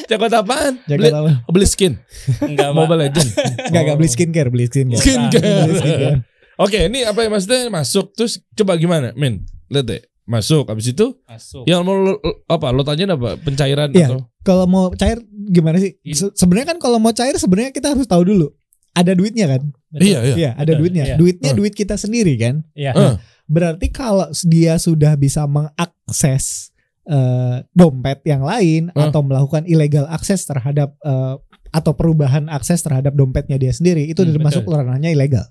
Cekot 0.09 0.33
apaan? 0.33 0.81
check 0.89 0.97
Beli, 0.97 1.13
out 1.13 1.29
apa? 1.29 1.33
beli 1.47 1.69
skin 1.69 2.01
Enggak. 2.41 2.73
Mobile 2.73 3.01
Legend. 3.05 3.29
Enggak 3.69 3.83
enggak 3.85 3.97
beli 4.01 4.09
skincare, 4.09 4.49
beli 4.49 4.65
skincare. 4.67 5.01
Skincare. 5.05 6.25
Oke, 6.57 6.89
ini 6.89 7.05
apa 7.05 7.21
yang 7.21 7.31
maksudnya 7.31 7.69
masuk 7.69 8.17
terus 8.17 8.41
coba 8.57 8.75
gimana, 8.75 9.13
Min? 9.13 9.45
Lihat 9.69 9.85
deh. 9.85 10.01
Masuk 10.29 10.69
habis 10.69 10.87
itu 10.87 11.17
Masuk. 11.25 11.65
yang 11.65 11.81
mau 11.81 11.97
lo, 11.97 12.21
apa? 12.45 12.69
Lo 12.69 12.85
tanyain 12.85 13.09
apa? 13.09 13.35
Pencairan 13.37 13.89
Iya. 13.91 14.13
atau 14.13 14.29
Kalau 14.41 14.65
mau 14.65 14.93
cair 14.93 15.19
gimana 15.49 15.77
sih? 15.77 15.97
Se- 16.07 16.33
sebenarnya 16.33 16.73
kan 16.73 16.79
kalau 16.79 16.97
mau 16.97 17.11
cair 17.11 17.33
sebenarnya 17.35 17.69
kita 17.71 17.91
harus 17.91 18.05
tahu 18.05 18.23
dulu. 18.23 18.53
Ada 18.93 19.13
duitnya 19.13 19.49
kan? 19.49 19.63
Betul. 19.89 20.05
Iya, 20.05 20.19
iya. 20.23 20.35
Iya, 20.35 20.51
ada 20.53 20.65
Betul, 20.67 20.79
duitnya. 20.79 21.05
iya. 21.05 21.17
Duitnya 21.17 21.51
Eh. 21.51 21.57
duit 21.57 21.73
kita 21.73 21.95
sendiri 21.95 22.37
kan? 22.37 22.61
Iya. 22.73 22.93
Eh. 22.93 23.15
Berarti 23.47 23.89
kalau 23.89 24.29
dia 24.45 24.77
sudah 24.77 25.17
bisa 25.17 25.49
mengakses 25.49 26.71
eh, 27.05 27.65
dompet 27.73 28.21
yang 28.23 28.45
lain 28.45 28.93
Eh. 28.93 29.01
atau 29.01 29.21
melakukan 29.23 29.65
illegal 29.65 30.05
akses 30.07 30.45
terhadap 30.45 30.93
eh, 31.01 31.35
atau 31.71 31.93
perubahan 31.93 32.49
akses 32.49 32.81
terhadap 32.81 33.13
dompetnya 33.13 33.57
dia 33.57 33.73
sendiri 33.73 34.05
itu 34.05 34.21
Hmm, 34.21 34.29
udah 34.31 34.41
masuk 34.43 34.65
ranahnya 34.67 35.09
ilegal 35.09 35.49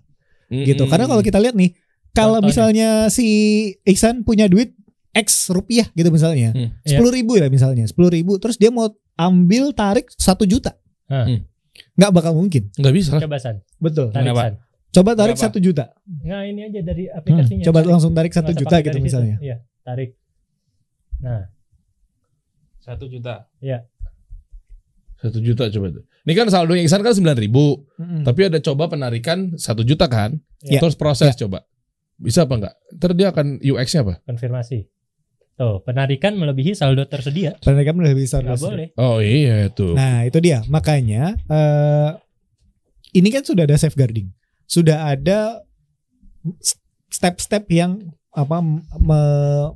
gitu. 0.48 0.86
Mm-mm. 0.86 0.90
Karena 0.90 1.06
kalau 1.06 1.20
kita 1.20 1.38
lihat 1.38 1.54
nih, 1.54 1.74
kalau 2.18 2.40
misalnya 2.42 2.90
si 3.08 3.26
Iksan 3.84 4.26
punya 4.26 4.50
duit 4.50 4.74
X 5.14 5.50
rupiah 5.50 5.86
gitu 5.94 6.10
misalnya, 6.10 6.50
Hmm. 6.52 6.70
sepuluh 6.82 7.10
ribu 7.10 7.38
ya 7.38 7.46
misalnya, 7.48 7.86
sepuluh 7.86 8.10
ribu, 8.10 8.38
terus 8.38 8.58
dia 8.58 8.70
mau 8.70 8.90
ambil 9.16 9.70
tarik 9.72 10.10
satu 10.12 10.44
juta. 10.44 10.74
Hmm. 11.08 11.46
nggak 11.94 12.10
bakal 12.12 12.34
mungkin, 12.34 12.74
nggak 12.74 12.94
bisa. 12.94 13.18
Coba 13.18 13.38
San, 13.38 13.62
betul. 13.78 14.10
tarik? 14.10 14.34
San. 14.34 14.54
Coba 14.88 15.12
tarik 15.14 15.38
satu 15.38 15.58
juta, 15.58 15.94
Nah, 16.24 16.42
ini 16.42 16.66
aja 16.66 16.82
dari 16.82 17.06
aplikasinya. 17.06 17.62
coba 17.62 17.80
Tarik. 17.82 17.92
langsung 17.94 18.12
tarik 18.12 18.34
satu 18.34 18.50
juta 18.52 18.76
gitu 18.82 18.98
misalnya. 18.98 19.38
Iya, 19.38 19.62
tarik. 19.82 20.18
Nah, 21.20 21.54
Satu 22.80 23.06
juta. 23.06 23.46
Satu 25.18 25.42
juta 25.42 25.68
coba 25.68 25.88
tuh. 25.92 26.04
Ini 26.24 26.34
kan 26.34 26.48
saldonya 26.48 26.84
Iksan 26.86 27.02
kan 27.02 27.12
sembilan 27.12 27.36
ribu, 27.36 27.84
Mm-mm. 27.98 28.22
tapi 28.24 28.46
ada 28.46 28.62
coba 28.62 28.86
penarikan 28.88 29.58
satu 29.58 29.82
juta 29.82 30.06
kan? 30.06 30.38
Iya. 30.62 30.80
Terus 30.80 30.96
proses 30.96 31.34
coba. 31.36 31.66
Bisa 32.18 32.50
apa 32.50 32.54
enggak? 32.58 32.74
Ntar 32.98 33.12
dia 33.14 33.28
akan 33.30 33.62
UX-nya 33.62 34.02
apa? 34.02 34.14
konfirmasi. 34.26 34.90
Tuh, 35.58 35.82
penarikan 35.82 36.38
melebihi 36.38 36.78
saldo 36.78 37.02
tersedia. 37.06 37.58
Penarikan 37.62 37.98
bisa 38.14 38.42
Nggak 38.42 38.58
terus. 38.58 38.62
boleh. 38.62 38.88
Oh 38.94 39.18
iya 39.18 39.70
tuh. 39.70 39.98
Nah 39.98 40.22
itu 40.22 40.38
dia 40.38 40.62
makanya 40.70 41.34
eh 41.50 42.12
ini 43.14 43.30
kan 43.30 43.42
sudah 43.42 43.66
ada 43.66 43.74
safeguarding, 43.74 44.30
sudah 44.70 45.10
ada 45.10 45.66
step-step 47.10 47.66
yang 47.70 47.98
apa 48.30 48.62
me- 48.62 49.74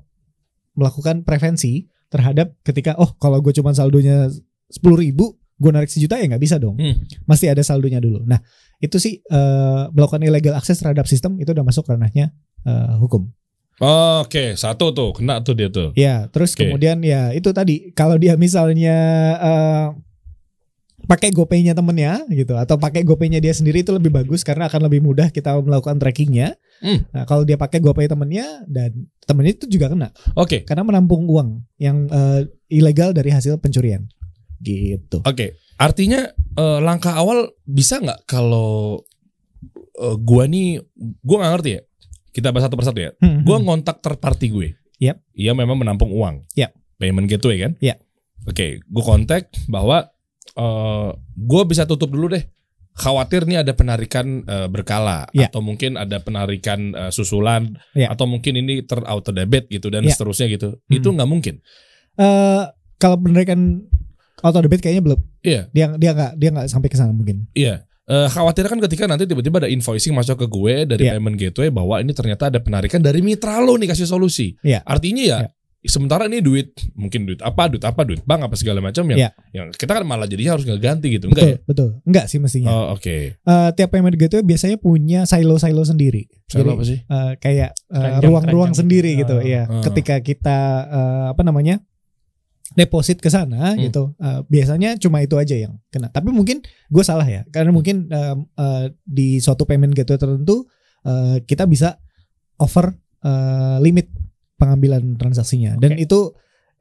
melakukan 0.73 1.25
prevensi 1.25 1.89
terhadap 2.11 2.53
ketika 2.61 2.93
oh 2.95 3.17
kalau 3.17 3.41
gue 3.41 3.51
cuma 3.51 3.73
saldonya 3.73 4.29
sepuluh 4.67 5.01
ribu 5.01 5.33
gue 5.57 5.71
narik 5.71 5.89
sejuta 5.89 6.17
ya 6.17 6.25
nggak 6.25 6.41
bisa 6.41 6.57
dong, 6.57 6.77
Hmm. 6.77 6.97
masih 7.25 7.49
ada 7.49 7.61
saldonya 7.61 7.97
dulu. 7.97 8.21
Nah 8.25 8.41
itu 8.81 8.97
sih 8.97 9.21
eh, 9.21 9.83
melakukan 9.93 10.25
illegal 10.25 10.57
akses 10.57 10.81
terhadap 10.81 11.05
sistem 11.05 11.37
itu 11.37 11.53
udah 11.53 11.63
masuk 11.63 11.85
ranahnya 11.85 12.33
eh, 12.65 12.93
hukum. 12.97 13.29
Oke, 13.81 14.53
satu 14.53 14.93
tuh 14.93 15.09
kena 15.17 15.41
tuh 15.41 15.57
dia 15.57 15.69
tuh. 15.69 15.89
Ya, 15.97 16.29
terus 16.29 16.53
Oke. 16.53 16.69
kemudian 16.69 17.01
ya 17.01 17.33
itu 17.33 17.49
tadi 17.49 17.89
kalau 17.97 18.17
dia 18.17 18.37
misalnya 18.37 18.97
eh, 19.41 19.87
pakai 21.09 21.33
GoPay-nya 21.33 21.73
temennya 21.73 22.25
gitu 22.29 22.53
atau 22.57 22.77
pakai 22.77 23.01
GoPay-nya 23.01 23.41
dia 23.41 23.53
sendiri 23.53 23.81
itu 23.81 23.89
lebih 23.89 24.13
bagus 24.13 24.45
karena 24.45 24.69
akan 24.69 24.85
lebih 24.85 25.01
mudah 25.01 25.33
kita 25.33 25.57
melakukan 25.61 25.97
trackingnya. 25.97 26.57
Hmm. 26.81 27.05
Nah, 27.13 27.25
kalau 27.25 27.45
dia 27.45 27.57
pakai 27.57 27.81
GoPay 27.81 28.09
temennya 28.09 28.65
dan 28.65 29.09
temennya 29.29 29.53
itu 29.53 29.65
juga 29.69 29.93
kena 29.93 30.09
Oke, 30.33 30.65
karena 30.65 30.81
menampung 30.81 31.29
uang 31.29 31.65
yang 31.77 32.09
eh, 32.09 32.49
ilegal 32.69 33.13
dari 33.13 33.33
hasil 33.33 33.57
pencurian. 33.61 34.05
Gitu. 34.61 35.25
oke. 35.25 35.57
Artinya 35.81 36.21
eh, 36.55 36.79
langkah 36.79 37.17
awal 37.17 37.49
bisa 37.65 37.97
nggak 37.97 38.29
kalau 38.29 39.01
eh, 39.97 40.15
gua 40.21 40.45
nih, 40.45 40.77
gua 41.25 41.41
nggak 41.41 41.53
ngerti 41.57 41.69
ya. 41.73 41.81
Kita 42.31 42.53
bahas 42.53 42.69
satu 42.69 42.77
persatu 42.79 43.01
ya. 43.01 43.11
Hmm, 43.19 43.43
Gua 43.43 43.57
hmm. 43.59 43.65
ngontak 43.65 43.99
third 43.99 44.21
party 44.21 44.47
gue. 44.47 44.69
Yap. 45.01 45.19
Iya 45.33 45.51
memang 45.51 45.75
menampung 45.75 46.13
uang. 46.13 46.45
Yap. 46.55 46.71
Payment 46.95 47.27
gateway 47.27 47.57
kan? 47.59 47.73
Yap. 47.81 47.97
Oke, 48.47 48.79
gue 48.79 49.03
kontak 49.03 49.49
bahwa 49.67 50.07
eh 50.55 51.09
gue 51.35 51.61
bisa 51.67 51.83
tutup 51.83 52.13
dulu 52.13 52.31
deh. 52.31 52.45
Khawatir 52.91 53.47
nih 53.47 53.63
ada 53.67 53.73
penarikan 53.75 54.43
eh, 54.45 54.67
berkala 54.71 55.27
Ya. 55.31 55.47
atau 55.51 55.59
mungkin 55.59 55.95
ada 55.99 56.21
penarikan 56.23 56.93
eh, 56.95 57.11
susulan 57.11 57.75
Ya. 57.91 58.11
atau 58.13 58.27
mungkin 58.29 58.55
ini 58.61 58.83
ter 58.87 59.01
auto 59.03 59.35
debit 59.35 59.67
gitu 59.67 59.91
dan 59.91 60.05
Ya. 60.07 60.13
seterusnya 60.15 60.47
gitu. 60.51 60.77
Hmm. 60.77 60.93
Itu 60.95 61.11
nggak 61.11 61.29
mungkin. 61.29 61.59
Eh, 62.15 62.63
kalau 62.95 63.17
penarikan 63.19 63.90
auto 64.41 64.59
debit 64.59 64.79
kayaknya 64.79 65.01
belum. 65.01 65.19
Iya. 65.41 65.61
Dia 65.69 65.85
dia 65.95 66.11
nggak 66.11 66.31
dia 66.35 66.49
nggak 66.51 66.67
sampai 66.67 66.89
ke 66.89 66.95
sana 66.95 67.11
mungkin. 67.11 67.47
Iya. 67.53 67.85
Eh 68.03 68.27
khawatir 68.27 68.65
kan 68.65 68.81
ketika 68.81 69.05
nanti 69.05 69.23
tiba-tiba 69.23 69.61
ada 69.61 69.69
invoicing 69.69 70.11
masuk 70.11 70.35
ke 70.35 70.47
gue 70.47 70.73
dari 70.85 71.05
Iya. 71.05 71.15
payment 71.15 71.37
gateway 71.37 71.69
bahwa 71.69 71.97
ini 71.97 72.11
ternyata 72.11 72.47
ada 72.47 72.59
penarikan 72.59 72.99
dari 72.99 73.21
mitra 73.21 73.57
lo 73.57 73.73
nih 73.73 73.87
kasih 73.87 74.05
solusi. 74.05 74.57
Iya. 74.59 74.81
Artinya 74.83 75.23
ya 75.23 75.39
Iya. 75.41 75.49
sementara 75.83 76.25
ini 76.25 76.41
duit 76.41 76.77
mungkin 76.93 77.25
duit 77.25 77.39
apa 77.39 77.65
duit 77.65 77.81
apa 77.81 78.01
duit 78.03 78.21
bank 78.21 78.45
apa 78.45 78.53
segala 78.53 78.77
macam 78.79 79.01
yang 79.07 79.17
Iya. 79.17 79.29
yang 79.51 79.67
kita 79.71 79.95
kan 79.95 80.03
malah 80.03 80.25
jadinya 80.25 80.53
harus 80.53 80.61
ngeganti 80.63 81.07
gitu 81.09 81.25
Betul, 81.25 81.33
enggak 81.33 81.47
ya? 81.47 81.57
betul. 81.63 81.89
Enggak 82.03 82.25
sih 82.27 82.37
mestinya. 82.37 82.69
Oh 82.69 82.85
oke. 82.93 83.15
Eh, 83.33 83.69
tiap 83.73 83.89
payment 83.89 84.13
gateway 84.13 84.43
biasanya 84.43 84.77
punya 84.77 85.23
silo-silo 85.23 85.81
sendiri. 85.81 86.29
Silo 86.45 86.61
Jadi, 86.61 86.69
apa 86.73 86.83
sih? 86.83 86.97
eh, 87.01 87.31
kayak 87.39 87.69
ruang-ruang 88.19 88.73
keranjang 88.73 88.81
sendiri 88.81 89.11
gitu. 89.15 89.35
gitu, 89.35 89.35
Oh. 89.39 89.41
ya. 89.41 89.63
Oh. 89.65 89.81
Ketika 89.81 90.19
kita 90.19 90.57
eh, 90.85 91.25
apa 91.31 91.41
namanya 91.41 91.79
deposit 92.71 93.19
ke 93.19 93.27
sana 93.27 93.75
Hmm. 93.75 93.83
gitu, 93.83 94.15
eh, 94.15 94.39
biasanya 94.45 94.95
cuma 94.95 95.19
itu 95.19 95.35
aja 95.35 95.55
yang 95.55 95.75
kena. 95.87 96.07
Tapi 96.07 96.31
mungkin 96.31 96.59
gue 96.63 97.03
salah 97.03 97.25
ya, 97.25 97.43
karena 97.47 97.69
mungkin 97.69 98.07
eh, 98.07 98.35
eh, 98.37 98.85
di 99.03 99.37
suatu 99.37 99.63
payment 99.63 99.91
gateway 99.91 100.15
tertentu 100.15 100.65
eh, 101.03 101.43
kita 101.43 101.65
bisa 101.65 101.99
over 102.57 102.95
eh, 103.21 103.77
limit 103.79 104.07
pengambilan 104.55 105.17
transaksinya, 105.17 105.75
dan 105.77 105.97
Oke. 105.97 106.05
itu 106.05 106.19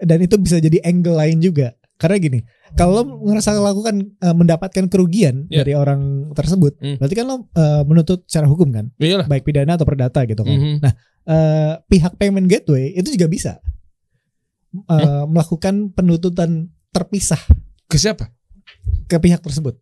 dan 0.01 0.19
itu 0.21 0.37
bisa 0.37 0.57
jadi 0.57 0.81
angle 0.85 1.17
lain 1.17 1.41
juga. 1.41 1.73
Karena 2.01 2.17
gini, 2.17 2.41
kalau 2.77 2.97
lo 2.97 3.29
ngerasa 3.29 3.53
lakukan 3.57 4.01
eh, 4.17 4.33
mendapatkan 4.33 4.89
kerugian 4.89 5.45
Ya. 5.53 5.61
dari 5.61 5.77
orang 5.77 6.33
tersebut, 6.33 6.81
Hmm. 6.81 6.97
berarti 6.97 7.15
kan 7.15 7.27
lo 7.29 7.37
eh, 7.53 7.83
menuntut 7.85 8.25
secara 8.25 8.49
hukum 8.49 8.73
kan, 8.73 8.89
Iyalah. 8.97 9.29
baik 9.29 9.45
pidana 9.45 9.77
atau 9.77 9.85
perdata 9.85 10.25
gitu 10.25 10.41
kan. 10.41 10.57
Mhm. 10.57 10.77
Nah, 10.81 10.93
eh, 11.27 11.73
pihak 11.89 12.17
payment 12.17 12.49
gateway 12.49 12.97
itu 12.97 13.13
juga 13.13 13.29
bisa 13.29 13.53
eh, 14.73 15.25
melakukan 15.27 15.91
penuntutan 15.91 16.69
terpisah 16.91 17.41
Ke 17.87 17.97
siapa? 17.97 18.31
ke 19.07 19.19
pihak 19.19 19.43
tersebut. 19.43 19.75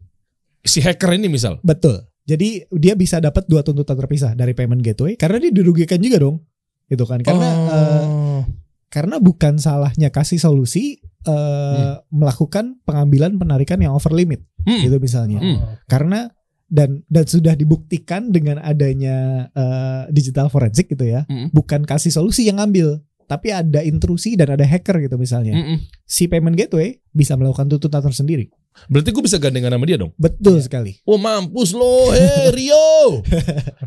Si 0.64 0.80
hacker 0.80 1.12
ini 1.14 1.28
misal. 1.28 1.60
Betul. 1.60 2.08
Jadi 2.24 2.64
dia 2.72 2.92
bisa 2.92 3.20
dapat 3.20 3.44
dua 3.44 3.60
tuntutan 3.60 3.96
terpisah 3.96 4.32
dari 4.32 4.52
payment 4.52 4.80
gateway 4.80 5.16
karena 5.16 5.40
dia 5.40 5.52
dirugikan 5.52 6.00
juga 6.00 6.20
dong. 6.20 6.40
Gitu 6.88 7.04
kan. 7.04 7.20
Karena 7.20 7.48
Oh. 7.68 8.42
karena 8.88 9.20
bukan 9.20 9.60
salahnya 9.60 10.08
kasih 10.08 10.40
solusi 10.40 11.00
eh, 11.24 11.94
melakukan 12.08 12.80
pengambilan 12.84 13.36
penarikan 13.36 13.76
yang 13.78 13.92
over 13.92 14.12
limit 14.12 14.40
Hmm. 14.64 14.80
gitu 14.80 14.96
misalnya. 14.96 15.40
Hmm. 15.40 15.58
Karena 15.84 16.32
dan 16.68 17.00
dan 17.08 17.24
sudah 17.24 17.52
dibuktikan 17.52 18.28
dengan 18.28 18.60
adanya 18.60 19.48
eh, 19.52 20.02
digital 20.08 20.48
forensik 20.48 20.88
gitu 20.88 21.04
ya. 21.04 21.28
Hmm. 21.28 21.52
Bukan 21.52 21.84
kasih 21.84 22.08
solusi 22.08 22.48
yang 22.48 22.56
ngambil, 22.60 23.04
tapi 23.28 23.52
ada 23.52 23.84
intrusi 23.84 24.34
dan 24.34 24.48
ada 24.50 24.64
hacker 24.64 25.04
gitu 25.04 25.14
misalnya. 25.14 25.52
Mm-mm. 25.52 25.84
Si 26.02 26.24
payment 26.26 26.56
gateway 26.56 26.96
bisa 27.12 27.36
melakukan 27.36 27.68
tuntutan 27.68 28.00
tersendiri. 28.02 28.48
Berarti 28.86 29.10
gue 29.10 29.20
bisa 29.20 29.36
gandengan 29.36 29.74
sama 29.74 29.84
dia 29.84 29.98
dong. 29.98 30.14
Betul 30.14 30.62
sekali. 30.62 31.02
Oh 31.02 31.18
mampus 31.18 31.74
lo, 31.74 32.14
hei 32.14 32.46
Rio. 32.56 33.20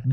20 0.04 0.12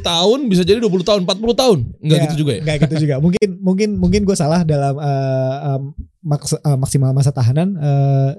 tahun 0.00 0.38
bisa 0.48 0.64
jadi 0.64 0.80
20 0.80 0.90
tahun, 1.02 1.20
40 1.22 1.54
tahun. 1.54 1.78
Enggak 2.00 2.18
Ya, 2.18 2.24
gitu 2.24 2.34
juga 2.40 2.52
ya? 2.56 2.60
Nggak 2.64 2.76
gitu 2.88 2.94
juga. 3.04 3.14
Mungkin 3.20 3.48
mungkin 3.60 3.88
mungkin 3.94 4.20
gue 4.24 4.32
salah 4.32 4.64
dalam 4.64 4.96
eh, 4.96 5.56
em, 5.70 5.82
maks- 6.22 6.56
eh, 6.56 6.78
maksimal 6.78 7.12
masa 7.12 7.30
tahanan. 7.30 7.76
eh, 7.76 8.30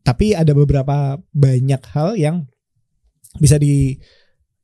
tapi 0.00 0.32
ada 0.32 0.50
beberapa 0.50 1.20
banyak 1.30 1.82
hal 1.92 2.16
yang 2.16 2.48
bisa 3.38 3.54
di 3.54 4.00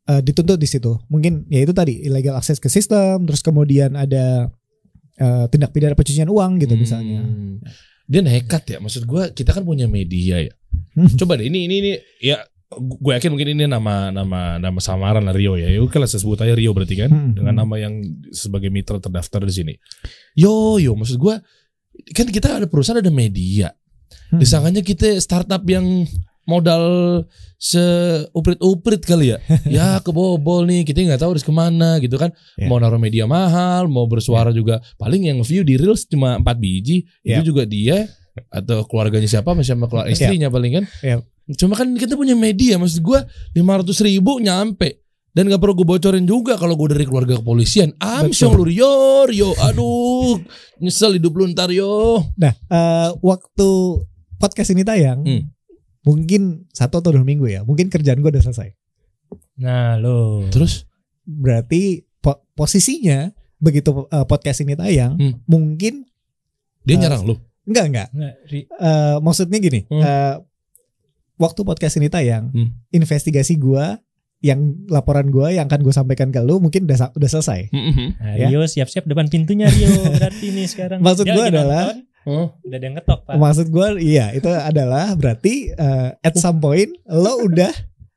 eh, 0.05 0.21
dituntut 0.21 0.59
di 0.59 0.67
situ. 0.67 0.99
Mungkin 1.07 1.47
ya 1.47 1.63
itu 1.63 1.71
tadi 1.71 2.03
illegal 2.03 2.35
access 2.35 2.59
ke 2.59 2.67
sistem, 2.67 3.23
terus 3.23 3.39
kemudian 3.39 3.95
ada 3.95 4.51
eh, 5.17 5.45
tindak 5.51 5.71
pidana 5.73 5.97
pencucian 5.97 6.29
uang 6.29 6.61
gitu 6.63 6.75
misalnya. 6.77 7.21
Hmm. 7.25 7.61
Dia 8.07 8.21
nekat 8.23 8.63
ya. 8.71 8.79
Maksud 8.79 9.03
gue 9.05 9.23
kita 9.35 9.51
kan 9.51 9.67
punya 9.67 9.91
media 9.91 10.41
ya. 10.41 10.53
Hmm. 10.95 11.11
Coba 11.17 11.41
deh 11.41 11.49
ini 11.49 11.67
ini 11.67 11.75
ini 11.83 11.91
ya 12.23 12.41
gue 12.77 13.13
yakin 13.15 13.31
mungkin 13.31 13.55
ini 13.55 13.65
nama 13.71 14.11
nama 14.11 14.59
nama 14.59 14.79
samaran 14.83 15.25
lah 15.25 15.35
Rio 15.35 15.55
ya. 15.59 15.71
Ya 15.71 15.79
kalau 15.87 16.07
saya 16.07 16.21
sebut 16.23 16.39
aja 16.43 16.55
Rio 16.55 16.71
berarti 16.77 16.95
kan 16.99 17.11
Hmm. 17.11 17.33
dengan 17.35 17.65
nama 17.65 17.75
yang 17.81 17.99
sebagai 18.31 18.69
mitra 18.71 19.01
terdaftar 19.03 19.43
di 19.47 19.55
sini. 19.55 19.75
Yo 20.39 20.77
yo 20.79 20.95
maksud 20.95 21.17
gue 21.19 21.35
kan 22.13 22.27
kita 22.29 22.61
ada 22.63 22.67
perusahaan 22.69 23.01
ada 23.01 23.11
media. 23.11 23.73
Hmm. 24.31 24.39
Disangkanya 24.39 24.83
kita 24.83 25.19
startup 25.23 25.63
yang 25.67 26.07
modal 26.47 26.85
seuprit-uprit 27.59 29.03
kali 29.03 29.35
ya. 29.35 29.39
ya 29.83 29.87
kebobol 30.01 30.65
nih, 30.65 30.87
kita 30.87 31.03
nggak 31.03 31.21
tahu 31.21 31.37
harus 31.37 31.45
ke 31.45 31.53
mana 31.53 31.99
gitu 31.99 32.17
kan. 32.17 32.31
Ya. 32.57 32.71
Mau 32.71 32.79
naruh 32.79 32.99
media 33.03 33.27
mahal, 33.27 33.91
mau 33.91 34.07
bersuara 34.07 34.55
juga. 34.55 34.81
Paling 34.97 35.29
yang 35.29 35.39
view 35.43 35.67
di 35.67 35.75
reels 35.77 36.07
cuma 36.07 36.39
4 36.39 36.47
biji. 36.57 37.05
Ya. 37.27 37.43
Itu 37.43 37.53
juga 37.53 37.67
dia 37.67 38.07
atau 38.53 38.85
keluarganya 38.85 39.27
siapa, 39.27 39.57
masih 39.57 39.75
sama 39.75 39.89
keluarga 39.89 40.13
Ya. 40.13 40.17
istrinya 40.17 40.49
paling 40.49 40.73
kan. 40.83 40.85
Ya. 41.01 41.17
Cuma 41.57 41.79
kan 41.79 41.95
kita 41.95 42.19
punya 42.19 42.35
media, 42.35 42.77
maksud 42.77 43.01
gua 43.03 43.23
500 43.55 43.97
ribu 44.03 44.39
nyampe. 44.39 45.03
Dan 45.37 45.53
gak 45.53 45.61
perlu 45.61 45.77
gue 45.77 45.85
bocorin 45.85 46.25
juga 46.25 46.57
kalau 46.57 46.81
gue 46.81 46.97
dari 46.97 47.05
keluarga 47.05 47.37
kepolisian. 47.37 47.93
Amsyong 48.01 48.57
lu 48.57 48.65
Rio, 48.73 49.29
Rio. 49.29 49.53
Aduh, 49.69 50.41
nyesel 50.81 51.21
hidup 51.21 51.37
lu 51.37 51.45
ntar 51.53 51.69
Yo. 51.69 52.25
Nah, 52.41 52.57
eh, 52.57 53.09
waktu 53.21 53.69
podcast 54.41 54.73
ini 54.73 54.81
tayang, 54.81 55.21
Hmm. 55.21 55.45
Mungkin 56.07 56.71
satu 56.71 57.03
atau 57.03 57.11
dua 57.11 57.21
minggu 57.21 57.45
ya. 57.45 57.61
Mungkin 57.61 57.91
kerjaan 57.91 58.19
gue 58.19 58.31
udah 58.31 58.41
selesai. 58.41 58.71
Nah, 59.59 59.99
lo. 59.99 60.47
Terus? 60.49 60.87
berarti 61.27 62.07
po- 62.17 62.47
posisinya 62.55 63.35
begitu 63.59 63.91
uh, 63.91 64.23
podcast 64.23 64.63
ini 64.63 64.73
tayang 64.73 65.19
Hmm. 65.19 65.43
mungkin 65.45 66.07
Dia 66.81 66.95
Eh, 66.95 67.01
nyerang 67.03 67.27
lu. 67.27 67.35
enggak 67.65 67.85
enggak 67.85 68.09
Nggak, 68.15 68.35
Ri- 68.47 68.69
Eh, 68.71 69.17
maksudnya 69.19 69.59
gini 69.59 69.83
Hmm. 69.85 69.99
eh, 69.99 70.35
waktu 71.37 71.61
podcast 71.61 71.99
ini 71.99 72.07
tayang 72.07 72.47
Hmm. 72.49 72.79
investigasi 72.91 73.59
gua 73.59 73.99
yang 74.39 74.87
laporan 74.87 75.27
gua 75.29 75.51
yang 75.51 75.67
akan 75.67 75.83
gue 75.83 75.91
sampaikan 75.91 76.31
ke 76.31 76.39
lu 76.39 76.63
mungkin 76.63 76.87
udah 76.87 77.11
udah 77.11 77.27
selesai 77.29 77.67
Mhm. 77.69 78.07
Nah, 78.15 78.35
Ya. 78.37 78.47
Rio 78.47 78.63
siap-siap 78.63 79.03
depan 79.03 79.27
pintunya 79.27 79.67
Rio 79.67 79.91
berarti 80.15 80.47
nih 80.49 80.71
sekarang. 80.71 81.03
Maksud 81.03 81.27
lagi 81.27 81.43
adalah- 81.51 81.91
nonton, 81.91 82.06
Oh. 82.27 82.51
udah 82.59 82.75
ada 82.75 82.85
yang 82.85 82.97
ngetok 82.97 83.21
pak. 83.23 83.35
maksud 83.37 83.67
gua 83.69 83.95
iya 83.95 84.31
itu 84.31 84.47
adalah 84.47 85.15
berarti 85.15 85.71
eh, 85.71 86.11
at 86.17 86.35
some 86.35 86.59
point 86.59 86.91
lo 87.07 87.39
udah 87.41 87.71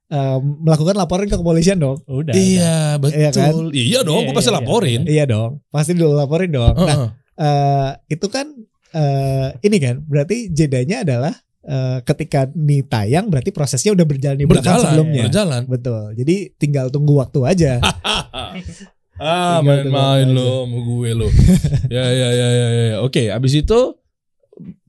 eh, 0.10 0.38
melakukan 0.42 0.94
laporan 0.94 1.26
ke 1.26 1.36
kepolisian 1.36 1.78
dong 1.78 2.02
Udah. 2.04 2.30
udah. 2.30 2.34
Iya 2.34 2.76
betul. 2.98 3.16
Iya 3.16 3.30
kan? 3.30 3.54
Iya 3.70 4.00
dong, 4.02 4.20
Iya, 4.20 4.26
gue 4.26 4.36
pasti 4.36 4.50
iya, 4.50 4.58
laporin. 4.58 5.02
iya 5.06 5.24
dong 5.24 5.52
pasti 5.70 5.92
dulu 5.94 6.12
laporin 6.12 6.50
dong 6.50 6.74
nah 6.74 6.90
Heeh. 6.90 7.10
eh, 7.38 7.90
itu 8.10 8.28
kan 8.28 8.50
eh, 8.90 9.48
ini 9.62 9.78
kan 9.78 10.02
berarti 10.02 10.50
jedanya 10.50 11.06
adalah 11.06 11.34
eh, 11.62 11.98
ketika 12.02 12.50
nih 12.50 12.82
tayang 12.84 13.30
berarti 13.30 13.54
prosesnya 13.54 13.94
udah 13.94 14.04
berjalan 14.04 14.36
di 14.36 14.50
belakang 14.50 14.74
berjalan, 14.74 14.90
sebelumnya. 14.90 15.24
berjalan. 15.30 15.62
Betul. 15.64 16.04
Jadi 16.18 16.36
tinggal 16.58 16.90
tunggu 16.90 17.14
waktu 17.16 17.40
aja. 17.46 17.72
ah, 19.20 19.60
main-main 19.62 20.28
lo 20.32 20.66
sama 20.66 20.80
gue 20.82 21.10
lo. 21.14 21.28
ya, 21.96 22.06
ya, 22.10 22.30
ya, 22.32 22.48
ya, 22.50 22.68
ya. 22.72 22.98
Oke, 23.04 23.30
abis 23.30 23.60
itu 23.60 23.80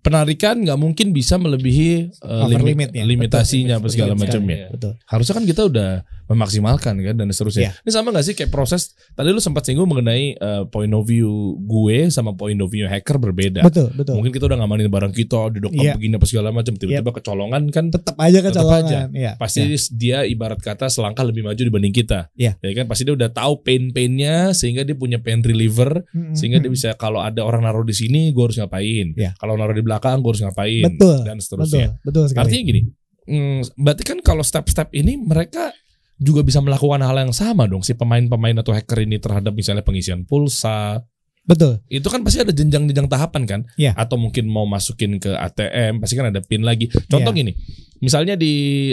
penarikan 0.01 0.65
nggak 0.65 0.79
mungkin 0.81 1.13
bisa 1.13 1.37
melebihi 1.37 2.17
uh, 2.25 2.49
limit- 2.49 2.91
limitnya. 2.91 3.05
limitasinya 3.05 3.75
apa 3.79 3.87
Betul. 3.87 3.93
segala 3.95 4.13
Betul 4.17 4.23
macamnya. 4.27 4.59
Betul. 4.73 4.93
Harusnya 5.05 5.35
kan 5.37 5.45
kita 5.45 5.63
udah 5.69 5.91
memaksimalkan 6.31 6.95
kan 6.95 7.15
dan 7.19 7.27
seterusnya. 7.29 7.75
Iya. 7.75 7.83
Ini 7.83 7.91
sama 7.91 8.15
gak 8.15 8.23
sih 8.23 8.35
kayak 8.39 8.55
proses 8.55 8.95
tadi 9.13 9.35
lu 9.35 9.43
sempat 9.43 9.67
singgung 9.67 9.91
mengenai 9.91 10.39
uh, 10.39 10.63
point 10.71 10.95
of 10.95 11.03
view 11.03 11.59
gue 11.59 12.07
sama 12.09 12.39
point 12.39 12.55
of 12.63 12.71
view 12.71 12.87
hacker 12.87 13.19
berbeda. 13.19 13.67
Betul, 13.67 13.91
betul. 13.93 14.15
Mungkin 14.15 14.31
kita 14.31 14.47
udah 14.47 14.59
ngamanin 14.63 14.87
barang 14.87 15.11
kita, 15.11 15.51
duduk 15.51 15.75
Iya. 15.75 15.99
begini 15.99 16.15
apa 16.15 16.27
segala 16.31 16.55
macam, 16.55 16.79
tiba-tiba 16.79 17.11
kecolongan 17.11 17.63
kan 17.75 17.91
Tetap 17.91 18.15
aja 18.15 18.39
kecolongan. 18.41 19.11
Iya. 19.11 19.33
pasti 19.35 19.67
dia 19.91 20.23
ibarat 20.23 20.63
kata 20.63 20.87
selangkah 20.87 21.27
lebih 21.27 21.43
maju 21.43 21.59
dibanding 21.59 21.91
kita. 21.91 22.31
Iya. 22.39 22.55
Ya 22.63 22.71
kan 22.79 22.87
pasti 22.87 23.03
dia 23.03 23.15
udah 23.19 23.31
tahu 23.35 23.67
pain-painnya 23.67 24.55
sehingga 24.55 24.87
dia 24.87 24.95
punya 24.95 25.19
pain 25.19 25.43
reliever 25.43 26.07
Mm-mm. 26.15 26.39
sehingga 26.39 26.63
dia 26.63 26.71
bisa 26.71 26.95
kalau 26.95 27.19
ada 27.19 27.43
orang 27.43 27.67
naruh 27.67 27.83
di 27.83 27.93
sini 27.93 28.31
gue 28.31 28.45
harus 28.47 28.59
ngapain. 28.63 29.19
Iya. 29.19 29.35
Kalau 29.35 29.59
naruh 29.59 29.75
di 29.75 29.83
belakang 29.83 30.23
gue 30.23 30.31
harus 30.31 30.43
ngapain 30.45 30.85
Betul, 30.95 31.17
dan 31.27 31.37
betul, 31.37 31.43
seterusnya. 31.43 31.89
betul 32.07 32.25
sekali. 32.31 32.43
Artinya 32.47 32.63
gini, 32.63 32.81
mm, 33.27 33.61
berarti 33.75 34.03
kan 34.07 34.19
kalau 34.21 34.45
step-step 34.45 34.93
ini 34.93 35.19
mereka 35.19 35.73
juga 36.21 36.45
bisa 36.45 36.61
melakukan 36.61 37.01
hal 37.01 37.17
yang 37.19 37.33
sama 37.33 37.65
dong 37.65 37.81
si 37.81 37.97
pemain-pemain 37.97 38.53
atau 38.55 38.71
hacker 38.71 39.03
ini 39.03 39.17
terhadap 39.17 39.51
misalnya 39.51 39.81
pengisian 39.81 40.23
pulsa. 40.23 41.01
betul. 41.41 41.81
Itu 41.89 42.07
kan 42.07 42.21
pasti 42.23 42.39
ada 42.39 42.53
jenjang-jenjang 42.53 43.09
tahapan 43.09 43.43
kan? 43.43 43.61
Iya. 43.75 43.97
Atau 43.97 44.21
mungkin 44.21 44.47
mau 44.47 44.69
masukin 44.69 45.17
ke 45.17 45.33
ATM, 45.33 45.99
pasti 45.99 46.15
kan 46.15 46.29
ada 46.29 46.45
pin 46.45 46.63
lagi. 46.63 46.87
Contoh 47.09 47.33
Iya. 47.33 47.41
gini, 47.43 47.53
misalnya 47.99 48.37
di 48.37 48.93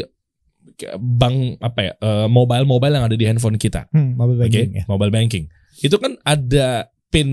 bank 0.97 1.57
apa 1.59 1.79
ya, 1.81 1.93
eh, 1.97 2.27
mobile-mobile 2.27 2.93
yang 2.93 3.05
ada 3.05 3.17
di 3.17 3.25
handphone 3.25 3.57
kita, 3.57 3.89
Hmm, 3.91 4.15
mobile 4.15 4.39
banking 4.41 4.69
ya. 4.73 4.83
mobile 4.87 5.11
banking. 5.11 5.45
Itu 5.81 5.97
kan 5.97 6.17
ada 6.23 6.87
pin 7.09 7.29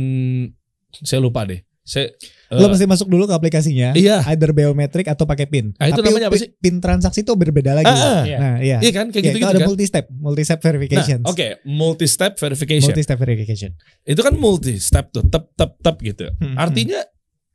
saya 0.92 1.20
lupa 1.20 1.44
deh. 1.44 1.60
Saya 1.80 2.08
eh, 2.46 2.56
Lo 2.56 2.66
mesti 2.66 2.84
masuk 2.84 3.06
dulu 3.06 3.24
ke 3.24 3.32
aplikasinya. 3.32 3.92
Iya. 3.92 4.24
Either 4.26 4.50
biometrik 4.50 5.06
atau 5.06 5.24
pakai 5.24 5.44
PIN. 5.44 5.72
Ah, 5.76 5.86
itu 5.86 5.96
Tapi 5.96 6.08
namanya 6.08 6.28
apa 6.28 6.34
pin- 6.34 6.42
sih? 6.42 6.50
PIN 6.54 6.76
transaksi 6.78 7.20
itu 7.20 7.32
berbeda 7.32 7.72
lagi. 7.74 7.86
Ah. 7.86 8.22
Iya. 8.22 8.36
Nah, 8.36 8.54
iya. 8.58 8.78
Iya 8.78 8.90
kan 8.92 9.06
kayak 9.08 9.20
Iya, 9.20 9.30
gitu-gitu 9.30 9.40
itu 9.40 9.50
ada 9.50 9.60
kan. 9.60 9.68
multi 9.68 9.84
step, 9.84 10.04
multi 10.10 10.42
step 10.42 10.58
Nah, 10.58 10.64
verification. 10.66 11.18
oke, 11.22 11.46
multi 11.64 12.06
step 12.06 12.32
verification. 12.34 12.88
Multi 12.88 13.02
step 13.02 13.18
verification. 13.18 13.70
Itu 14.02 14.20
kan 14.20 14.34
multi 14.34 14.74
step 14.76 15.10
tuh, 15.10 15.24
tep 15.24 15.50
tep 15.52 15.70
tep 15.78 15.96
gitu. 16.00 16.28
Hmm, 16.34 16.54
Artinya 16.54 17.00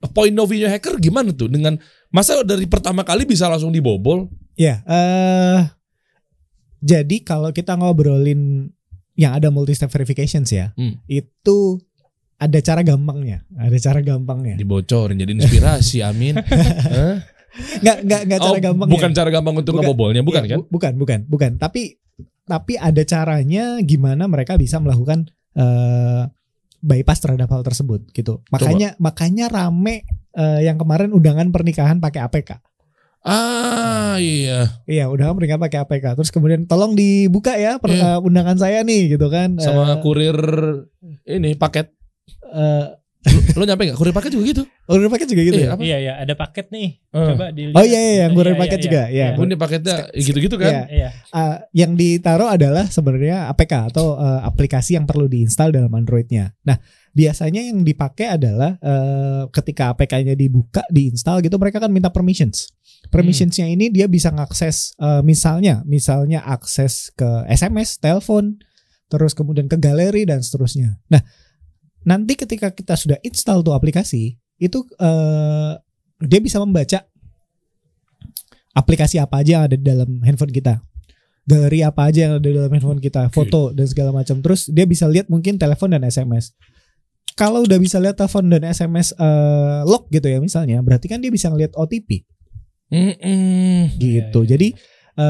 point 0.08 0.34
of 0.34 0.48
view 0.48 0.64
hacker 0.64 0.96
gimana 0.98 1.30
tuh 1.30 1.48
dengan 1.48 1.76
masa 2.10 2.40
dari 2.42 2.64
pertama 2.66 3.04
kali 3.04 3.24
bisa 3.24 3.46
langsung 3.46 3.70
dibobol? 3.70 4.32
Ya, 4.56 4.80
eh 4.84 5.62
jadi 6.80 7.20
kalau 7.22 7.52
kita 7.52 7.76
ngobrolin 7.76 8.72
yang 9.14 9.36
ada 9.36 9.52
multi 9.52 9.76
step 9.76 9.90
verifications 9.90 10.48
ya, 10.48 10.72
Hmm. 10.74 10.96
itu 11.06 11.76
ada 12.40 12.60
cara 12.60 12.82
gampangnya, 12.82 13.44
ada 13.54 13.78
cara 13.78 14.00
gampangnya. 14.00 14.56
Dibocorin 14.56 15.16
jadi 15.16 15.36
inspirasi, 15.36 16.00
amin. 16.10 16.40
Hah? 16.40 17.20
Nggak 17.78 17.98
nggak 18.02 18.22
nggak 18.26 18.40
cara 18.40 18.50
Oh, 18.50 18.64
gampangnya. 18.64 18.94
bukan 18.94 19.12
cara 19.12 19.30
gampang 19.30 19.56
untuk 19.58 19.74
Bukan. 19.74 19.84
ngebobolnya, 19.84 20.22
bukan 20.22 20.42
Iya, 20.42 20.50
kan? 20.50 20.58
bu- 20.58 20.70
bukan, 20.70 20.94
bukan, 20.96 21.20
bukan. 21.26 21.52
Tapi 21.58 22.00
tapi 22.44 22.74
ada 22.76 23.04
caranya 23.04 23.78
gimana 23.80 24.26
mereka 24.26 24.56
bisa 24.56 24.78
melakukan 24.78 25.28
eh 25.54 26.24
bypass 26.80 27.20
terhadap 27.20 27.52
hal 27.52 27.62
tersebut 27.62 28.08
gitu. 28.10 28.40
Makanya 28.48 28.96
makanya 28.98 29.52
rame 29.52 30.08
eh, 30.32 30.60
yang 30.64 30.78
kemarin 30.78 31.12
undangan 31.12 31.50
pernikahan 31.50 32.00
pakai 32.00 32.24
APK. 32.24 32.64
Ah, 33.20 34.16
iya. 34.16 34.80
Iya, 34.88 35.12
undangan 35.12 35.36
pernikahan 35.36 35.60
pakai 35.60 35.80
APK. 35.84 36.16
Terus 36.16 36.32
kemudian 36.32 36.64
tolong 36.64 36.96
dibuka 36.96 37.52
ya 37.54 37.76
per- 37.76 37.92
eh, 37.92 38.16
undangan 38.18 38.56
saya 38.56 38.80
nih 38.82 39.12
gitu 39.12 39.28
kan. 39.28 39.60
Sama 39.60 39.92
Eh, 39.92 40.00
kurir 40.00 40.38
ini 41.28 41.52
paket. 41.54 41.99
Eh, 42.54 42.86
Lo 43.60 43.68
nyampe 43.68 43.84
nggak? 43.84 44.00
Kurir 44.00 44.16
paket 44.16 44.32
juga 44.32 44.44
gitu. 44.48 44.64
Order 44.88 45.12
paket 45.12 45.28
juga 45.28 45.42
gitu 45.44 45.60
Iya, 45.60 45.68
ya? 45.68 45.76
apa? 45.76 45.82
Iya 45.84 45.98
ya, 46.00 46.14
ada 46.24 46.34
paket 46.40 46.66
nih. 46.72 46.88
Eh. 47.12 47.28
Coba 47.28 47.46
dilihat. 47.52 47.76
Oh 47.76 47.84
iya 47.84 48.00
iya 48.00 48.14
yang 48.24 48.32
kurir 48.32 48.56
Iya, 48.56 48.62
paket 48.64 48.80
iya, 48.80 48.86
juga 48.88 49.02
iya. 49.12 49.28
ya. 49.28 49.36
Oh, 49.36 49.44
ini 49.44 49.56
paketnya 49.60 49.96
gitu-gitu 50.16 50.56
kan? 50.56 50.72
Iya. 50.72 50.84
Iya. 50.88 51.10
Uh, 51.36 51.56
yang 51.76 51.92
ditaruh 52.00 52.48
adalah 52.48 52.88
sebenarnya 52.88 53.52
APK 53.52 53.92
atau 53.92 54.16
uh, 54.16 54.40
aplikasi 54.48 54.96
yang 54.96 55.04
perlu 55.04 55.28
diinstal 55.28 55.76
dalam 55.76 55.92
Androidnya. 55.92 56.56
Nah, 56.64 56.80
biasanya 57.12 57.60
yang 57.60 57.84
dipakai 57.84 58.38
adalah 58.40 58.78
eh, 58.80 59.44
ketika 59.52 59.92
APK-nya 59.98 60.38
dibuka, 60.38 60.86
diinstal 60.94 61.42
gitu, 61.42 61.58
mereka 61.58 61.82
kan 61.82 61.92
minta 61.92 62.14
permissions. 62.14 62.70
Permissionsnya 63.10 63.66
ini 63.66 63.90
dia 63.90 64.06
bisa 64.06 64.30
ngakses 64.30 64.94
eh, 65.02 65.22
misalnya, 65.26 65.82
misalnya 65.84 66.46
akses 66.46 67.10
ke 67.18 67.28
SMS, 67.50 67.98
telepon, 67.98 68.62
terus 69.10 69.34
kemudian 69.34 69.66
ke 69.66 69.76
galeri 69.82 70.24
dan 70.24 70.46
seterusnya. 70.46 71.02
Nah, 71.10 71.20
nanti 72.04 72.34
ketika 72.36 72.72
kita 72.72 72.96
sudah 72.96 73.18
install 73.24 73.64
tuh 73.64 73.74
aplikasi, 73.76 74.36
itu 74.60 74.80
eh, 75.00 75.74
dia 76.20 76.40
bisa 76.44 76.60
membaca 76.60 77.04
aplikasi 78.76 79.20
apa 79.20 79.42
aja 79.44 79.60
yang 79.60 79.64
ada 79.68 79.76
di 79.76 79.86
dalam 79.86 80.20
handphone 80.24 80.52
kita. 80.52 80.84
Galeri 81.50 81.82
apa 81.82 82.14
aja 82.14 82.20
yang 82.30 82.34
ada 82.38 82.46
di 82.46 82.54
dalam 82.54 82.70
handphone 82.70 83.02
kita, 83.02 83.34
foto 83.34 83.74
dan 83.74 83.90
segala 83.90 84.14
macam. 84.14 84.38
Terus 84.40 84.70
dia 84.70 84.86
bisa 84.86 85.10
lihat 85.10 85.32
mungkin 85.34 85.58
telepon 85.58 85.90
dan 85.90 86.06
SMS. 86.06 86.54
Kalau 87.34 87.64
udah 87.64 87.80
bisa 87.80 87.98
lihat 87.98 88.20
telepon 88.20 88.52
dan 88.52 88.68
SMS 88.68 89.16
eh, 89.16 89.82
lock 89.88 90.12
gitu 90.12 90.28
ya 90.28 90.38
misalnya, 90.44 90.84
berarti 90.84 91.08
kan 91.08 91.24
dia 91.24 91.32
bisa 91.32 91.48
ngeliat 91.50 91.74
OTP 91.74 92.28
Mm-mm. 92.90 94.02
gitu. 94.02 94.42
iya, 94.44 94.50
Jadi 94.58 94.68
eh 95.20 95.28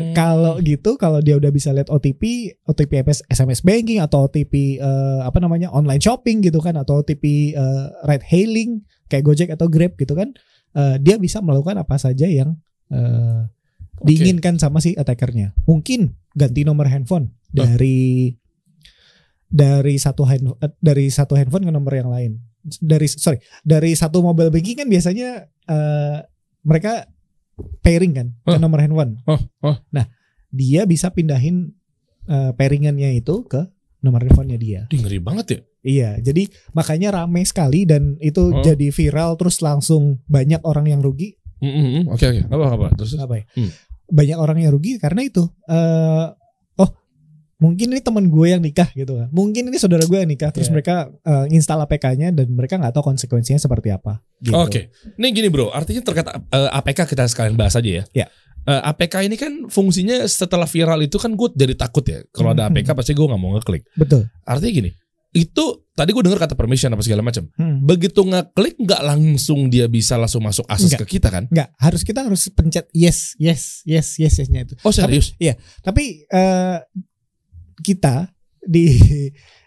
Hmm. 0.00 0.16
kalau 0.16 0.56
gitu 0.64 0.96
kalau 0.96 1.20
dia 1.20 1.36
udah 1.36 1.52
bisa 1.52 1.68
lihat 1.76 1.92
OTP, 1.92 2.56
OTP 2.64 3.04
MS 3.04 3.20
SMS 3.28 3.60
banking 3.60 4.00
atau 4.00 4.24
OTP 4.24 4.80
eh, 4.80 5.20
apa 5.20 5.36
namanya 5.44 5.68
online 5.68 6.00
shopping 6.00 6.40
gitu 6.40 6.56
kan 6.64 6.80
atau 6.80 7.04
OTP 7.04 7.52
eh, 7.52 7.86
ride 8.08 8.24
hailing 8.24 8.80
kayak 9.12 9.28
Gojek 9.28 9.52
atau 9.52 9.68
Grab 9.68 9.92
gitu 10.00 10.16
kan, 10.16 10.32
eh, 10.72 10.96
dia 11.04 11.20
bisa 11.20 11.44
melakukan 11.44 11.76
apa 11.84 12.00
saja 12.00 12.24
yang 12.24 12.56
eh, 12.88 13.44
Oke. 14.00 14.08
diinginkan 14.08 14.56
sama 14.56 14.80
si 14.80 14.96
attackernya. 14.96 15.52
Mungkin 15.68 16.16
ganti 16.32 16.64
nomor 16.64 16.88
handphone 16.88 17.36
dari 17.52 18.32
dari 19.50 19.98
satu 19.98 20.22
hand, 20.24 20.54
dari 20.78 21.10
satu 21.10 21.34
handphone 21.34 21.66
ke 21.66 21.72
nomor 21.74 21.92
yang 21.92 22.08
lain. 22.08 22.38
Dari 22.62 23.04
sorry 23.10 23.42
dari 23.66 23.92
satu 23.98 24.22
mobile 24.24 24.48
banking 24.48 24.80
kan 24.80 24.88
biasanya 24.88 25.44
eh, 25.68 26.18
mereka 26.64 27.09
pairing 27.80 28.12
kan 28.12 28.28
ke 28.42 28.56
Hah? 28.56 28.60
nomor 28.60 28.80
handphone. 28.80 29.20
Oh, 29.24 29.40
oh. 29.62 29.76
Dia 30.50 30.82
bisa 30.84 31.10
pindahin 31.10 31.74
eh, 32.26 32.50
pairingannya 32.54 33.16
itu 33.16 33.46
ke 33.46 33.66
nomor 34.00 34.24
handphonenya 34.24 34.58
dia. 34.58 34.80
Ngeri 34.88 35.18
banget 35.20 35.46
ya. 35.48 35.60
Iya, 35.80 36.10
jadi 36.20 36.44
makanya 36.72 37.08
rame 37.16 37.40
sekali 37.42 37.88
dan 37.88 38.20
itu 38.20 38.52
Oh. 38.52 38.60
jadi 38.60 38.92
viral 38.92 39.40
terus 39.40 39.60
langsung 39.60 40.20
banyak 40.28 40.60
orang 40.62 40.84
yang 40.86 41.00
rugi. 41.00 41.40
Oke 42.08 42.24
oke. 42.26 42.40
Apa 42.48 42.64
apa. 42.76 42.86
Terus 42.96 43.16
Apa 43.16 43.40
ya? 43.40 43.44
Hmm. 43.56 43.70
Banyak 44.10 44.36
orang 44.36 44.58
yang 44.60 44.72
rugi 44.72 44.98
karena 44.98 45.24
itu. 45.24 45.44
oh, 45.46 46.26
mungkin 47.60 47.92
ini 47.92 48.00
teman 48.00 48.26
gue 48.26 48.46
yang 48.48 48.58
nikah 48.58 48.88
gitu 48.90 49.20
kan. 49.20 49.28
Mungkin 49.30 49.68
ini 49.68 49.76
saudara 49.76 50.02
gue 50.02 50.16
yang 50.16 50.26
nikah 50.26 50.48
terus 50.50 50.66
Iya. 50.66 50.74
mereka 50.74 50.94
eh, 51.22 51.46
install 51.52 51.84
APK-nya 51.84 52.32
dan 52.32 52.48
mereka 52.50 52.80
nggak 52.80 52.90
tahu 52.90 53.12
konsekuensinya 53.12 53.60
seperti 53.60 53.92
apa. 53.92 54.18
Gitu. 54.40 54.56
Oke. 54.56 54.88
Ini 55.14 55.26
gini 55.30 55.46
bro, 55.46 55.68
artinya 55.68 56.00
terkait 56.00 56.26
eh, 56.26 56.70
APK 56.72 57.04
kita 57.06 57.28
sekalian 57.28 57.54
bahas 57.54 57.76
aja 57.76 57.86
ya. 57.86 58.04
Ya. 58.16 58.26
Eh, 58.60 58.82
APK 58.88 59.24
ini 59.24 59.36
kan 59.36 59.68
fungsinya 59.68 60.24
setelah 60.24 60.64
viral 60.64 61.00
itu 61.00 61.16
kan 61.16 61.32
gue 61.32 61.48
jadi 61.52 61.76
takut 61.76 62.04
ya. 62.04 62.24
Kalau 62.28 62.50
ada 62.50 62.64
Hmm. 62.66 62.72
APK 62.72 62.92
pasti 62.92 63.12
gue 63.12 63.24
nggak 63.24 63.40
mau 63.40 63.56
ngeklik. 63.56 63.84
Betul. 63.94 64.28
Artinya 64.44 64.72
gini, 64.72 64.90
itu 65.30 65.64
tadi 65.94 66.10
gue 66.10 66.20
dengar 66.20 66.42
kata 66.42 66.56
permission 66.56 66.90
apa 66.90 67.00
segala 67.00 67.20
macam. 67.20 67.46
Hmm. 67.54 67.80
Begitu 67.80 68.20
ngeklik 68.20 68.76
nggak 68.80 69.00
langsung 69.00 69.68
dia 69.68 69.84
bisa 69.86 70.16
langsung 70.16 70.40
masuk 70.40 70.64
akses 70.66 70.92
Nggak. 70.92 71.00
ke 71.04 71.16
kita 71.16 71.28
kan? 71.30 71.44
Nggak, 71.48 71.68
harus 71.76 72.02
kita 72.02 72.20
harus 72.20 72.48
pencet 72.50 72.88
yes, 72.90 73.32
yes, 73.36 73.80
yes, 73.84 74.16
yes, 74.16 74.34
yesnya 74.42 74.64
itu. 74.64 74.74
Oh 74.80 74.90
serius? 74.90 75.32
Tapi 75.80 76.24
eh 76.26 76.76
kita 77.80 78.28
di 78.60 79.00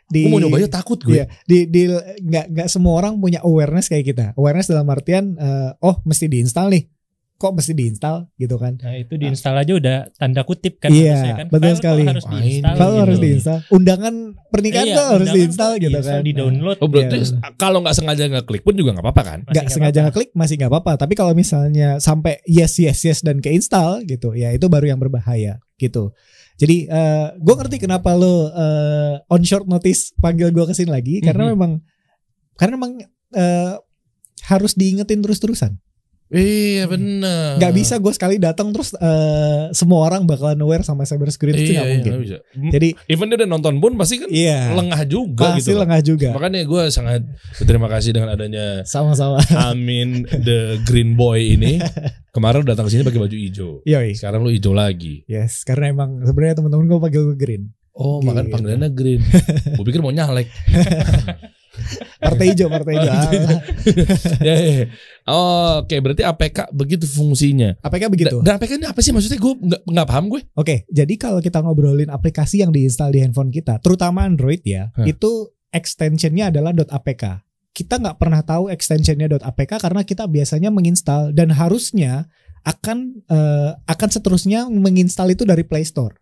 di 0.06 0.30
Gue 0.30 0.32
mau 0.32 0.38
nyobanya 0.38 0.70
takut 0.70 1.02
gue. 1.02 1.18
Iya, 1.18 1.26
di 1.50 1.66
di 1.66 1.90
nggak 2.22 2.46
nggak 2.54 2.68
semua 2.70 2.94
orang 3.02 3.18
punya 3.18 3.42
awareness 3.42 3.90
kayak 3.90 4.06
kita. 4.06 4.26
Awareness 4.38 4.70
dalam 4.70 4.86
artian 4.86 5.34
eh, 5.34 5.72
oh 5.82 5.98
mesti 6.06 6.30
diinstal 6.30 6.70
nih. 6.70 6.86
Kok 7.34 7.60
mesti 7.60 7.74
diinstal 7.76 8.30
gitu 8.38 8.56
kan? 8.56 8.78
Nah 8.80 8.96
itu 8.96 9.20
diinstal 9.20 9.58
aja 9.58 9.74
udah 9.76 9.98
tanda 10.16 10.48
kutip 10.48 10.80
kan 10.80 10.94
Iya, 10.94 11.44
kan. 11.44 11.48
betul 11.52 11.76
File 11.76 11.80
sekali. 11.82 12.04
harus 12.08 12.24
diinstal. 12.24 12.74
Kalau 12.78 12.94
gitu. 12.94 13.04
harus 13.04 13.18
diinstal. 13.20 13.58
Undangan 13.68 14.14
pernikahan 14.48 14.86
Iya, 14.88 14.96
tuh 14.96 15.04
harus 15.04 15.12
undangan 15.28 15.36
diinstal 15.42 15.72
gitu 15.76 16.00
kan. 16.00 16.20
Di 16.24 16.32
download. 16.32 16.78
Oh 16.80 16.88
berarti 16.88 17.16
Iya. 17.20 17.50
kalau 17.58 17.80
nggak 17.84 17.96
sengaja 17.98 18.24
ngeklik 18.32 18.62
pun 18.64 18.74
juga 18.78 18.90
nggak 18.96 19.06
apa-apa 19.10 19.24
kan? 19.26 19.40
Nggak 19.44 19.54
nggak 19.60 19.74
sengaja 19.76 19.92
apa-apa. 19.98 20.08
ngeklik 20.14 20.30
masih 20.38 20.56
nggak 20.56 20.72
apa-apa. 20.72 20.92
Tapi 20.96 21.14
kalau 21.18 21.34
misalnya 21.34 21.90
sampai 22.00 22.40
yes 22.48 22.80
yes 22.80 23.00
yes 23.02 23.20
dan 23.26 23.42
keinstall 23.44 24.06
gitu, 24.06 24.38
ya 24.38 24.54
itu 24.54 24.70
baru 24.72 24.94
yang 24.94 25.02
berbahaya 25.02 25.58
gitu. 25.84 26.16
Jadi 26.56 26.88
eh 26.88 27.28
gue 27.36 27.56
ngerti 27.60 27.78
kenapa 27.82 28.16
lo 28.16 28.48
eh, 28.48 29.16
on 29.28 29.44
short 29.44 29.68
notice 29.68 30.16
panggil 30.18 30.50
gue 30.50 30.64
ke 30.64 30.74
sini 30.74 30.90
lagi 30.90 31.20
karena 31.20 31.50
Mhm. 31.50 31.52
memang 31.58 31.72
karena 32.56 32.74
memang 32.78 32.94
eh, 33.34 33.74
harus 34.46 34.74
diingetin 34.74 35.20
terus-terusan. 35.20 35.76
Iya 36.34 36.84
benar. 36.86 37.56
Nggak 37.56 37.74
bisa 37.74 37.96
gue 37.96 38.10
sekali 38.10 38.36
datang 38.36 38.74
terus 38.74 38.92
eh, 38.92 39.70
semua 39.70 40.02
orang 40.04 40.26
bakalan 40.26 40.58
aware 40.58 40.82
sama 40.82 41.06
cyber 41.06 41.30
security 41.30 41.62
itu 41.64 41.72
Iya, 41.72 41.78
nggak 41.78 41.86
iya, 41.86 41.94
mungkin. 41.94 42.10
nggak 42.10 42.24
bisa. 42.26 42.38
Jadi 42.74 42.88
Even 43.06 43.30
dia 43.30 43.38
udah 43.38 43.50
nonton 43.50 43.76
pun 43.78 43.92
pasti 43.94 44.18
kan 44.18 44.28
iya 44.28 44.74
lengah 44.74 45.02
juga 45.06 45.54
pasti 45.54 45.62
gitu. 45.64 45.78
loh. 45.78 45.82
lengah 45.86 46.02
juga. 46.02 46.30
Makanya 46.32 46.62
gue 46.64 46.84
sangat 46.90 47.22
berterima 47.54 47.88
kasih 47.88 48.12
dengan 48.12 48.30
adanya 48.30 48.82
Sama-sama. 48.84 49.38
Amin 49.64 50.26
the 50.26 50.82
Green 50.84 51.14
Boy 51.14 51.54
ini. 51.54 51.78
Kemarin 52.34 52.66
datang 52.66 52.90
ke 52.90 52.92
sini 52.92 53.04
pakai 53.04 53.22
baju 53.22 53.38
hijau. 53.38 53.72
Yoi. 53.86 54.18
Sekarang 54.18 54.42
lu 54.42 54.50
hijau 54.50 54.74
lagi. 54.74 55.22
Yes, 55.26 55.62
karena 55.62 55.94
emang 55.94 56.18
sebenarnya 56.20 56.58
teman-teman 56.58 56.86
gue 56.88 56.98
panggil 57.00 57.22
gue 57.24 57.38
green. 57.38 57.64
Oh, 57.94 58.18
Gitu. 58.18 58.26
makan 58.26 58.46
panggilannya 58.50 58.90
Green. 58.90 59.22
gue 59.78 59.86
pikir 59.86 60.02
mau 60.02 60.10
nyalek. 60.10 60.50
Partai 62.22 62.46
hijau, 62.54 62.68
partai 62.70 62.94
hijau. 63.02 63.14
Ah, 63.14 63.32
Ya, 64.44 64.54
ya, 64.56 64.72
ya. 64.84 64.86
Oh, 65.26 65.82
Oke, 65.84 65.98
berarti 66.04 66.22
APK 66.22 66.70
begitu 66.76 67.06
fungsinya. 67.08 67.76
APK 67.82 68.04
begitu. 68.12 68.38
Dan, 68.44 68.46
dan 68.46 68.54
APK 68.60 68.72
ini 68.78 68.88
apa 68.88 69.00
sih 69.02 69.12
maksudnya? 69.16 69.40
Gue 69.40 69.54
nggak 69.56 69.82
nggak 69.88 70.08
paham 70.08 70.26
gue. 70.30 70.42
Oke, 70.54 70.76
jadi 70.92 71.14
kalau 71.16 71.40
kita 71.40 71.64
ngobrolin 71.64 72.12
aplikasi 72.12 72.62
yang 72.62 72.70
diinstal 72.70 73.10
di 73.10 73.24
handphone 73.24 73.50
kita, 73.50 73.80
terutama 73.82 74.24
Android 74.28 74.62
ya, 74.64 74.92
Hah. 74.94 75.08
itu 75.08 75.50
extensionnya 75.74 76.54
adalah 76.54 76.72
.apk. 76.76 77.24
Kita 77.74 77.98
nggak 77.98 78.18
pernah 78.22 78.46
tahu 78.46 78.70
extensionnya 78.70 79.26
.apk 79.42 79.82
karena 79.82 80.02
kita 80.06 80.30
biasanya 80.30 80.70
menginstal 80.70 81.34
dan 81.34 81.50
harusnya 81.50 82.30
akan 82.64 83.20
eh, 83.28 83.72
akan 83.92 84.10
seterusnya 84.14 84.72
menginstal 84.72 85.28
itu 85.28 85.44
dari 85.44 85.68
Play 85.68 85.84
Store 85.84 86.16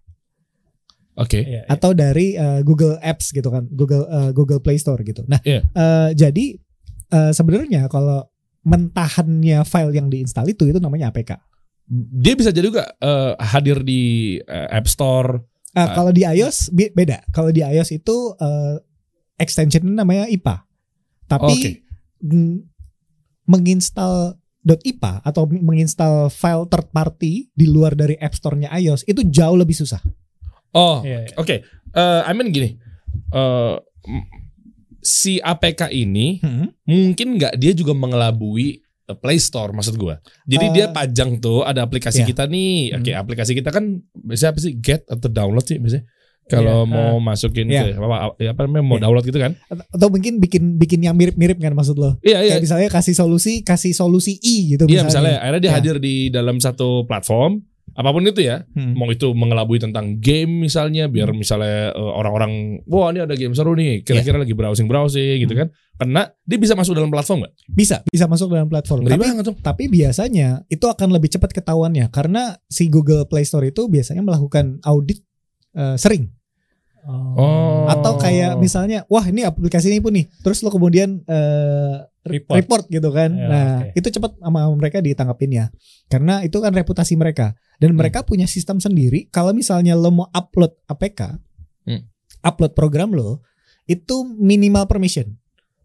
Oke. 1.21 1.39
Iya, 1.39 1.61
iya. 1.61 1.61
atau 1.69 1.93
dari 1.93 2.33
eh, 2.33 2.65
Google 2.65 2.97
Apps 2.97 3.29
gitu 3.29 3.47
kan, 3.47 3.69
Google 3.69 4.09
eh, 4.09 4.31
Google 4.33 4.57
Play 4.57 4.75
Store 4.75 4.97
gitu. 4.99 5.21
Nah, 5.29 5.37
Iya. 5.41 5.61
eh, 5.63 6.09
jadi 6.11 6.45
eh, 7.11 7.31
sebenarnya 7.31 7.85
kalau 7.85 8.25
mentahannya 8.61 9.61
file 9.61 9.93
yang 9.93 10.07
diinstal 10.07 10.45
itu 10.45 10.65
itu 10.65 10.77
namanya 10.77 11.09
APK. 11.09 11.37
Dia 11.91 12.33
bisa 12.33 12.49
jadi 12.49 12.65
juga 12.65 12.89
eh, 12.91 13.33
hadir 13.39 13.81
di 13.81 14.01
eh, 14.39 14.67
App 14.69 14.85
Store. 14.85 15.37
Eh, 15.71 15.79
Ah. 15.79 15.93
kalau 15.93 16.09
di 16.09 16.25
iOS 16.25 16.67
be- 16.69 16.91
beda. 16.91 17.23
Kalau 17.29 17.47
di 17.47 17.61
iOS 17.61 17.93
itu 17.93 18.15
eh, 18.35 18.75
extensionnya 19.37 19.93
namanya 19.93 20.25
IPA. 20.27 20.55
Tapi 21.27 21.53
Oke. 21.53 21.71
mm, 22.21 22.55
menginstal 23.45 24.37
.ipa 24.61 25.25
atau 25.25 25.49
menginstal 25.49 26.29
file 26.29 26.69
third 26.69 26.93
party 26.93 27.49
di 27.49 27.65
luar 27.65 27.97
dari 27.97 28.13
App 28.15 28.37
Store-nya 28.37 28.69
iOS 28.77 29.09
itu 29.09 29.25
jauh 29.25 29.57
lebih 29.57 29.73
susah. 29.73 29.97
Oh, 30.71 31.01
Iya, 31.01 31.25
iya. 31.25 31.35
oke. 31.35 31.55
Eh, 31.91 32.21
I 32.21 32.31
mean 32.31 32.49
gini. 32.49 32.79
eh, 33.29 33.75
m- 34.05 34.27
si 34.99 35.37
APK 35.37 35.89
ini 35.89 36.39
mungkin 36.85 37.35
nggak 37.35 37.55
dia 37.55 37.71
juga 37.71 37.91
mengelabui 37.91 38.79
Play 39.13 39.35
Store 39.37 39.71
maksud 39.71 39.95
gua. 39.95 40.15
Jadi 40.45 40.65
Eh, 40.65 40.71
dia 40.71 40.85
pajang 40.87 41.35
tuh 41.37 41.61
ada 41.61 41.81
aplikasi 41.81 42.23
iya. 42.23 42.27
kita 42.27 42.43
nih. 42.45 42.95
Oke, 42.95 43.11
Hmm. 43.11 43.19
aplikasi 43.19 43.51
kita 43.51 43.67
kan 43.67 43.83
biasanya 44.13 44.51
apa 44.51 44.59
sih? 44.61 44.73
Get 44.77 45.03
atau 45.05 45.27
download 45.27 45.65
sih 45.65 45.75
biasanya. 45.75 46.07
Kalau 46.43 46.83
Iya, 46.83 46.89
mau 46.89 47.13
masukin 47.19 47.67
Iya. 47.67 47.91
ke 47.91 47.97
apa, 47.97 48.17
apa 48.31 48.61
namanya 48.61 48.83
mau 48.83 48.95
Iya. 48.95 49.03
download 49.03 49.25
gitu 49.25 49.39
kan? 49.39 49.51
Atau- 49.69 50.07
mungkin 50.09 50.39
bikin 50.39 50.75
bikin 50.75 50.99
yang 51.01 51.15
mirip-mirip 51.15 51.55
kan 51.55 51.71
maksud 51.71 51.95
lo? 51.95 52.15
Iya, 52.21 52.39
iya. 52.41 52.55
Kayak 52.55 52.63
misalnya 52.63 52.89
kasih 52.89 53.15
solusi, 53.15 53.53
kasih 53.61 53.91
solusi 53.91 54.35
I 54.37 54.75
gitu 54.75 54.83
Iya, 54.85 55.03
misalnya 55.03 55.39
akhirnya 55.39 55.59
dia 55.59 55.69
Iya. 55.69 55.77
hadir 55.77 55.95
di 55.97 56.15
dalam 56.27 56.55
satu 56.57 57.03
platform 57.03 57.59
apa 57.91 58.09
pun 58.09 58.23
itu 58.23 58.39
ya. 58.39 58.63
Hmm. 58.71 58.95
Mau 58.95 59.07
itu 59.07 59.31
mengelabui 59.31 59.77
tentang 59.77 60.17
game 60.17 60.63
misalnya 60.63 61.11
biar 61.11 61.31
misalnya 61.31 61.91
eh, 61.91 62.11
orang-orang 62.15 62.83
wah 62.87 63.11
ini 63.11 63.23
ada 63.23 63.35
game 63.35 63.51
seru 63.51 63.75
nih, 63.75 64.01
kira-kira 64.01 64.39
lagi 64.39 64.55
browsing-browsing 64.55 65.43
gitu 65.43 65.53
Hmm. 65.53 65.61
kan. 65.63 65.69
Kena 66.01 66.23
dia 66.41 66.57
bisa 66.57 66.73
masuk 66.73 66.97
dalam 66.97 67.13
platform 67.13 67.45
nggak? 67.45 67.53
Bisa, 67.69 67.97
bisa 68.09 68.25
masuk 68.25 68.49
dalam 68.49 68.65
platform. 68.65 69.05
Ngeri 69.05 69.13
Tapi 69.15 69.23
banget 69.23 69.43
tuh. 69.45 69.55
Tapi 69.61 69.83
biasanya 69.85 70.65
itu 70.65 70.85
akan 70.89 71.09
lebih 71.13 71.29
cepat 71.29 71.53
ketahuannya 71.53 72.09
karena 72.09 72.57
si 72.65 72.89
Google 72.89 73.29
Play 73.29 73.45
Store 73.45 73.63
itu 73.63 73.85
biasanya 73.85 74.25
melakukan 74.25 74.81
audit 74.81 75.21
eh, 75.77 75.95
sering 75.95 76.31
Oh. 77.07 77.89
atau 77.89 78.13
kayak 78.15 78.61
misalnya 78.61 79.03
wah 79.09 79.25
ini 79.25 79.41
aplikasi 79.41 79.89
ini 79.89 79.97
pun 79.97 80.13
nih 80.13 80.29
terus 80.41 80.61
lo 80.61 80.69
kemudian 80.69 81.21
eh, 81.25 81.97
Report. 82.21 82.53
report 82.53 82.83
gitu 82.93 83.09
kan. 83.09 83.33
Ya, 83.33 83.47
nah, 83.49 83.65
oke. 83.81 83.97
itu 83.97 84.07
cepat 84.13 84.37
sama 84.37 84.69
mereka 84.77 85.01
ditanggapin 85.01 85.57
ya. 85.57 85.65
Karena 86.05 86.45
itu 86.45 86.53
kan 86.61 86.69
reputasi 86.69 87.17
mereka 87.17 87.57
dan 87.81 87.97
mereka 87.97 88.21
punya 88.21 88.45
sistem 88.45 88.77
sendiri 88.77 89.25
kalau 89.33 89.57
misalnya 89.57 89.97
lo 89.97 90.13
mau 90.13 90.29
upload 90.29 90.69
APK, 90.85 91.41
Hmm. 91.89 92.05
upload 92.45 92.77
program 92.77 93.09
lo 93.09 93.41
itu 93.89 94.21
minimal 94.37 94.85
permission. 94.85 95.33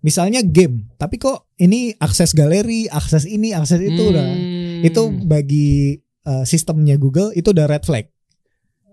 Misalnya 0.04 0.44
game, 0.44 0.92
tapi 1.00 1.16
kok 1.16 1.48
ini 1.56 1.96
akses 1.96 2.36
galeri, 2.36 2.84
akses 2.86 3.24
ini, 3.24 3.56
akses 3.56 3.80
itu 3.80 4.12
udah 4.12 4.28
Hmm. 4.28 4.84
itu 4.84 5.02
bagi 5.24 5.96
uh, 6.28 6.44
sistemnya 6.44 7.00
Google 7.00 7.32
itu 7.32 7.48
udah 7.48 7.64
red 7.64 7.88
flag 7.88 8.12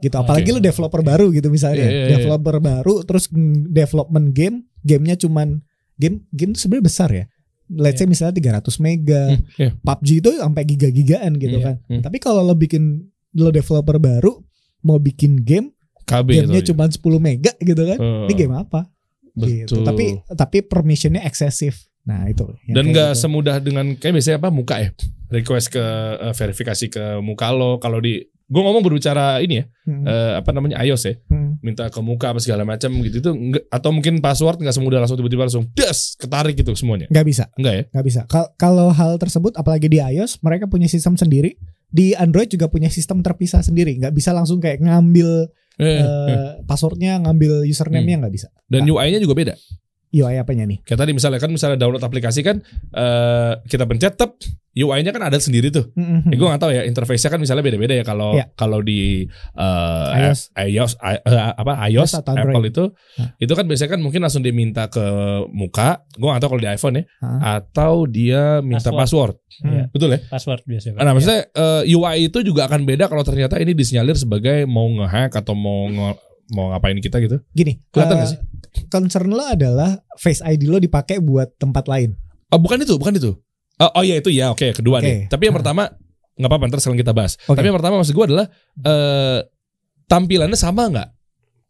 gitu 0.04 0.12
apalagi 0.14 0.52
Oke. 0.52 0.56
lu 0.56 0.62
developer 0.62 1.02
baru 1.02 1.32
gitu 1.32 1.48
misalnya 1.48 1.80
Iya, 1.80 1.88
iya, 1.88 2.00
iya. 2.04 2.10
developer 2.14 2.56
baru 2.60 2.96
terus 3.02 3.26
mm, 3.28 3.72
development 3.72 4.28
game 4.32 4.56
gamenya 4.82 5.16
cuman 5.16 5.64
game 5.96 6.28
game 6.30 6.52
sebenarnya 6.54 6.84
besar 6.84 7.10
ya 7.10 7.26
let's 7.72 7.96
say 7.96 8.06
misalnya 8.06 8.60
300 8.60 8.68
mega 8.78 9.24
Hmm, 9.32 9.40
iya. 9.56 9.72
PUBG 9.74 10.10
itu 10.20 10.30
sampai 10.36 10.64
giga-gigaan 10.66 11.32
gitu 11.38 11.58
Iya, 11.58 11.64
kan 11.64 11.76
hmm. 11.88 12.02
tapi 12.04 12.18
kalau 12.18 12.44
lo 12.44 12.54
bikin 12.54 13.08
lo 13.34 13.50
developer 13.50 13.98
baru 13.98 14.44
mau 14.82 15.00
bikin 15.00 15.40
game 15.40 15.72
KB 16.04 16.44
gamenya 16.44 16.60
itu. 16.60 16.70
cuma 16.70 16.86
10 16.86 17.00
mega 17.18 17.56
gitu 17.58 17.82
kan 17.82 17.96
Heeh. 17.96 18.28
ini 18.28 18.34
game 18.36 18.54
apa 18.54 18.92
gitu 19.34 19.82
tapi 19.82 20.20
tapi 20.30 20.58
permissionnya 20.62 21.24
eksesif 21.24 21.88
nah 22.04 22.28
itu 22.28 22.44
dan 22.68 22.84
nggak 22.86 23.16
gitu. 23.16 23.22
semudah 23.24 23.58
dengan 23.58 23.96
kayak 23.96 24.14
biasanya 24.14 24.38
apa 24.38 24.52
muka 24.52 24.76
ya 24.78 24.90
request 25.32 25.72
ke 25.72 25.82
eh, 26.20 26.34
verifikasi 26.36 26.86
ke 26.92 27.04
muka 27.18 27.48
lo 27.50 27.80
kalau 27.80 27.98
di 27.98 28.20
gue 28.54 28.62
ngomong 28.62 28.80
berbicara 28.82 29.42
ini 29.42 29.60
ya 29.60 29.66
Hmm, 29.84 30.06
eh, 30.06 30.40
apa 30.40 30.56
namanya 30.56 30.80
iOS 30.80 31.04
ya 31.04 31.16
hmm. 31.28 31.60
minta 31.60 31.90
ke 31.90 32.00
muka 32.00 32.32
apa 32.32 32.40
segala 32.40 32.64
macam 32.64 32.88
gitu 33.04 33.20
itu 33.20 33.30
nggak- 33.30 33.68
atau 33.68 33.92
mungkin 33.92 34.22
password 34.22 34.56
nggak 34.58 34.72
semudah 34.72 35.02
langsung 35.02 35.18
tiba-tiba 35.18 35.44
langsung 35.44 35.68
das 35.74 36.16
ketarik 36.16 36.56
gitu 36.56 36.72
semuanya 36.72 37.10
nggak 37.10 37.26
bisa 37.26 37.52
enggak 37.58 37.74
ya 37.74 37.84
nggak 37.90 38.06
bisa. 38.06 38.22
Kal- 38.26 38.54
kalau 38.56 38.88
hal 38.90 39.18
tersebut, 39.18 39.52
apalagi 39.54 39.88
di 39.88 40.00
iOS, 40.00 40.40
mereka 40.40 40.66
punya 40.66 40.86
sistem 40.86 41.14
sendiri. 41.14 41.60
Di 41.86 42.16
Android 42.16 42.48
juga 42.48 42.66
punya 42.66 42.88
sistem 42.88 43.20
terpisah 43.20 43.60
sendiri. 43.60 43.98
Nggak 43.98 44.14
bisa 44.14 44.32
langsung 44.32 44.58
kayak 44.58 44.80
ngambil 44.80 45.52
Eh, 45.74 45.86
eh. 45.86 46.02
eh, 46.06 46.52
passwordnya, 46.64 47.18
ngambil 47.20 47.66
username-nya 47.66 48.22
nggak 48.22 48.32
bisa. 48.32 48.48
dan 48.66 48.86
UI-nya 48.86 49.18
juga 49.18 49.34
beda 49.36 49.54
UI 50.14 50.38
apanya 50.38 50.64
nih? 50.64 50.78
kayak 50.82 51.00
tadi 51.00 51.12
misalnya 51.12 51.38
kan 51.38 51.50
misalnya 51.50 51.76
download 51.76 52.02
aplikasi 52.02 52.40
kan 52.40 52.62
eh, 52.92 53.54
kita 53.64 53.84
pencet 53.84 54.14
tep 54.14 54.38
UI-nya 54.74 55.10
kan 55.10 55.22
ada 55.24 55.38
sendiri 55.38 55.70
tuh 55.70 55.94
Mm-mm. 55.94 56.26
Ya, 56.26 56.36
gue 56.36 56.48
gak 56.48 56.58
tahu 56.60 56.72
ya 56.72 56.82
interface-nya 56.84 57.30
kan 57.30 57.38
misalnya 57.38 57.62
beda-beda 57.62 57.94
ya 57.94 58.02
kalau 58.02 58.34
Iya. 58.34 58.50
kalau 58.54 58.82
di 58.82 59.30
eh, 59.54 60.10
iOS. 60.20 60.40
iOS 60.56 60.94
i- 61.00 61.22
eh, 61.24 61.54
apa 61.54 61.74
iOS 61.88 62.10
iOS 62.10 62.12
atau 62.16 62.32
Android. 62.32 62.50
Apple 62.52 62.66
itu 62.68 62.84
Hah. 63.16 63.30
itu 63.38 63.54
kan 63.54 63.66
biasanya 63.66 63.90
kan 63.92 64.02
mungkin 64.02 64.20
langsung 64.20 64.42
diminta 64.42 64.86
ke 64.88 65.06
muka 65.48 66.02
gue 66.12 66.26
gak 66.28 66.42
tahu 66.42 66.50
kalau 66.52 66.64
di 66.64 66.72
iPhone 66.72 66.96
ya 66.96 67.04
Hah? 67.20 67.62
atau 67.62 67.94
dia 68.08 68.42
minta 68.60 68.90
password, 68.90 69.38
Hmm. 69.56 69.70
Iya. 69.70 69.84
betul 69.88 70.10
ya 70.10 70.20
password 70.28 70.62
biasanya 70.64 70.98
nah 71.00 71.14
maksudnya 71.14 71.46
eh, 71.48 71.84
UI 71.88 72.18
itu 72.28 72.42
juga 72.42 72.66
akan 72.66 72.82
beda 72.84 73.06
kalau 73.06 73.22
ternyata 73.22 73.58
ini 73.58 73.74
disinyalir 73.74 74.14
sebagai 74.16 74.66
mau 74.66 74.90
ngehack 74.92 75.30
atau 75.36 75.54
mau 75.54 75.86
nge- 75.86 76.18
mau 76.52 76.70
ngapain 76.70 76.98
kita 76.98 77.18
gitu 77.20 77.38
Gini, 77.52 77.78
Kelihatan 77.88 78.10
eh, 78.12 78.20
nggak 78.20 78.30
sih? 78.30 78.40
Concern 78.88 79.30
lo 79.30 79.44
adalah 79.44 79.94
Face 80.16 80.40
ID 80.40 80.66
lo 80.66 80.78
dipakai 80.78 81.18
buat 81.18 81.56
tempat 81.56 81.86
lain. 81.86 82.14
oh 82.50 82.58
bukan 82.58 82.80
itu 82.80 82.94
bukan 82.96 83.16
itu 83.16 83.32
oh, 83.80 83.92
oh 83.94 84.04
iya 84.04 84.18
itu 84.18 84.30
ya 84.30 84.50
oke 84.50 84.74
kedua 84.74 85.00
Oke. 85.00 85.06
nih 85.06 85.18
tapi 85.28 85.46
yang 85.46 85.54
Hah. 85.54 85.62
pertama 85.62 85.84
nggak 86.34 86.50
apa-apa 86.50 86.66
ntar 86.68 86.80
sekarang 86.80 86.98
kita 86.98 87.14
bahas 87.14 87.38
Oke. 87.44 87.58
Tapi 87.58 87.66
yang 87.68 87.78
pertama 87.78 87.96
maksud 87.98 88.14
gue 88.14 88.26
adalah 88.26 88.46
eh, 88.80 89.40
tampilannya 90.06 90.58
sama 90.58 90.90
nggak? 90.90 91.10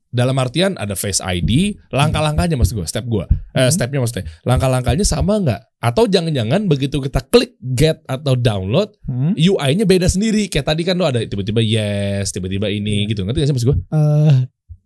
Dalam 0.08 0.38
artian 0.38 0.78
ada 0.78 0.94
Face 0.94 1.18
ID, 1.18 1.74
langkah-langkahnya 1.90 2.54
maksud 2.54 2.78
gue, 2.78 2.86
step 2.86 3.02
gue, 3.04 3.26
eh, 3.26 3.66
Hmm. 3.66 3.74
stepnya 3.74 3.98
maksudnya, 3.98 4.30
langkah-langkahnya 4.46 5.02
sama 5.02 5.42
nggak? 5.42 5.82
Atau 5.82 6.06
jangan-jangan 6.06 6.70
begitu 6.70 7.02
kita 7.02 7.18
klik 7.26 7.58
get 7.60 7.98
atau 8.06 8.38
download, 8.38 8.94
Hmm? 9.10 9.34
UI-nya 9.34 9.84
beda 9.84 10.06
sendiri. 10.06 10.46
Kayak 10.48 10.70
tadi 10.70 10.86
kan 10.86 10.96
lo 10.96 11.10
ada 11.10 11.18
tiba-tiba 11.18 11.60
yes, 11.60 12.30
tiba-tiba 12.30 12.70
ini 12.70 13.10
gitu, 13.10 13.26
ngerti 13.26 13.42
gak 13.42 13.48
sih 13.50 13.56
maksud 13.58 13.68
gue? 13.74 13.78
Eh, 13.90 14.34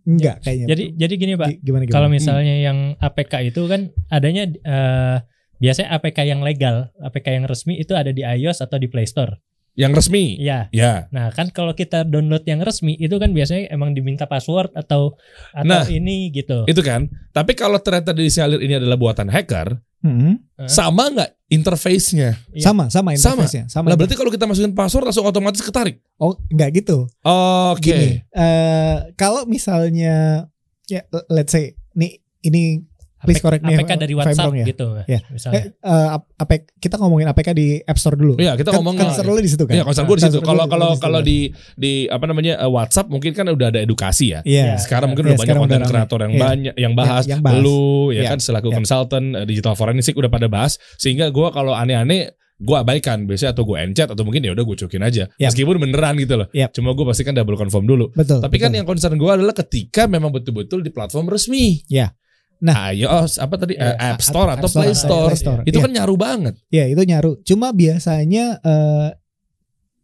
enggak 0.07 0.39
kayaknya. 0.39 0.67
jadi 0.71 0.83
jadi 0.95 1.13
gini 1.13 1.33
pak 1.35 1.47
Gi- 1.51 1.59
gimana 1.61 1.83
gimana? 1.83 1.95
kalau 1.99 2.07
misalnya 2.07 2.55
yang 2.55 2.95
APK 2.97 3.33
itu 3.45 3.61
kan 3.67 3.81
adanya 4.07 4.47
eh, 4.47 5.15
biasanya 5.57 5.91
APK 5.93 6.17
yang 6.23 6.39
legal 6.39 6.87
APK 6.97 7.27
yang 7.35 7.45
resmi 7.45 7.75
itu 7.75 7.91
ada 7.91 8.09
di 8.09 8.23
iOS 8.23 8.63
atau 8.63 8.79
di 8.79 8.87
Play 8.87 9.03
Store 9.05 9.35
Yang 9.77 9.93
resmi, 10.01 10.41
ya 10.41 10.73
ya. 10.73 11.05
nah 11.13 11.29
kan 11.29 11.53
kalau 11.53 11.77
kita 11.77 12.01
download 12.01 12.41
yang 12.49 12.65
resmi 12.65 12.97
itu 12.97 13.13
kan 13.21 13.29
biasanya 13.29 13.69
emang 13.69 13.93
diminta 13.93 14.25
password 14.25 14.73
atau 14.73 15.13
atau 15.53 15.69
Nah, 15.69 15.85
ini 15.85 16.33
gitu 16.33 16.65
Itu 16.65 16.81
kan. 16.81 17.05
Tapi 17.29 17.53
kalau 17.53 17.77
ternyata 17.77 18.09
disinyalir 18.09 18.57
ini 18.65 18.73
adalah 18.73 18.97
buatan 18.97 19.29
hacker, 19.29 19.77
Hmm. 19.97 20.37
Hah? 20.57 20.69
sama 20.69 21.09
nggak 21.09 21.31
interface-nya? 21.47 22.37
Iya. 22.53 22.65
Sama, 22.69 22.91
sama 22.91 23.15
interface-nya. 23.17 23.65
Sama. 23.71 23.89
Nah 23.89 23.95
berarti 23.97 24.13
kalau 24.13 24.29
kita 24.29 24.45
masukin 24.45 24.75
password 24.75 25.09
langsung 25.09 25.25
otomatis 25.25 25.63
ketarik. 25.63 26.01
Oh, 26.21 26.37
enggak 26.51 26.83
gitu. 26.83 27.07
Oke. 27.23 27.81
Gini, 27.81 28.09
eh 28.35 28.97
kalau 29.17 29.47
misalnya 29.49 30.47
ya 30.87 31.01
let's 31.31 31.51
say 31.51 31.75
nih 31.97 32.21
ini 32.45 32.83
please 33.27 33.37
correct 33.37 33.61
me 33.61 33.75
APK 33.75 33.91
dari 33.93 34.13
WhatsApp 34.13 34.47
wrong 34.47 34.55
ya. 34.55 34.65
gitu 34.65 34.87
Ya. 35.03 35.19
misalnya 35.27 35.59
eh, 35.59 35.83
eh, 35.83 36.09
ap- 36.15 36.31
APK 36.33 36.61
kita 36.79 36.95
ngomongin 36.95 37.27
APK 37.27 37.49
di 37.51 37.67
App 37.79 37.97
Store 37.97 38.15
dulu. 38.15 38.39
Iya, 38.39 38.55
kita 38.55 38.71
Kan- 38.71 38.79
ngomong 38.79 38.95
concern 38.95 39.27
lo 39.27 39.35
di 39.37 39.47
situ 39.47 39.63
kan? 39.63 39.75
Iya, 39.75 39.83
concern 39.83 40.05
gue 40.05 40.15
di 40.15 40.23
situ. 40.23 40.39
Concern 40.39 40.47
Kalau 40.47 40.65
kalau 40.65 40.89
situ 40.91 41.03
kalau 41.03 41.19
kan. 41.19 41.27
di 41.27 41.37
di 41.75 41.93
apa 42.07 42.25
namanya 42.25 42.53
eh, 42.57 42.69
WhatsApp 42.69 43.07
mungkin 43.07 43.31
kan 43.31 43.45
udah 43.45 43.67
ada 43.67 43.79
edukasi 43.79 44.31
ya. 44.31 44.39
Iya. 44.41 44.79
Sekarang 44.79 45.11
mungkin 45.11 45.27
Iya, 45.27 45.35
udah 45.35 45.39
banyak 45.43 45.57
konten 45.59 45.81
kreator 45.83 46.19
yang 46.21 46.33
Iya. 46.33 46.41
banyak 46.41 46.73
yang 46.77 46.93
bahas, 46.93 47.23
yang 47.25 47.41
bahas. 47.41 47.59
lu 47.59 47.83
ya 48.09 48.23
Iya. 48.23 48.29
kan 48.31 48.39
selaku 48.39 48.71
Iya. 48.71 48.75
konsultan 48.77 49.23
eh, 49.33 49.45
digital 49.45 49.75
forensik 49.75 50.15
udah 50.15 50.29
pada 50.29 50.47
bahas 50.47 50.79
sehingga 50.95 51.27
gua 51.29 51.51
kalau 51.51 51.73
aneh-aneh 51.73 52.31
gua 52.57 52.81
abaikan 52.81 53.25
biasanya 53.25 53.53
atau 53.53 53.63
gue 53.63 53.77
encet 53.77 54.07
atau 54.07 54.23
mungkin 54.23 54.41
ya 54.41 54.49
udah 54.49 54.63
gue 54.63 54.75
cuekin 54.75 54.99
aja 54.99 55.29
Iya. 55.31 55.47
meskipun 55.47 55.77
beneran 55.77 56.17
gitu 56.17 56.35
loh 56.35 56.49
Iya. 56.49 56.71
cuma 56.71 56.91
gue 56.91 57.05
pasti 57.05 57.21
kan 57.21 57.31
double 57.31 57.53
confirm 57.53 57.85
dulu 57.85 58.09
Betul. 58.11 58.41
tapi 58.41 58.57
kan 58.57 58.69
betul. 58.69 58.77
yang 58.77 58.87
concern 58.87 59.13
gue 59.13 59.29
adalah 59.29 59.53
ketika 59.53 60.05
memang 60.05 60.33
betul-betul 60.33 60.81
di 60.81 60.89
platform 60.89 61.29
resmi 61.29 61.85
Iya. 61.85 62.17
Nah. 62.59 62.89
iOS 62.89 63.37
apa 63.37 63.53
tadi 63.55 63.73
Iya, 63.73 63.93
Eh, 63.93 64.09
App 64.09 64.19
Store 64.19 64.49
atau 64.49 64.65
Play 64.67 64.91
Store, 64.91 65.29
Play 65.29 65.37
Store. 65.37 65.61
itu 65.63 65.77
Iya. 65.77 65.83
kan 65.83 65.91
nyaru 65.93 66.15
banget 66.15 66.53
Ya 66.67 66.85
itu 66.85 66.99
nyaru. 66.99 67.37
Cuma 67.41 67.69
biasanya 67.69 68.57
eh 68.59 69.09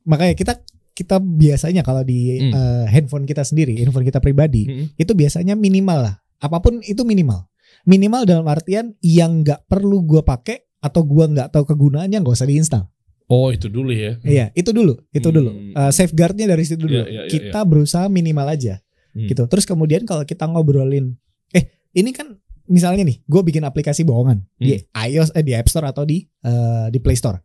makanya 0.04 0.34
kita 0.34 0.54
kita 0.93 1.18
biasanya 1.18 1.82
kalau 1.82 2.01
di 2.01 2.38
Hmm. 2.39 2.54
eh, 2.54 2.86
handphone 2.88 3.26
kita 3.26 3.41
sendiri, 3.41 3.74
handphone 3.76 4.04
kita 4.04 4.20
pribadi, 4.20 4.64
Mm-mm. 4.64 4.86
itu 4.93 5.12
biasanya 5.12 5.56
minimal 5.56 5.99
lah. 6.04 6.16
Apa 6.38 6.60
pun 6.60 6.78
itu 6.80 7.01
minimal. 7.01 7.49
Minimal 7.84 8.24
dalam 8.24 8.45
artian 8.45 8.93
yang 8.99 9.41
nggak 9.41 9.66
perlu 9.66 10.04
gua 10.04 10.22
pakai 10.22 10.62
atau 10.78 11.01
gua 11.01 11.26
nggak 11.26 11.49
tahu 11.49 11.66
kegunaannya 11.66 12.18
nggak 12.18 12.36
usah 12.36 12.45
diinstal. 12.45 12.86
oh 13.26 13.49
itu 13.49 13.66
dulu 13.66 13.89
ya 13.89 14.20
Iya, 14.22 14.51
itu 14.54 14.70
dulu, 14.70 14.93
itu 15.10 15.26
dulu. 15.26 15.49
Hmm. 15.49 15.72
Eh, 15.74 15.91
safeguardnya 15.91 16.45
dari 16.45 16.62
situ 16.62 16.84
dulu. 16.84 17.01
Iya, 17.01 17.06
iya, 17.08 17.22
iya, 17.24 17.32
kita 17.32 17.64
berusaha 17.64 18.06
minimal 18.08 18.45
aja, 18.45 18.78
Hmm. 19.10 19.26
gitu. 19.26 19.47
Terus 19.47 19.64
kemudian 19.64 20.04
kalau 20.04 20.22
kita 20.22 20.43
ngobrolin, 20.43 21.16
eh 21.49 21.66
ini 21.91 22.12
kan 22.12 22.36
misalnya 22.68 23.03
nih, 23.03 23.20
gue 23.24 23.41
bikin 23.43 23.64
aplikasi 23.64 24.03
bohongan 24.03 24.43
di 24.55 24.78
Hmm. 24.78 25.07
iOS, 25.09 25.32
eh, 25.34 25.43
di 25.43 25.51
App 25.51 25.68
Store 25.68 25.88
atau 25.88 26.03
di 26.03 26.24
eh, 26.24 26.88
di 26.88 26.99
Play 26.99 27.16
Store. 27.16 27.39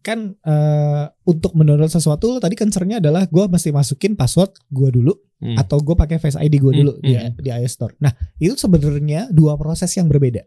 Kan 0.00 0.38
eh, 0.38 1.04
untuk 1.24 1.52
mendownload 1.52 1.90
sesuatu 1.90 2.38
tadi 2.38 2.54
concernnya 2.54 3.02
adalah 3.02 3.26
gue 3.26 3.44
mesti 3.46 3.74
masukin 3.74 4.14
password 4.14 4.54
gue 4.70 4.90
dulu 4.92 5.12
Hmm. 5.36 5.52
atau 5.60 5.76
gue 5.84 5.92
pakai 5.92 6.16
Face 6.16 6.40
ID 6.40 6.56
gue 6.56 6.72
Hmm, 6.72 6.80
dulu 6.80 6.92
di, 7.04 7.12
hmm. 7.12 7.36
di 7.44 7.48
iOS 7.52 7.72
Store. 7.76 7.92
Nah 8.00 8.08
itu 8.38 8.56
sebenarnya 8.56 9.28
dua 9.28 9.52
proses 9.60 9.92
yang 9.92 10.08
berbeda, 10.08 10.40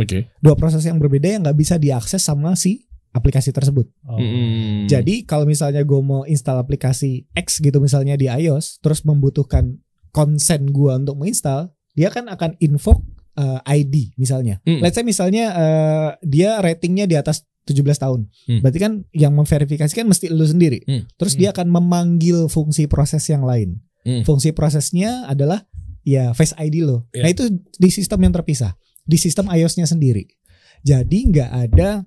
oke 0.00 0.32
dua 0.40 0.56
proses 0.56 0.80
yang 0.80 0.96
berbeda 0.96 1.28
yang 1.28 1.44
nggak 1.44 1.58
bisa 1.60 1.76
diakses 1.76 2.24
sama 2.24 2.56
si 2.56 2.88
aplikasi 3.12 3.52
tersebut. 3.52 3.86
Oh. 4.02 4.18
Mm-mm. 4.18 4.90
Jadi 4.90 5.22
kalau 5.22 5.46
misalnya 5.46 5.84
gue 5.84 6.00
mau 6.02 6.24
install 6.24 6.58
aplikasi 6.58 7.30
X 7.30 7.62
gitu 7.62 7.78
misalnya 7.78 8.18
di 8.18 8.26
iOS, 8.26 8.82
terus 8.82 9.06
membutuhkan 9.06 9.78
konsen 10.10 10.66
gue 10.70 10.90
untuk 10.90 11.14
menginstal, 11.14 11.70
dia 11.94 12.10
kan 12.10 12.26
akan 12.26 12.58
invoke 12.58 13.06
uh, 13.36 13.60
ID 13.64 14.14
misalnya. 14.16 14.58
Mm. 14.64 14.80
Let's 14.80 14.94
say 14.94 15.02
misalnya 15.02 15.44
uh, 15.52 16.08
dia 16.20 16.58
ratingnya 16.58 17.04
di 17.04 17.14
atas 17.14 17.46
17 17.64 17.80
tahun, 17.96 18.28
Mm. 18.44 18.60
berarti 18.60 18.78
kan 18.78 18.92
yang 19.16 19.32
memverifikasikan 19.32 20.04
mesti 20.04 20.28
lu 20.28 20.44
sendiri. 20.44 20.84
Mm. 20.84 21.08
Terus 21.16 21.32
Mm. 21.34 21.40
dia 21.40 21.48
akan 21.50 21.66
memanggil 21.70 22.38
fungsi 22.48 22.84
proses 22.84 23.24
yang 23.26 23.40
lain. 23.42 23.80
Mm. 24.04 24.22
Fungsi 24.22 24.52
prosesnya 24.52 25.24
adalah 25.24 25.64
ya 26.04 26.36
Face 26.36 26.52
ID 26.54 26.84
lo. 26.84 27.08
Yeah. 27.16 27.24
Nah 27.24 27.30
itu 27.32 27.44
di 27.56 27.88
sistem 27.88 28.20
yang 28.20 28.36
terpisah, 28.36 28.76
di 29.00 29.16
sistem 29.16 29.48
iOS-nya 29.48 29.88
sendiri. 29.88 30.28
Jadi 30.84 31.32
nggak 31.32 31.50
ada 31.50 32.04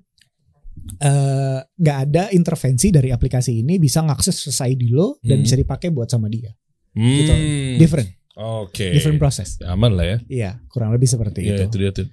eh, 0.98 1.58
nggak 1.66 1.98
ada 2.06 2.22
intervensi 2.30 2.88
dari 2.88 3.10
aplikasi 3.10 3.60
ini 3.60 3.76
bisa 3.76 3.98
ngakses 4.00 4.46
Face 4.46 4.62
ID 4.62 4.94
lo 4.94 5.18
dan 5.20 5.42
Hmm. 5.42 5.44
bisa 5.44 5.58
dipakai 5.58 5.90
buat 5.90 6.06
sama 6.06 6.30
dia. 6.30 6.54
Hmm. 6.94 7.14
gitu. 7.14 7.34
Different, 7.78 8.08
Oke. 8.38 8.94
different 8.94 9.18
process. 9.18 9.58
Aman 9.62 9.92
lah 9.92 10.06
ya. 10.06 10.16
Iya, 10.24 10.50
kurang 10.66 10.94
lebih 10.94 11.04
seperti 11.04 11.42
Iya 11.42 11.54
itu. 11.58 11.62
itu 11.66 11.76
dia 11.76 11.90
tuh. 11.92 12.06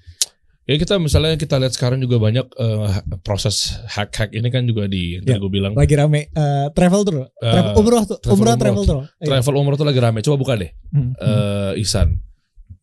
Ya 0.65 0.75
kita 0.75 0.97
misalnya 0.97 1.37
kita 1.37 1.61
lihat 1.61 1.71
sekarang 1.71 2.01
juga 2.01 2.17
banyak 2.17 2.41
eh, 2.49 2.89
proses 3.21 3.77
hack-hack 3.85 4.33
ini 4.33 4.49
kan 4.49 4.65
juga 4.65 4.89
di 4.89 5.21
Ya. 5.21 5.37
gue 5.37 5.45
bilang 5.47 5.77
Lagi 5.77 5.93
rame 5.93 6.25
eh, 6.27 6.67
travel 6.73 7.01
tour, 7.05 7.17
travel 7.31 7.69
Eh, 7.69 7.77
umroh 7.77 8.01
tuh, 8.03 8.17
travel 8.17 8.33
umroh 8.35 8.55
travel 8.57 8.83
tour. 8.83 8.97
Iya. 9.15 9.27
travel 9.29 9.53
umroh 9.55 9.77
tuh 9.77 9.85
lagi 9.85 10.01
rame. 10.01 10.19
Coba 10.19 10.41
buka 10.41 10.53
deh, 10.57 10.73
Hmm, 10.89 11.13
hmm. 11.13 11.21
eh 11.21 11.71
Ihsan. 11.79 12.17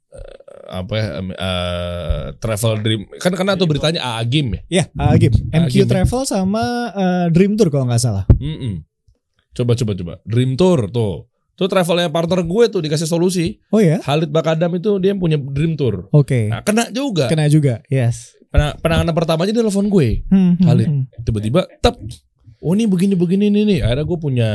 Eh, 0.08 0.38
apa 0.72 0.94
ya 0.94 1.06
eh, 1.18 2.24
travel 2.38 2.72
dream 2.78 3.02
kan 3.18 3.34
karena 3.34 3.58
tuh 3.58 3.66
beritanya 3.66 3.98
AA 4.00 4.22
game 4.24 4.48
ya. 4.54 4.62
Ya, 4.70 4.84
uh, 4.94 5.18
game. 5.18 5.34
Ah, 5.50 5.66
MQ 5.66 5.74
game. 5.74 5.90
Travel 5.90 6.22
sama 6.22 6.62
uh, 6.88 7.26
Dream 7.28 7.58
Tour 7.58 7.66
kalau 7.66 7.84
nggak 7.84 7.98
salah. 7.98 8.24
Mm-mm. 8.32 8.86
Coba 9.52 9.74
coba 9.74 9.92
coba 9.92 10.12
Dream 10.22 10.54
Tour 10.54 10.86
tuh. 10.86 11.26
Itu 11.62 11.70
travelnya 11.70 12.10
partner 12.10 12.42
gue 12.42 12.64
tuh 12.66 12.82
dikasih 12.82 13.06
solusi. 13.06 13.62
Oh 13.70 13.78
ya? 13.78 14.02
Khalid 14.02 14.34
Bakadam 14.34 14.74
itu 14.74 14.98
dia 14.98 15.14
punya 15.14 15.38
dream 15.38 15.78
tour. 15.78 16.10
Oke. 16.10 16.50
Nah, 16.50 16.66
kena 16.66 16.90
juga. 16.90 17.30
Kena 17.30 17.46
juga. 17.46 17.78
Yes. 17.86 18.34
Pena- 18.50 18.74
penanganan 18.74 19.14
pertamanya 19.14 19.54
dia 19.54 19.62
telepon 19.62 19.86
gue. 19.86 20.26
Hmm, 20.26 20.58
hmm, 20.58 20.66
Khalid. 20.66 20.88
hmm. 20.90 21.02
Tiba-tiba, 21.22 21.70
tep. 21.78 21.94
Oh 22.58 22.74
ini 22.74 22.90
begini 22.90 23.14
begini 23.14 23.46
nih 23.46 23.62
nih. 23.62 23.78
Akhirnya 23.86 24.06
gue 24.06 24.18
punya 24.18 24.50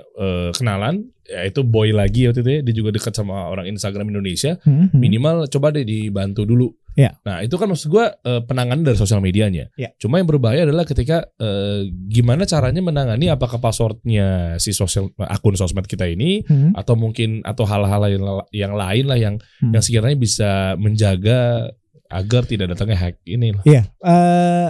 eh, 0.00 0.50
kenalan, 0.56 1.04
yaitu 1.28 1.60
boy 1.64 1.92
lagi 1.92 2.24
waktu 2.28 2.40
itu 2.40 2.50
ya. 2.50 2.60
Dia 2.64 2.74
juga 2.76 2.90
dekat 2.96 3.12
sama 3.12 3.44
orang 3.48 3.68
Instagram 3.68 4.08
Indonesia. 4.08 4.56
Hmm, 4.64 4.88
hmm. 4.88 4.96
Minimal 4.96 5.36
coba 5.52 5.68
deh 5.72 5.84
dibantu 5.84 6.48
dulu. 6.48 6.72
Ya. 6.98 7.14
Nah 7.22 7.46
itu 7.46 7.54
kan 7.54 7.70
maksud 7.70 7.94
gue 7.94 8.02
eh, 8.10 8.42
penanganan 8.42 8.82
dari 8.82 8.98
sosial 8.98 9.22
medianya. 9.22 9.70
Ya. 9.78 9.94
Cuma 10.02 10.18
yang 10.18 10.26
berbahaya 10.26 10.66
adalah 10.66 10.82
ketika 10.82 11.30
eh, 11.38 11.86
gimana 12.10 12.42
caranya 12.42 12.82
menangani 12.82 13.30
apakah 13.30 13.62
passwordnya 13.62 14.58
si 14.58 14.74
sosial 14.74 15.14
akun 15.22 15.54
sosmed 15.54 15.86
kita 15.86 16.10
ini 16.10 16.42
Hmm, 16.42 16.74
atau 16.74 16.98
mungkin 16.98 17.46
atau 17.46 17.62
hal-hal 17.62 18.02
yang, 18.10 18.24
yang 18.50 18.72
lain 18.74 19.04
lah 19.06 19.14
yang 19.14 19.34
Hmm. 19.62 19.70
yang 19.70 19.82
sekiranya 19.82 20.18
bisa 20.18 20.50
menjaga 20.74 21.70
agar 22.10 22.42
tidak 22.50 22.74
datangnya 22.74 22.98
hack 22.98 23.22
ini. 23.22 23.54
Iya. 23.62 23.86
Eh, 24.02 24.68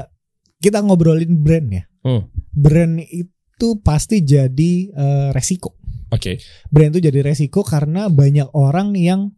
kita 0.61 0.85
ngobrolin 0.85 1.33
brand 1.41 1.69
ya. 1.73 1.85
Hmm. 2.05 2.29
Brand 2.53 3.01
itu 3.09 3.69
pasti 3.81 4.21
jadi 4.21 4.73
eh, 4.93 5.29
resiko. 5.33 5.81
Oke. 6.13 6.37
Brand 6.69 6.93
itu 6.93 7.09
jadi 7.09 7.25
resiko 7.25 7.65
karena 7.65 8.13
banyak 8.13 8.53
orang 8.53 8.93
yang 9.01 9.33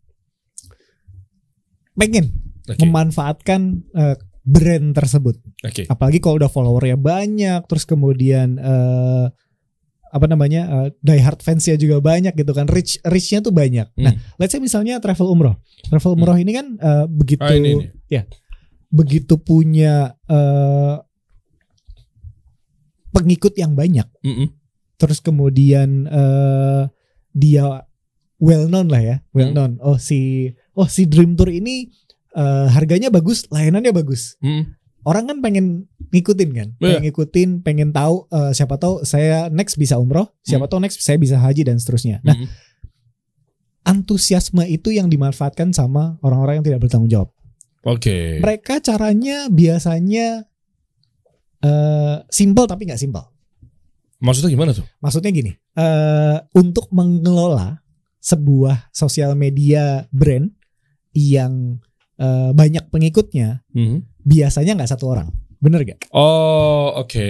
pengen 1.94 2.49
Oke. 2.70 2.86
memanfaatkan 2.86 3.60
eh, 3.92 4.16
brand 4.40 4.94
tersebut. 4.94 5.36
Oke. 5.62 5.84
Apalagi 5.86 6.18
kalau 6.18 6.38
udah 6.38 6.48
followernya 6.48 6.96
banyak, 6.96 7.60
terus 7.66 7.84
kemudian 7.84 8.56
eh, 8.56 9.26
apa 10.10 10.26
namanya 10.26 10.62
eh, 10.66 10.88
die 10.98 11.22
hard 11.22 11.38
fansnya 11.38 11.74
juga 11.74 11.98
banyak 11.98 12.34
gitu 12.34 12.50
kan, 12.50 12.66
reach 12.66 12.98
reachnya 13.02 13.42
tuh 13.42 13.54
banyak. 13.54 13.86
Hmm. 13.94 14.04
Nah, 14.10 14.14
let's 14.38 14.50
say 14.50 14.58
misalnya 14.58 14.98
travel 14.98 15.28
umroh, 15.28 15.54
travel 15.86 16.14
umroh 16.14 16.34
ini 16.34 16.50
kan 16.50 16.66
eh, 16.74 17.06
begitu 17.06 17.42
Ah, 17.42 17.54
ini, 17.54 17.70
ini. 17.78 17.86
ya 18.10 18.22
begitu 18.90 19.38
punya 19.38 20.18
eh, 20.26 20.96
pengikut 23.10 23.54
yang 23.58 23.74
banyak, 23.74 24.06
Mm-mm. 24.22 24.48
terus 24.96 25.18
kemudian 25.18 26.06
eh, 26.06 26.82
dia 27.30 27.86
well 28.38 28.66
known 28.66 28.90
lah 28.90 29.02
ya, 29.02 29.16
well 29.30 29.50
Hmm. 29.50 29.54
known. 29.54 29.72
Oh 29.82 29.98
si 29.98 30.50
oh 30.74 30.86
si 30.86 31.06
Dream 31.06 31.34
Tour 31.34 31.50
ini 31.50 31.90
eh, 32.32 32.66
harganya 32.70 33.08
bagus, 33.08 33.46
layanannya 33.50 33.90
bagus 33.90 34.36
Mm-mm. 34.38 34.74
orang 35.02 35.24
kan 35.26 35.38
pengen 35.40 35.66
ngikutin 36.10 36.50
kan, 36.52 36.68
Iya. 36.76 36.82
pengen 36.82 37.02
ngikutin, 37.06 37.48
pengen 37.62 37.88
tahu 37.90 38.26
eh, 38.28 38.52
siapa 38.52 38.76
tahu 38.76 39.02
saya 39.02 39.46
next 39.48 39.78
bisa 39.78 39.96
umroh, 39.96 40.28
siapa 40.42 40.66
tahu 40.66 40.82
next 40.82 41.00
saya 41.00 41.16
bisa 41.16 41.38
haji 41.38 41.62
dan 41.62 41.78
seterusnya. 41.78 42.18
Nah, 42.20 42.34
antusiasme 43.82 44.66
itu 44.68 44.92
yang 44.92 45.08
dimanfaatkan 45.08 45.72
sama 45.72 46.20
orang-orang 46.20 46.60
yang 46.60 46.66
tidak 46.66 46.80
bertanggung 46.84 47.10
jawab. 47.10 47.30
Oke. 47.82 48.38
Mereka 48.44 48.84
caranya 48.84 49.48
biasanya 49.48 50.44
eh 51.60 52.16
simple 52.28 52.68
tapi 52.68 52.88
nggak 52.88 53.00
simple. 53.00 53.24
Maksudnya 54.20 54.52
gimana 54.52 54.76
tuh? 54.76 54.84
Maksudnya 55.00 55.32
gini, 55.32 55.52
eh 55.56 56.36
untuk 56.52 56.92
mengelola 56.92 57.80
sebuah 58.20 58.92
sosial 58.92 59.32
media 59.32 60.04
brand 60.12 60.52
yang 61.16 61.80
eh, 62.20 62.50
banyak 62.52 62.84
pengikutnya, 62.86 63.64
Mhm. 63.72 64.04
biasanya 64.20 64.76
nggak 64.76 64.90
satu 64.92 65.08
orang, 65.08 65.28
bener 65.56 65.80
gak? 65.82 65.98
Oh, 66.12 66.92
oke. 66.94 67.28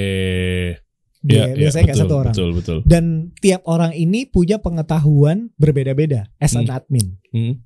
Bia- 1.21 1.37
Iya, 1.37 1.45
iya, 1.47 1.55
biasanya 1.55 1.85
nggak 1.85 1.95
betul, 1.95 2.07
satu 2.09 2.17
orang. 2.17 2.33
Betul, 2.33 2.51
betul. 2.57 2.79
dan 2.89 3.05
tiap 3.39 3.61
orang 3.69 3.93
ini 3.93 4.25
punya 4.25 4.57
pengetahuan 4.57 5.53
berbeda-beda 5.55 6.33
as 6.37 6.57
an 6.57 6.65
Hmm. 6.65 6.75
admin. 6.75 7.07
Hmm. 7.31 7.61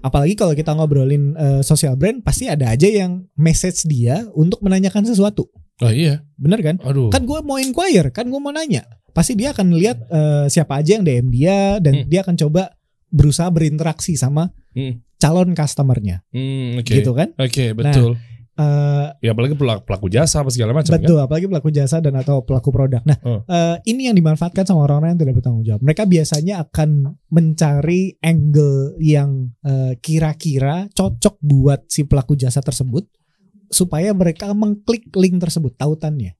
Apalagi 0.00 0.32
kalau 0.32 0.56
kita 0.56 0.72
ngobrolin 0.72 1.36
eh, 1.36 1.60
social 1.60 1.94
brand, 1.94 2.24
pasti 2.24 2.48
ada 2.48 2.72
aja 2.72 2.88
yang 2.88 3.28
message 3.34 3.84
dia 3.84 4.24
untuk 4.32 4.58
menanyakan 4.60 5.04
sesuatu. 5.04 5.52
Oh 5.78 5.92
iya. 5.92 6.24
Bener 6.34 6.58
kan? 6.58 6.80
Aduh. 6.80 7.12
Kan 7.12 7.22
gue 7.22 7.38
mau 7.38 7.54
inquire, 7.54 8.08
kan 8.08 8.26
gue 8.26 8.40
mau 8.40 8.50
nanya. 8.50 8.82
Pasti 9.12 9.36
dia 9.36 9.52
akan 9.52 9.68
lihat 9.70 10.08
eh, 10.08 10.46
siapa 10.48 10.80
aja 10.80 10.96
yang 10.96 11.04
DM 11.04 11.28
dia 11.28 11.76
dan 11.78 12.02
Hmm. 12.02 12.08
dia 12.08 12.24
akan 12.24 12.40
coba 12.40 12.72
berusaha 13.08 13.46
berinteraksi 13.48 14.16
sama 14.16 14.48
Hmm. 14.72 15.04
Calon 15.18 15.52
customernya, 15.52 16.22
Hmm, 16.30 16.78
oke. 16.78 16.94
gitu 16.94 17.10
kan? 17.12 17.34
Oke, 17.36 17.74
betul. 17.74 18.16
Eh, 18.58 19.06
ya 19.22 19.38
apalagi 19.38 19.54
pelaku, 19.54 19.86
pelaku 19.86 20.06
jasa 20.10 20.42
apa 20.42 20.50
segala 20.50 20.74
macam 20.74 20.90
kan. 20.90 20.98
Betul, 20.98 21.22
apalagi 21.22 21.46
pelaku 21.46 21.70
jasa 21.70 22.02
dan 22.02 22.18
atau 22.18 22.42
pelaku 22.42 22.74
produk. 22.74 22.98
Nah, 23.06 23.14
Oh. 23.22 23.46
eh, 23.46 23.78
ini 23.86 24.10
yang 24.10 24.18
dimanfaatkan 24.18 24.66
sama 24.66 24.82
orang-orang 24.82 25.14
yang 25.14 25.20
tidak 25.22 25.34
bertanggung 25.38 25.62
jawab. 25.62 25.80
Mereka 25.86 26.10
biasanya 26.10 26.66
akan 26.66 26.90
mencari 27.30 28.18
angle 28.18 28.98
yang 28.98 29.54
eh, 29.62 29.94
kira-kira 30.02 30.90
cocok 30.90 31.38
buat 31.38 31.86
si 31.86 32.02
pelaku 32.02 32.34
jasa 32.34 32.58
tersebut 32.58 33.06
supaya 33.70 34.10
mereka 34.10 34.50
mengklik 34.50 35.06
link 35.14 35.38
tersebut 35.38 35.78
tautannya. 35.78 36.34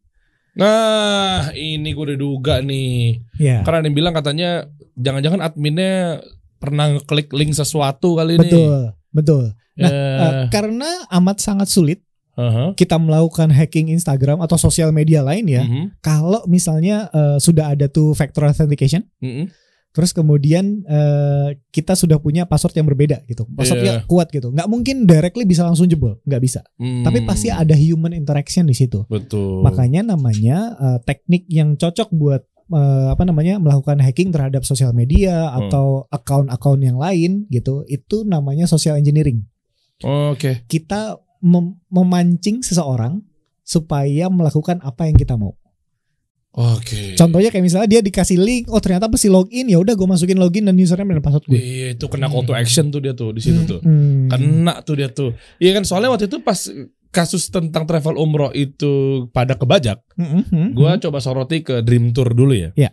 Nah, 0.58 1.54
ini 1.54 1.94
gue 1.94 2.02
udah 2.02 2.18
duga 2.18 2.58
nih. 2.58 3.22
Ya, 3.38 3.62
Karena 3.62 3.78
ada 3.78 3.86
yang 3.86 3.94
bilang 3.94 4.10
katanya 4.10 4.66
jangan-jangan 4.98 5.38
adminnya 5.38 6.18
pernah 6.58 6.90
ngeklik 6.92 7.30
link 7.32 7.54
sesuatu 7.54 8.14
kali 8.14 8.34
ini. 8.34 8.42
betul, 8.42 8.78
betul. 9.10 9.44
Nah, 9.78 9.86
Ya. 9.88 9.94
eh, 9.94 10.32
karena 10.50 10.90
amat 11.08 11.38
sangat 11.38 11.70
sulit 11.70 12.02
Aha. 12.34 12.74
kita 12.74 12.98
melakukan 12.98 13.50
hacking 13.50 13.88
Instagram 13.88 14.42
atau 14.42 14.58
sosial 14.58 14.90
media 14.90 15.22
lain 15.22 15.46
ya. 15.46 15.62
Mhm. 15.62 16.02
Kalau 16.02 16.42
misalnya 16.46 17.06
eh, 17.10 17.38
sudah 17.38 17.72
ada 17.72 17.86
tuh 17.86 18.10
factor 18.12 18.46
authentication 18.46 19.06
Mhm. 19.18 19.50
Terus 19.88 20.12
kemudian 20.12 20.84
eh, 20.84 21.58
kita 21.70 21.96
sudah 21.96 22.20
punya 22.20 22.44
password 22.44 22.76
yang 22.76 22.86
berbeda 22.86 23.24
gitu. 23.24 23.48
Passwordnya 23.50 24.02
Iya. 24.02 24.06
kuat 24.06 24.28
gitu. 24.30 24.52
Nggak 24.52 24.68
mungkin 24.68 25.08
directly 25.08 25.42
bisa 25.42 25.64
langsung 25.64 25.88
jebol, 25.88 26.20
nggak 26.22 26.42
bisa. 26.44 26.60
Hmm. 26.76 27.02
Tapi 27.02 27.24
pasti 27.24 27.48
ada 27.48 27.72
human 27.74 28.12
interaction 28.12 28.68
di 28.68 28.76
situ. 28.76 29.08
Betul. 29.08 29.64
Makanya 29.64 30.04
namanya 30.04 30.76
eh, 30.76 30.98
teknik 31.02 31.48
yang 31.48 31.74
cocok 31.74 32.12
buat 32.12 32.44
eh, 32.68 33.06
apa 33.08 33.22
namanya 33.24 33.56
melakukan 33.56 33.98
hacking 33.98 34.28
terhadap 34.28 34.62
sosial 34.62 34.92
media 34.92 35.48
Hmm. 35.48 35.68
atau 35.68 35.86
account-account 36.08 36.80
yang 36.80 36.96
lain 36.96 37.48
gitu. 37.48 37.84
Itu 37.84 38.22
namanya 38.22 38.68
social 38.68 38.96
engineering. 38.96 39.44
Oke. 40.00 40.62
Kita 40.64 41.16
mem- 41.40 41.80
memancing 41.88 42.62
seseorang 42.62 43.24
supaya 43.62 44.28
melakukan 44.28 44.80
apa 44.80 45.08
yang 45.08 45.16
kita 45.16 45.34
mau. 45.34 45.56
Oke. 46.58 47.14
Contohnya 47.14 47.52
kayak 47.52 47.62
misalnya 47.62 47.86
dia 47.86 48.00
dikasih 48.02 48.40
link, 48.40 48.66
oh 48.72 48.80
ternyata 48.82 49.06
pasti 49.06 49.30
login, 49.30 49.68
ya 49.70 49.78
udah 49.78 49.94
gue 49.94 50.08
masukin 50.08 50.40
login 50.40 50.66
dan 50.66 50.74
username 50.74 51.14
dan 51.14 51.22
password 51.22 51.44
gue. 51.46 51.60
Iya, 51.60 51.86
itu 51.94 52.06
kena 52.08 52.26
call 52.26 52.42
to 52.48 52.54
action 52.56 52.90
tuh 52.90 52.98
dia 52.98 53.12
tuh 53.14 53.30
di 53.30 53.38
situ 53.44 53.62
tuh. 53.68 53.78
Hmm. 53.84 54.26
Kena 54.26 54.82
tuh 54.82 54.94
dia 54.98 55.06
tuh. 55.12 55.36
Iya 55.62 55.76
kan 55.78 55.84
soalnya 55.86 56.10
waktu 56.10 56.26
itu 56.26 56.40
pas 56.42 56.58
kasus 57.08 57.48
tentang 57.48 57.88
travel 57.88 58.20
umroh 58.20 58.52
itu 58.52 59.24
pada 59.32 59.56
kebajak, 59.56 60.00
Hmm, 60.18 60.44
hmm, 60.44 60.68
gua 60.76 60.96
hmm. 60.96 61.08
coba 61.08 61.18
soroti 61.24 61.64
ke 61.64 61.80
Dream 61.80 62.12
Tour 62.12 62.36
dulu 62.36 62.52
ya. 62.52 62.70
Iya. 62.76 62.90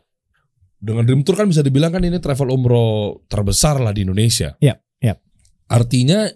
Dengan 0.79 1.03
Dream 1.03 1.21
Tour 1.25 1.35
kan 1.35 1.47
bisa 1.49 1.65
dibilang 1.65 1.91
kan 1.91 2.03
ini 2.03 2.19
travel 2.21 2.51
umroh 2.53 3.25
terbesar 3.27 3.81
lah 3.81 3.91
di 3.91 4.05
Indonesia. 4.07 4.55
Iya, 4.61 4.77
iya. 5.01 5.17
Artinya 5.67 6.29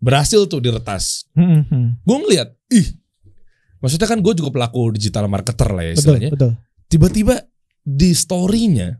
berhasil 0.00 0.46
tuh 0.46 0.60
diretas. 0.62 1.28
Hmm, 1.34 1.66
hmm. 1.66 2.04
Gue 2.04 2.16
ngeliat, 2.24 2.48
ih, 2.72 2.88
maksudnya 3.80 4.08
kan 4.08 4.20
gue 4.20 4.34
juga 4.36 4.50
pelaku 4.52 4.94
digital 4.94 5.26
marketer 5.28 5.68
lah 5.72 5.84
ya 5.84 5.92
betul 5.92 6.00
istilahnya. 6.00 6.30
betul. 6.32 6.52
Tiba-tiba 6.90 7.34
di 7.80 8.10
story-nya 8.12 8.98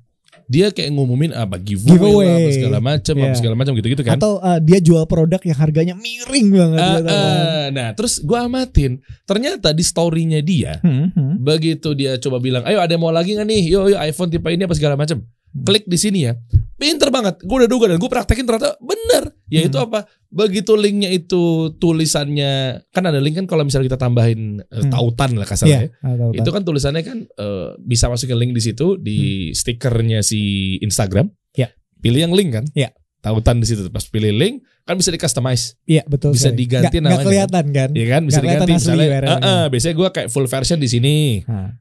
dia 0.51 0.75
kayak 0.75 0.91
ngumumin 0.91 1.31
apa 1.31 1.63
giveaway, 1.63 1.95
Giveaway. 1.95 2.27
lah, 2.27 2.35
apa 2.39 2.51
segala 2.51 2.79
macam, 2.83 3.15
apa 3.15 3.27
Iya. 3.27 3.39
segala 3.39 3.55
macam 3.55 3.73
gitu-gitu 3.79 4.03
kan. 4.03 4.19
Atau 4.19 4.33
uh, 4.39 4.59
dia 4.59 4.79
jual 4.83 5.07
produk 5.07 5.39
yang 5.43 5.59
harganya 5.59 5.95
miring 5.95 6.49
banget. 6.51 6.79
Ah, 6.83 6.91
gitu. 6.99 7.07
ah. 7.07 7.65
nah, 7.71 7.89
terus 7.95 8.19
gue 8.19 8.35
amatin, 8.35 8.99
ternyata 9.23 9.71
di 9.71 9.83
story-nya 9.83 10.43
dia 10.43 10.83
Hmm, 10.83 11.15
hmm. 11.15 11.35
begitu 11.39 11.95
dia 11.95 12.19
coba 12.19 12.43
bilang, 12.43 12.67
ayo 12.67 12.83
ada 12.83 12.91
yang 12.91 13.03
mau 13.03 13.15
lagi 13.15 13.39
nggak 13.39 13.47
nih? 13.47 13.63
Yo, 13.71 13.87
yo 13.87 13.97
iPhone 13.97 14.27
tipe 14.27 14.51
ini 14.51 14.67
apa 14.67 14.75
segala 14.75 14.99
macam. 14.99 15.23
Hmm. 15.51 15.63
Klik 15.63 15.85
di 15.85 15.97
sini 15.97 16.19
ya. 16.23 16.39
Pinter 16.75 17.09
banget. 17.09 17.43
Gue 17.43 17.57
udah 17.59 17.69
duga 17.69 17.87
dan 17.87 17.99
gue 17.99 18.07
praktekin 18.09 18.45
ternyata 18.45 18.79
bener. 18.79 19.35
Yaitu 19.47 19.77
Hmm. 19.77 19.85
apa? 19.85 20.01
Begitu 20.27 20.73
linknya 20.73 21.11
itu 21.11 21.75
tulisannya 21.77 22.53
kan 22.89 23.03
ada 23.03 23.19
link 23.19 23.35
kan 23.35 23.47
kalau 23.47 23.63
misalnya 23.63 23.91
kita 23.91 23.99
tambahin 23.99 24.63
eh, 24.63 24.79
Hmm. 24.79 24.91
tautan 24.91 25.35
lah 25.35 25.45
kasarnya. 25.45 25.91
Iya, 25.91 26.01
ah, 26.01 26.15
tahu, 26.17 26.31
Itu 26.35 26.51
kan 26.51 26.63
tulisannya 26.63 27.03
kan 27.03 27.19
eh, 27.27 27.69
bisa 27.79 28.07
masukin 28.07 28.37
link 28.37 28.53
di 28.53 28.63
situ 28.63 28.97
di 28.97 29.19
stikernya 29.53 30.21
si 30.21 30.41
Instagram. 30.79 31.27
Hmm. 31.27 31.57
Iya. 31.57 31.69
Pilih 31.99 32.21
yang 32.23 32.33
link 32.33 32.51
kan? 32.53 32.65
Iya. 32.73 32.95
Tautan 33.21 33.59
di 33.59 33.67
situ. 33.67 33.85
Pas 33.87 34.01
pilih 34.03 34.33
link 34.33 34.63
kan 34.83 34.97
bisa 34.97 35.11
di 35.11 35.19
customize. 35.19 35.77
Iya 35.85 36.03
betul. 36.05 36.33
bisa 36.33 36.49
sekali. 36.49 36.59
diganti 36.59 36.89
Nggak- 36.89 36.95
nggak 36.97 37.11
namanya. 37.13 37.27
kelihatan 37.27 37.65
kan? 37.71 37.89
Iya 37.93 38.07
kan? 38.09 38.23
Bisa 38.25 38.39
kelihatan 38.39 38.65
diganti 38.65 38.75
asli 38.81 38.93
misalnya. 38.97 39.21
"Ah, 39.21 39.39
ah, 39.43 39.65
biasanya 39.67 39.95
gue 39.95 40.09
kayak 40.11 40.29
full 40.29 40.47
version 40.47 40.79
di 40.79 40.89
sini. 40.89 41.17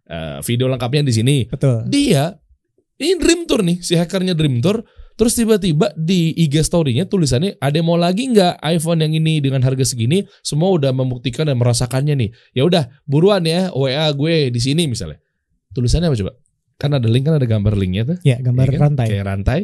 Eh, 0.03 0.37
video 0.43 0.67
lengkapnya 0.67 1.01
di 1.01 1.13
sini. 1.13 1.37
betul. 1.47 1.85
Dia 1.85 2.35
ini 2.99 3.15
Dream 3.17 3.47
Tour 3.47 3.63
nih, 3.63 3.79
si 3.79 3.95
hackernya 3.95 4.35
Dream 4.35 4.59
Tour. 4.59 4.83
Terus 5.19 5.35
tiba-tiba 5.35 5.91
di 5.99 6.31
IG 6.31 6.63
story-nya 6.63 7.03
tulisannya 7.03 7.59
ada 7.59 7.75
mau 7.83 7.99
lagi 7.99 8.31
nggak 8.31 8.63
iPhone 8.63 9.03
yang 9.03 9.11
ini 9.19 9.43
dengan 9.43 9.59
harga 9.59 9.83
segini? 9.83 10.23
Semua 10.39 10.71
udah 10.71 10.95
membuktikan 10.95 11.43
dan 11.43 11.59
merasakannya 11.59 12.15
nih. 12.15 12.29
Ya 12.55 12.63
udah, 12.63 12.87
buruan 13.03 13.43
ya 13.43 13.67
WA 13.75 14.07
gue 14.15 14.47
di 14.47 14.59
sini 14.63 14.87
misalnya. 14.87 15.19
Tulisannya 15.75 16.07
apa 16.07 16.15
coba? 16.15 16.33
kan 16.79 16.95
ada 16.95 17.11
link 17.11 17.27
kan 17.27 17.35
ada 17.35 17.43
gambar 17.43 17.75
linknya 17.75 18.03
tuh. 18.07 18.17
Ya, 18.23 18.39
gambar 18.39 18.71
Iya 18.71 18.71
kan? 18.71 18.81
rantai. 18.87 19.07
Kayak 19.11 19.25
rantai. 19.27 19.59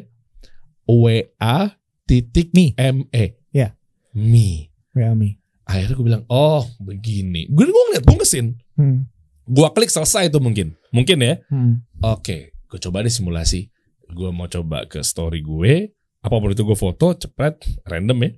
WA 0.83 1.57
titik 2.03 2.51
Mi. 2.51 2.75
ME. 2.75 3.25
Ya. 3.55 3.79
Mi. 4.11 4.67
Realme. 4.91 5.39
Akhirnya 5.65 5.95
gue 5.95 6.05
bilang, 6.05 6.23
oh 6.27 6.67
begini. 6.77 7.47
Gue 7.49 7.65
gue 7.65 7.83
ngeliat, 7.89 8.03
gue 8.03 8.15
ngesin. 8.19 8.47
Hmm. 8.75 9.07
Gue 9.47 9.67
klik 9.73 9.89
selesai 9.89 10.27
tuh 10.29 10.43
mungkin. 10.43 10.75
Mungkin 10.91 11.17
ya. 11.23 11.39
Hmm. 11.49 11.81
Oke, 12.03 12.53
gue 12.76 12.84
coba 12.84 13.07
deh 13.07 13.13
simulasi. 13.13 13.71
Gue 14.11 14.36
mau 14.36 14.51
coba 14.51 14.84
ke 14.84 14.99
story 14.99 15.39
gue. 15.39 15.95
Apa 16.19 16.36
pun 16.43 16.51
itu 16.51 16.67
gue 16.67 16.76
foto, 16.76 17.15
cepet, 17.15 17.63
random 17.88 18.28
ya. 18.28 18.32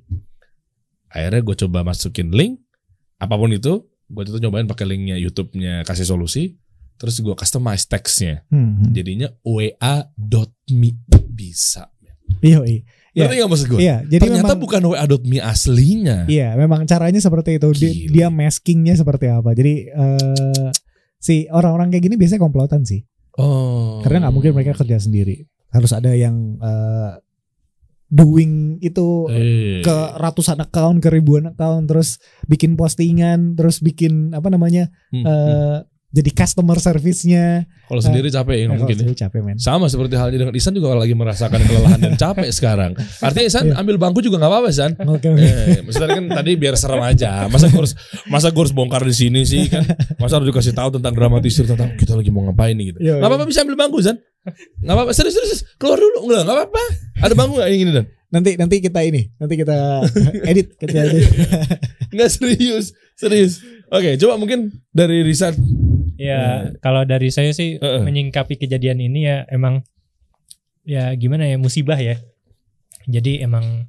Akhirnya 1.09 1.41
gue 1.41 1.55
coba 1.65 1.81
masukin 1.81 2.29
link. 2.29 2.61
Apa 3.17 3.33
pun 3.33 3.49
itu, 3.49 3.81
gue 3.89 4.21
itu 4.29 4.37
nyobain 4.37 4.69
pakai 4.69 4.85
linknya 4.85 5.17
YouTube-nya 5.17 5.81
kasih 5.89 6.05
solusi. 6.05 6.53
Terus 7.01 7.17
gue 7.17 7.33
customize 7.33 7.89
teksnya. 7.89 8.45
Hmm. 8.53 8.93
Jadinya 8.93 9.33
wa.me 9.41 10.89
bisa. 11.33 11.89
Iya, 12.45 12.61
iya. 12.61 12.81
Iya. 13.17 13.25
Ngerti 13.25 13.35
gak 13.41 13.49
maksud 13.49 13.67
gue? 13.73 13.79
Iya, 13.81 13.97
jadi 14.05 14.21
Ternyata 14.29 14.53
memang 14.53 14.61
bukan 14.61 14.81
wa.me 14.93 15.37
aslinya. 15.41 16.29
Iya, 16.29 16.53
memang 16.53 16.85
caranya 16.85 17.17
seperti 17.17 17.57
itu. 17.57 17.73
Dia, 17.73 17.89
Gila. 17.89 18.11
dia 18.13 18.27
maskingnya 18.29 18.93
seperti 18.93 19.25
apa. 19.33 19.57
Jadi 19.57 19.89
eh 19.89 20.69
si 21.17 21.49
orang-orang 21.49 21.89
kayak 21.89 22.03
gini 22.05 22.15
biasanya 22.21 22.45
komplotan 22.45 22.85
sih. 22.85 23.01
Oh. 23.37 24.01
Karena 24.01 24.27
nggak 24.27 24.35
mungkin 24.35 24.51
mereka 24.57 24.73
kerja 24.73 24.97
sendiri. 24.97 25.45
Harus 25.69 25.93
ada 25.93 26.11
yang 26.11 26.57
eh, 26.57 27.11
doing 28.07 28.79
itu 28.79 29.27
Eh. 29.27 29.83
ke 29.83 29.97
ratusan 30.15 30.63
account, 30.63 31.03
ke 31.03 31.11
ribuan 31.11 31.51
account, 31.51 31.91
terus 31.91 32.17
bikin 32.47 32.79
postingan, 32.79 33.53
terus 33.59 33.83
bikin 33.83 34.31
apa 34.31 34.47
namanya 34.47 34.87
Hmm, 35.11 35.23
hmm. 35.27 35.79
Eh 36.07 36.13
jadi 36.13 36.31
customer 36.31 36.79
service-nya. 36.79 37.67
Kalau 37.83 37.99
sendiri 37.99 38.31
capek 38.31 38.55
ya 38.55 38.63
Eh, 38.63 38.67
mungkin 38.71 38.95
ya. 38.95 38.99
sendiri 39.03 39.17
capek 39.17 39.39
men. 39.43 39.59
Sama 39.59 39.85
seperti 39.85 40.15
halnya 40.15 40.39
dengan 40.39 40.55
Isan 40.55 40.71
juga 40.71 40.95
lagi 40.95 41.11
merasakan 41.11 41.59
kelelahan 41.61 41.99
dan 41.99 42.15
capek 42.15 42.47
sekarang. 42.49 42.95
Artinya 43.19 43.45
Isan 43.45 43.63
Iya. 43.67 43.75
ambil 43.77 43.99
bangku 43.99 44.23
juga 44.23 44.39
nggak 44.39 44.47
apa-apa 44.49 44.69
San. 44.71 44.95
Oke 44.97 45.27
oke. 45.27 45.43
Eh, 45.43 45.83
maksudnya 45.83 46.07
kan 46.09 46.25
tadi 46.33 46.51
biar 46.55 46.75
serem 46.75 47.03
aja. 47.03 47.45
Masa 47.47 47.67
gue 47.67 47.75
harus 47.77 47.93
masa 48.25 48.47
gue 48.49 48.61
harus 48.61 48.71
bongkar 48.71 49.03
di 49.03 49.11
sini 49.11 49.43
sih 49.43 49.67
kan? 49.67 49.83
Masa 50.15 50.39
harus 50.39 50.47
dikasih 50.47 50.71
tahu 50.71 50.95
tentang 50.95 51.11
dramatisir 51.11 51.67
tentang 51.67 51.91
kita 51.95 52.15
lagi 52.15 52.31
mau 52.31 52.47
ngapain 52.47 52.71
nih 52.71 52.95
gitu. 52.95 52.99
Iya, 53.03 53.19
Nggak 53.19 53.21
iya. 53.21 53.27
apa-apa 53.27 53.45
bisa 53.45 53.59
ambil 53.67 53.75
bangku 53.77 53.97
San. 53.99 54.15
Nggak 54.79 54.95
apa-apa 54.95 55.11
serius 55.11 55.35
serius 55.35 55.59
keluar 55.75 55.99
dulu 55.99 56.17
enggak 56.23 56.41
nggak 56.47 56.55
apa-apa. 56.55 56.83
Ada 57.19 57.33
bangku 57.35 57.53
nggak 57.59 57.69
yang 57.69 57.81
ini 57.83 57.91
dan? 57.91 58.05
Nanti 58.27 58.51
nanti 58.55 58.75
kita 58.79 58.99
ini, 59.03 59.31
nanti 59.39 59.55
kita 59.55 59.75
edit 60.51 60.75
kita 60.75 60.97
edit. 61.03 61.23
Nggak 62.11 62.29
serius 62.31 62.85
serius. 63.13 63.59
Oke 63.87 64.15
coba 64.15 64.35
mungkin 64.35 64.71
dari 64.91 65.23
Rizal. 65.23 65.55
Ya, 66.17 66.73
kalau 66.81 67.05
dari 67.05 67.29
saya 67.29 67.53
sih 67.53 67.77
Heeh. 67.77 68.01
menyingkapi 68.01 68.57
kejadian 68.57 68.99
ini 69.01 69.29
ya 69.29 69.45
emang 69.53 69.85
ya 70.81 71.13
gimana 71.13 71.45
ya 71.45 71.61
musibah 71.61 71.97
ya. 71.97 72.17
Jadi 73.05 73.45
emang 73.45 73.85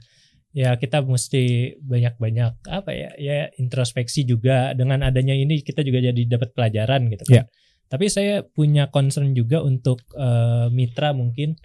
ya 0.52 0.76
kita 0.76 1.04
mesti 1.04 1.76
banyak-banyak 1.80 2.68
apa 2.68 2.90
ya 2.92 3.10
ya 3.16 3.48
introspeksi 3.56 4.24
juga 4.28 4.72
dengan 4.72 5.04
adanya 5.04 5.36
ini 5.36 5.60
kita 5.64 5.80
juga 5.84 6.04
jadi 6.04 6.22
dapat 6.28 6.52
pelajaran 6.52 7.08
gitu 7.12 7.24
kan. 7.24 7.48
Tapi 7.88 8.06
saya 8.12 8.44
punya 8.44 8.92
concern 8.92 9.32
juga 9.32 9.64
untuk 9.64 10.04
eh, 10.12 10.68
mitra 10.68 11.16
mungkin 11.16 11.56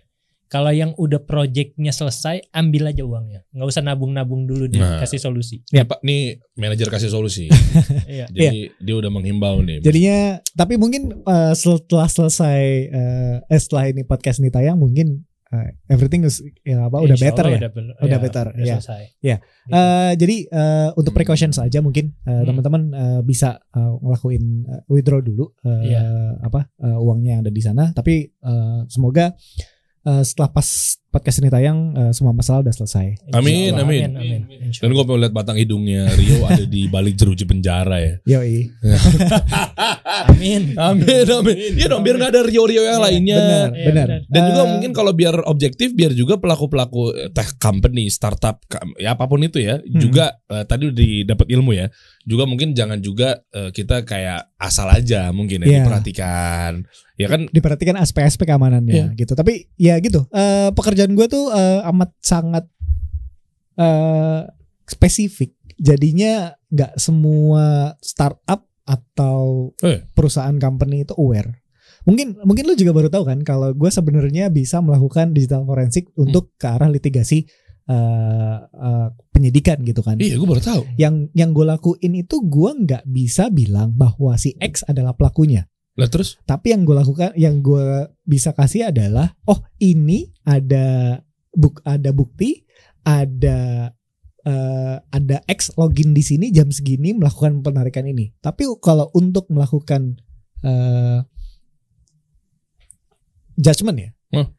kalau 0.53 0.69
yang 0.69 0.93
udah 0.93 1.17
projectnya 1.19 1.89
selesai 1.89 2.45
ambil 2.51 2.87
aja 2.87 3.01
uangnya 3.01 3.41
nggak 3.49 3.65
usah 3.65 3.81
nabung-nabung 3.81 4.45
dulu 4.45 4.69
deh 4.69 4.77
Nah. 4.77 5.01
kasih 5.01 5.17
solusi 5.17 5.65
Ya 5.67 5.81
Pak 5.81 5.99
nih 6.01 6.37
manajer 6.53 6.85
kasih 6.87 7.09
solusi. 7.09 7.49
iya 8.05 8.29
Jadi 8.29 8.69
dia 8.77 8.93
udah 8.93 9.09
menghimbau 9.09 9.59
nih. 9.59 9.81
Jadinya 9.81 10.17
tapi 10.53 10.77
mungkin 10.77 11.09
eh, 11.17 11.53
setelah 11.53 12.05
selesai 12.05 12.61
eh, 12.85 13.35
eh, 13.41 13.59
setelah 13.59 13.89
ini 13.89 14.03
podcast 14.03 14.37
ini 14.37 14.47
tayang 14.47 14.77
mungkin 14.77 15.25
eh, 15.49 15.73
everything 15.87 16.21
is 16.21 16.37
ya 16.61 16.85
apa 16.85 16.97
udah 16.99 17.13
Insya 17.13 17.25
better 17.25 17.45
Allah 17.45 17.53
ya. 17.53 17.61
udah, 17.65 17.69
ya, 18.07 18.17
better, 18.19 18.45
udah 18.51 18.61
ya. 18.63 18.75
selesai 18.77 19.01
Ya. 19.19 19.37
Gitu. 19.39 19.73
Jadi 20.19 20.35
eh, 20.47 20.89
untuk 20.93 21.09
Hmm. 21.09 21.19
precaution 21.19 21.51
saja 21.51 21.79
mungkin 21.79 22.13
eh, 22.19 22.29
Hmm. 22.31 22.45
teman-teman 22.45 22.81
eh, 22.91 23.21
bisa 23.23 23.57
eh, 23.57 23.93
ngelakuin 23.95 24.43
eh, 24.67 24.81
withdraw 24.87 25.17
dulu 25.19 25.49
eh, 25.63 25.81
Iya. 25.89 26.01
apa 26.43 26.69
eh, 26.77 26.97
uangnya 26.99 27.29
yang 27.31 27.41
ada 27.41 27.49
di 27.49 27.61
sana. 27.61 27.89
Tapi 27.91 28.13
eh, 28.27 28.79
semoga 28.87 29.33
eh, 30.05 30.23
setelah 30.23 30.51
pas 30.51 30.99
podcast 31.13 31.37
ini 31.37 31.47
tayang 31.47 31.77
eh, 31.93 32.11
semua 32.11 32.33
masalah 32.33 32.59
udah 32.59 32.73
selesai. 32.73 33.29
Amin, 33.31 33.71
Allah, 33.71 33.85
amin. 33.85 34.09
amin, 34.11 34.41
Insya 34.65 34.81
Dan 34.81 34.91
gue 34.91 35.03
mau 35.03 35.13
lihat 35.13 35.29
batang 35.31 35.53
hidungnya 35.53 36.09
Rio 36.11 36.41
ada 36.43 36.65
di 36.65 36.89
balik 36.89 37.13
jeruji 37.13 37.45
penjara 37.45 38.01
ya. 38.01 38.13
Yoi. 38.33 38.73
Amin. 40.25 40.73
Amin, 40.75 41.25
amin. 41.27 41.55
Iya 41.75 41.87
dong, 41.87 42.01
biar 42.01 42.15
nggak 42.15 42.31
ada 42.31 42.41
Rio-Rio 42.43 42.81
yang 42.83 42.97
Iya, 42.97 43.03
lainnya. 43.03 43.37
Benar, 43.37 43.67
Iya, 43.69 43.85
benar. 43.85 44.07
Dan 44.25 44.41
juga 44.43 44.61
Eh, 44.63 44.69
mungkin 44.69 44.91
kalau 44.91 45.11
biar 45.11 45.35
objektif, 45.45 45.93
biar 45.93 46.11
juga 46.11 46.37
pelaku-pelaku 46.37 47.01
eh, 47.13 47.29
tech 47.29 47.57
company, 47.57 48.07
startup, 48.07 48.61
ya 48.95 49.13
apa 49.13 49.25
pun 49.25 49.39
itu 49.39 49.59
ya, 49.59 49.77
Hmm. 49.77 49.99
juga 49.99 50.25
eh, 50.47 50.63
tadi 50.63 50.89
udah 50.89 50.97
didapat 50.97 51.47
ilmu 51.49 51.71
ya. 51.73 51.87
Juga 52.23 52.43
mungkin 52.43 52.71
jangan 52.71 52.97
juga 52.97 53.43
eh, 53.49 53.69
kita 53.69 54.01
kayak 54.01 54.55
asal 54.57 54.87
aja 54.87 55.29
mungkin 55.29 55.61
ya 55.61 55.67
Iya. 55.67 55.77
diperhatikan. 55.81 56.71
Ya 57.13 57.27
kan 57.29 57.45
diperhatikan 57.47 57.93
aspek-aspek 57.95 58.47
keamanannya 58.47 59.13
gitu. 59.13 59.33
Tapi 59.33 59.69
ya 59.75 59.99
gitu. 59.99 60.25
eh, 60.31 60.69
pekerjaan 61.03 61.19
gue 61.19 61.27
tuh 61.27 61.45
eh, 61.51 61.89
amat 61.91 62.09
sangat 62.23 62.65
eh, 63.75 64.41
spesifik. 64.87 65.51
Jadinya 65.75 66.53
nggak 66.71 66.95
semua 66.95 67.97
startup 67.99 68.63
atau 68.83 69.71
Eh. 69.83 70.03
perusahaan 70.15 70.55
company 70.55 71.03
itu 71.03 71.11
aware. 71.17 71.59
Mungkin 72.03 72.43
mungkin 72.43 72.67
lu 72.67 72.75
juga 72.75 72.91
baru 72.91 73.07
tahu 73.07 73.23
kan 73.23 73.39
kalau 73.43 73.71
gue 73.71 73.87
sebenarnya 73.87 74.51
bisa 74.51 74.83
melakukan 74.83 75.31
digital 75.31 75.63
forensik 75.63 76.11
untuk 76.19 76.51
ke 76.55 76.67
arah 76.67 76.91
litigasi 76.91 77.47
eh, 77.83 78.57
eh, 78.63 79.07
penyidikan 79.31 79.83
gitu 79.83 79.99
kan. 79.99 80.15
iya 80.19 80.35
gue 80.35 80.47
baru 80.47 80.63
tahu. 80.63 80.81
Yang 80.95 81.31
yang 81.35 81.51
gue 81.51 81.65
lakuin 81.67 82.13
itu 82.15 82.35
gue 82.43 82.71
nggak 82.87 83.03
bisa 83.07 83.51
bilang 83.51 83.91
bahwa 83.95 84.35
si 84.35 84.55
X 84.55 84.87
adalah 84.87 85.15
pelakunya 85.15 85.67
Lah 85.93 86.09
terus? 86.09 86.41
Tapi 86.43 86.73
yang 86.73 86.83
gue 86.83 86.95
lakukan 86.97 87.31
yang 87.37 87.61
gue 87.61 88.09
bisa 88.25 88.49
kasih 88.51 88.89
adalah 88.89 89.37
oh 89.45 89.61
ini 89.77 90.33
ada 90.41 91.19
buk 91.53 91.85
ada 91.85 92.09
bukti 92.09 92.65
ada 93.05 93.91
eh, 94.41 94.95
ada 94.99 95.37
X 95.45 95.77
login 95.77 96.17
di 96.17 96.25
sini 96.25 96.49
jam 96.49 96.73
segini 96.73 97.13
melakukan 97.13 97.61
penarikan 97.61 98.09
ini. 98.09 98.33
Tapi 98.41 98.65
kalau 98.81 99.13
untuk 99.13 99.45
melakukan 99.53 100.17
eh, 100.65 101.19
judgment 103.53 103.99
ya 103.99 104.09
Hmm. 104.33 104.49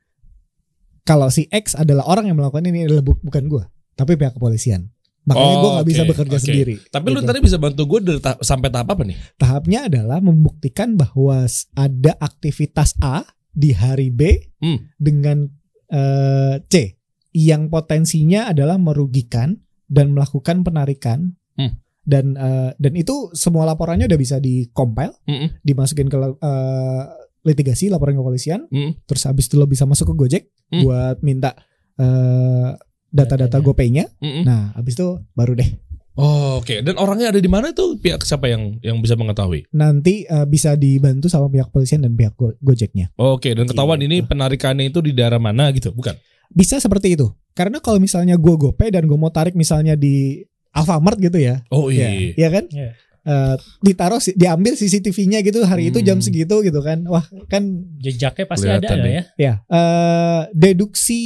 kalau 1.03 1.27
si 1.35 1.51
X 1.51 1.75
adalah 1.75 2.07
orang 2.07 2.31
yang 2.31 2.39
melakukan 2.39 2.63
ini 2.63 2.87
adalah 2.87 3.03
bu- 3.03 3.19
bukan 3.27 3.51
gue 3.51 3.65
tapi 3.99 4.15
pihak 4.15 4.39
kepolisian 4.39 4.87
makanya 5.25 5.49
Oh, 5.51 5.61
gue 5.61 5.71
nggak 5.73 5.89
bisa 5.89 6.03
oke, 6.03 6.11
bekerja 6.11 6.37
oke. 6.37 6.45
sendiri 6.45 6.75
Tapi 6.87 7.07
lu 7.09 7.19
Gitu 7.19 7.27
tadi 7.27 7.39
bisa 7.41 7.57
bantu 7.57 7.83
gue 7.87 8.01
dari 8.03 8.21
ta- 8.21 8.39
sampai 8.39 8.69
tahap 8.69 8.89
apa 8.91 9.03
nih? 9.03 9.17
tahapnya 9.35 9.81
adalah 9.87 10.19
membuktikan 10.19 10.95
bahwa 10.95 11.45
ada 11.75 12.13
aktivitas 12.19 12.93
A 12.99 13.25
di 13.51 13.71
hari 13.71 14.09
B 14.09 14.53
Hmm. 14.59 14.85
dengan 14.97 15.49
eh, 15.87 16.61
C 16.65 16.97
yang 17.33 17.67
potensinya 17.67 18.49
adalah 18.49 18.77
merugikan 18.77 19.57
dan 19.87 20.11
melakukan 20.11 20.61
penarikan 20.61 21.37
Hmm. 21.53 21.79
dan 22.03 22.35
eh, 22.35 22.71
dan 22.75 22.93
itu 22.93 23.31
semua 23.33 23.65
laporannya 23.65 24.05
udah 24.05 24.19
bisa 24.19 24.37
di 24.37 24.69
compile 24.69 25.15
Mm-mm. 25.25 25.61
dimasukin 25.61 26.07
ke 26.07 26.17
eh, 26.19 27.03
litigasi 27.43 27.89
laporan 27.89 28.13
kepolisian 28.15 28.67
Mm. 28.67 29.05
terus 29.05 29.25
habis 29.25 29.47
itu 29.47 29.55
lo 29.55 29.65
bisa 29.65 29.85
masuk 29.85 30.11
ke 30.11 30.15
Gojek 30.17 30.45
Hmm. 30.67 30.83
buat 30.83 31.17
minta 31.21 31.53
eh, 31.95 32.71
data-data 33.15 33.47
Datanya. 33.49 33.65
GoPay-nya 33.65 34.05
Mm-mm. 34.19 34.43
nah 34.43 34.75
habis 34.75 34.95
itu 34.95 35.07
baru 35.33 35.55
deh 35.55 35.71
Oh, 36.15 36.59
Oke, 36.59 36.79
dan 36.79 36.95
orangnya 36.95 37.29
ada 37.29 37.39
di 37.39 37.51
mana 37.51 37.71
tuh? 37.71 37.99
Pihak 37.99 38.23
siapa 38.23 38.47
yang 38.47 38.79
yang 38.81 38.99
bisa 38.99 39.15
mengetahui? 39.15 39.67
nanti 39.71 40.23
eh, 40.23 40.47
bisa 40.47 40.75
dibantu 40.75 41.27
sama 41.27 41.47
pihak 41.49 41.67
kepolisian 41.69 42.01
dan 42.01 42.13
pihak 42.13 42.35
Go- 42.35 42.55
Gojeknya 42.57 43.11
Oke, 43.15 43.51
dan 43.51 43.67
ketahuan 43.67 43.99
Gitu. 43.99 44.07
ini 44.09 44.17
penarikannya 44.21 44.87
itu 44.87 44.99
di 45.01 45.11
daerah 45.11 45.39
mana 45.39 45.71
gitu, 45.71 45.91
bukan? 45.91 46.15
bisa 46.47 46.79
seperti 46.79 47.15
itu 47.15 47.27
karena 47.51 47.79
kalau 47.79 47.99
misalnya 47.99 48.35
gue 48.37 48.55
GoPay 48.55 48.91
dan 48.91 49.05
gue 49.05 49.15
mau 49.15 49.27
tarik 49.29 49.55
misalnya 49.55 49.95
di 49.95 50.39
Alfamart 50.71 51.19
gitu 51.19 51.35
ya 51.35 51.67
Oh 51.69 51.91
ya, 51.91 52.07
iya. 52.07 52.31
ya 52.37 52.49
kan 52.53 52.65
Iya. 52.69 52.91
Eh, 53.25 53.57
ditaruh 53.81 54.21
diambil 54.31 54.77
CCTV-nya 54.77 55.41
gitu 55.41 55.65
hari 55.65 55.89
itu 55.89 55.99
jam 55.99 56.21
Hmm. 56.21 56.23
segitu 56.23 56.61
gitu 56.61 56.79
kan 56.79 57.03
wah 57.05 57.25
kan 57.49 57.65
jejaknya 57.97 58.45
pasti 58.45 58.69
Kelihatan 58.69 58.99
ada 59.01 59.09
ya 59.09 59.23
ya 59.35 59.53
eh, 59.67 60.41
deduksi 60.53 61.23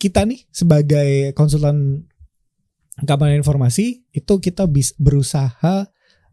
kita 0.00 0.24
nih 0.24 0.40
sebagai 0.48 1.36
konsultan 1.36 2.08
keamanan 3.04 3.44
informasi 3.44 4.00
itu 4.16 4.34
kita 4.40 4.64
bis 4.64 4.96
berusaha 4.96 5.84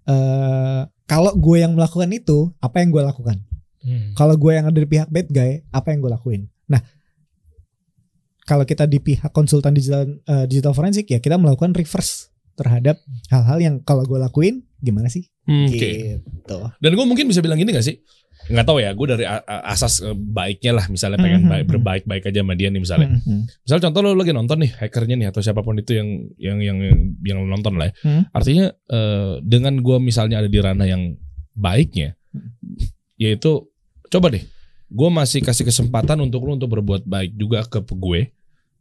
eh 0.08 0.82
kalau 1.08 1.32
gue 1.36 1.64
yang 1.64 1.76
melakukan 1.76 2.08
itu 2.16 2.52
apa 2.64 2.80
yang 2.80 2.96
gue 2.96 3.04
lakukan? 3.04 3.38
Hmm. 3.88 4.12
kalau 4.20 4.36
gue 4.36 4.52
yang 4.52 4.68
ada 4.68 4.80
di 4.84 4.90
pihak 4.90 5.08
bad 5.08 5.28
guy 5.32 5.64
apa 5.76 5.92
yang 5.92 6.00
gue 6.00 6.12
lakuin? 6.12 6.42
Nah 6.72 6.80
kalau 8.48 8.64
kita 8.64 8.88
di 8.88 9.04
pihak 9.04 9.36
konsultan 9.36 9.76
digital 9.76 10.08
eh, 10.08 10.48
digital 10.48 10.72
forensik 10.72 11.12
ya 11.12 11.20
kita 11.20 11.36
melakukan 11.36 11.76
reverse 11.76 12.32
terhadap 12.58 12.98
hal-hal 13.30 13.60
yang 13.62 13.76
kalau 13.84 14.08
gue 14.08 14.18
lakuin 14.18 14.66
gimana 14.82 15.12
sih? 15.12 15.30
Hmm, 15.46 15.70
gitu. 15.70 16.58
Dan 16.82 16.92
gue 16.98 17.06
mungkin 17.06 17.30
bisa 17.30 17.40
bilang 17.40 17.62
gini 17.62 17.70
gak 17.72 17.86
sih? 17.86 18.02
Nggak 18.48 18.66
tahu 18.66 18.80
ya, 18.80 18.92
gue 18.96 19.08
dari 19.08 19.26
asas 19.68 20.00
eh, 20.02 20.16
baiknya 20.16 20.72
lah, 20.80 20.86
misalnya 20.88 21.20
pengen 21.20 21.46
Mhm. 21.46 21.52
baik, 21.52 21.66
berbaik-baik 21.68 22.24
aja 22.32 22.40
sama 22.42 22.54
dia 22.56 22.70
nih 22.72 22.82
misalnya. 22.82 23.10
Hmm, 23.12 23.22
hmm. 23.24 23.42
Misalnya 23.68 23.84
contoh 23.90 24.00
lo 24.04 24.10
lagi 24.16 24.32
nonton 24.32 24.58
nih 24.64 24.72
hackernya 24.76 25.16
nih 25.20 25.28
atau 25.30 25.42
siapa 25.44 25.62
pun 25.62 25.76
itu 25.76 25.92
yang 25.94 26.10
yang 26.40 26.58
yang 26.64 26.78
yang 27.24 27.38
nonton 27.44 27.76
lah. 27.76 27.92
Ya. 27.92 27.94
Hmm. 28.04 28.22
Artinya 28.32 28.66
eh, 28.72 29.34
dengan 29.44 29.74
gue 29.80 29.98
misalnya 30.00 30.40
ada 30.42 30.50
di 30.50 30.60
ranah 30.60 30.88
yang 30.88 31.16
baiknya, 31.54 32.14
yaitu 33.18 33.66
coba 34.08 34.30
deh, 34.32 34.44
gue 34.88 35.10
masih 35.10 35.42
kasih 35.42 35.68
kesempatan 35.68 36.22
untuk 36.22 36.46
lo 36.46 36.56
untuk 36.56 36.72
berbuat 36.72 37.04
baik 37.04 37.36
juga 37.36 37.66
ke 37.68 37.82
gue 37.84 38.32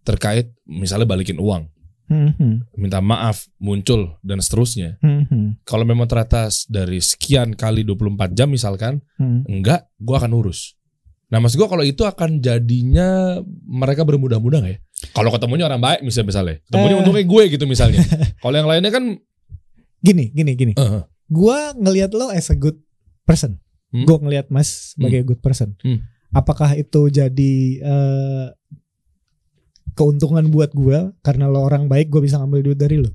terkait 0.06 0.54
misalnya 0.62 1.02
balikin 1.08 1.40
uang, 1.42 1.66
Hmm, 2.06 2.30
hmm. 2.32 2.54
minta 2.74 2.98
maaf 2.98 3.50
muncul 3.56 4.14
dan 4.20 4.38
seterusnya. 4.38 4.94
Hmm, 4.98 5.26
hmm. 5.26 5.46
Kalau 5.62 5.82
memang 5.82 6.06
ternyata 6.06 6.46
dari 6.66 6.98
sekian 6.98 7.52
kali 7.52 7.82
24 7.82 8.30
jam 8.32 8.46
misalkan 8.46 9.02
Hmm. 9.16 9.42
enggak, 9.44 9.90
gue 9.96 10.14
akan 10.14 10.30
urus. 10.32 10.78
Nah 11.26 11.38
maksud 11.38 11.58
gue 11.58 11.66
kalau 11.66 11.82
itu 11.82 12.02
akan 12.02 12.38
jadinya 12.38 13.42
mereka 13.62 14.02
bermudah-mudah 14.02 14.62
ya? 14.64 14.78
Kalau 15.10 15.28
ketemunya 15.28 15.66
orang 15.66 15.78
baik 15.78 16.00
misalnya, 16.00 16.28
misalnya. 16.30 16.56
ketemunya 16.64 16.94
Eh. 16.94 17.00
untungnya 17.02 17.24
gue 17.24 17.42
gitu 17.50 17.64
misalnya. 17.64 18.00
kalau 18.42 18.54
yang 18.54 18.66
lainnya 18.66 18.88
kan, 18.88 19.18
Gini, 19.98 20.30
gini, 20.30 20.54
gini. 20.54 20.72
eh, 20.72 21.02
Gua 21.26 21.74
ngelihat 21.74 22.14
lo 22.14 22.30
as 22.30 22.46
a 22.46 22.54
good 22.54 22.78
person. 23.24 23.58
Hmm. 23.90 24.06
Gua 24.06 24.22
ngelihat 24.22 24.46
Mas 24.48 24.94
sebagai 24.94 25.26
good 25.26 25.42
person. 25.42 25.74
Hmm. 25.82 26.06
Apakah 26.30 26.78
itu 26.78 27.10
jadi 27.10 27.52
eh, 27.76 28.44
keuntungan 29.96 30.44
buat 30.46 30.70
gua 30.70 31.10
karena 31.20 31.48
lo 31.48 31.64
orang 31.64 31.88
baik 31.88 32.06
gue 32.06 32.20
bisa 32.20 32.36
ngambil 32.36 32.60
duit 32.62 32.78
dari 32.78 33.00
lo. 33.00 33.10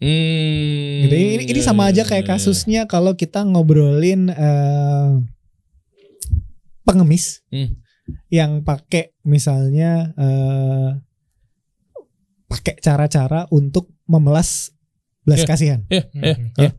hmm, 0.00 1.04
Gitu. 1.04 1.14
Ini, 1.14 1.44
ini 1.46 1.60
sama 1.60 1.86
aja 1.86 2.02
kayak 2.02 2.26
kasusnya 2.26 2.88
kalau 2.88 3.12
kita 3.12 3.44
ngobrolin 3.44 4.32
eh, 4.32 5.10
pengemis 6.82 7.44
Hmm. 7.52 7.76
yang 8.32 8.64
pakai 8.64 9.12
misalnya 9.22 10.16
eh, 10.16 10.88
pakai 12.48 12.80
cara-cara 12.80 13.44
untuk 13.50 13.92
memelas 14.08 14.72
belas 15.20 15.44
Iya. 15.44 15.48
kasihan. 15.48 15.80
Iya, 15.86 16.04
iya, 16.16 16.34
Hmm. 16.34 16.48
iya. 16.56 16.72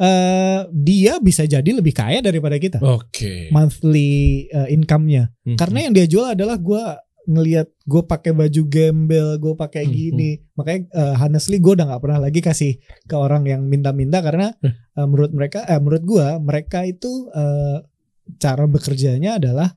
Eh, 0.00 0.60
dia 0.72 1.12
bisa 1.18 1.44
jadi 1.44 1.66
lebih 1.66 1.92
kaya 1.92 2.22
daripada 2.22 2.56
kita 2.56 2.78
Oke. 2.80 3.50
monthly 3.50 4.46
eh, 4.46 4.68
income-nya. 4.70 5.28
Hmm. 5.44 5.58
Karena 5.58 5.84
yang 5.84 5.92
dia 5.92 6.06
jual 6.06 6.32
adalah 6.32 6.56
gua 6.56 6.96
ngelihat 7.24 7.68
gue 7.82 8.02
pakai 8.02 8.32
baju 8.32 8.62
gembel, 8.64 9.36
gue 9.36 9.54
pakai 9.54 9.84
Hmm, 9.84 9.92
gini. 9.92 10.30
Makanya 10.54 10.80
eh, 10.88 11.14
honestly 11.16 11.58
gue 11.58 11.72
udah 11.72 11.86
nggak 11.86 12.00
pernah 12.00 12.18
lagi 12.18 12.40
kasih 12.40 12.72
ke 13.04 13.14
orang 13.14 13.44
yang 13.44 13.64
minta-minta 13.64 14.20
karena 14.20 14.52
Hmm. 14.58 14.72
eh, 14.72 15.06
menurut 15.06 15.30
mereka, 15.30 15.64
eh, 15.64 15.76
menurut 15.76 16.02
gua 16.02 16.36
mereka 16.36 16.82
itu 16.82 17.08
eh, 17.30 17.78
cara 18.36 18.64
bekerjanya 18.64 19.36
adalah 19.36 19.68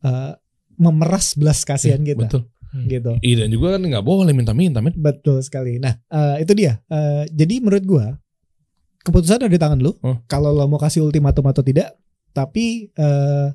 eh, 0.00 0.32
memeras 0.74 1.34
belas 1.34 1.62
kasihan 1.62 2.00
Iya, 2.00 2.14
kita, 2.14 2.20
Betul. 2.26 2.42
gitu. 2.88 3.12
Iya 3.20 3.44
dan 3.44 3.48
juga 3.50 3.76
kan 3.76 3.82
nggak 3.84 4.02
boleh 4.02 4.32
minta-minta 4.32 4.80
men. 4.80 4.94
Betul 4.94 5.38
sekali. 5.40 5.76
Nah, 5.76 5.94
eh, 6.02 6.42
itu 6.42 6.52
dia. 6.52 6.80
Eh, 6.86 7.28
jadi 7.28 7.60
menurut 7.60 7.84
gua 7.84 8.06
keputusan 9.00 9.42
ada 9.42 9.46
di 9.46 9.58
tangan 9.58 9.78
lu. 9.78 9.94
Hmm. 9.98 10.22
Kalau 10.26 10.50
lo 10.50 10.64
mau 10.64 10.78
kasih 10.78 11.02
ultimatum 11.02 11.46
atau 11.46 11.60
tidak. 11.60 11.94
Tapi 12.32 12.88
eh, 12.88 13.46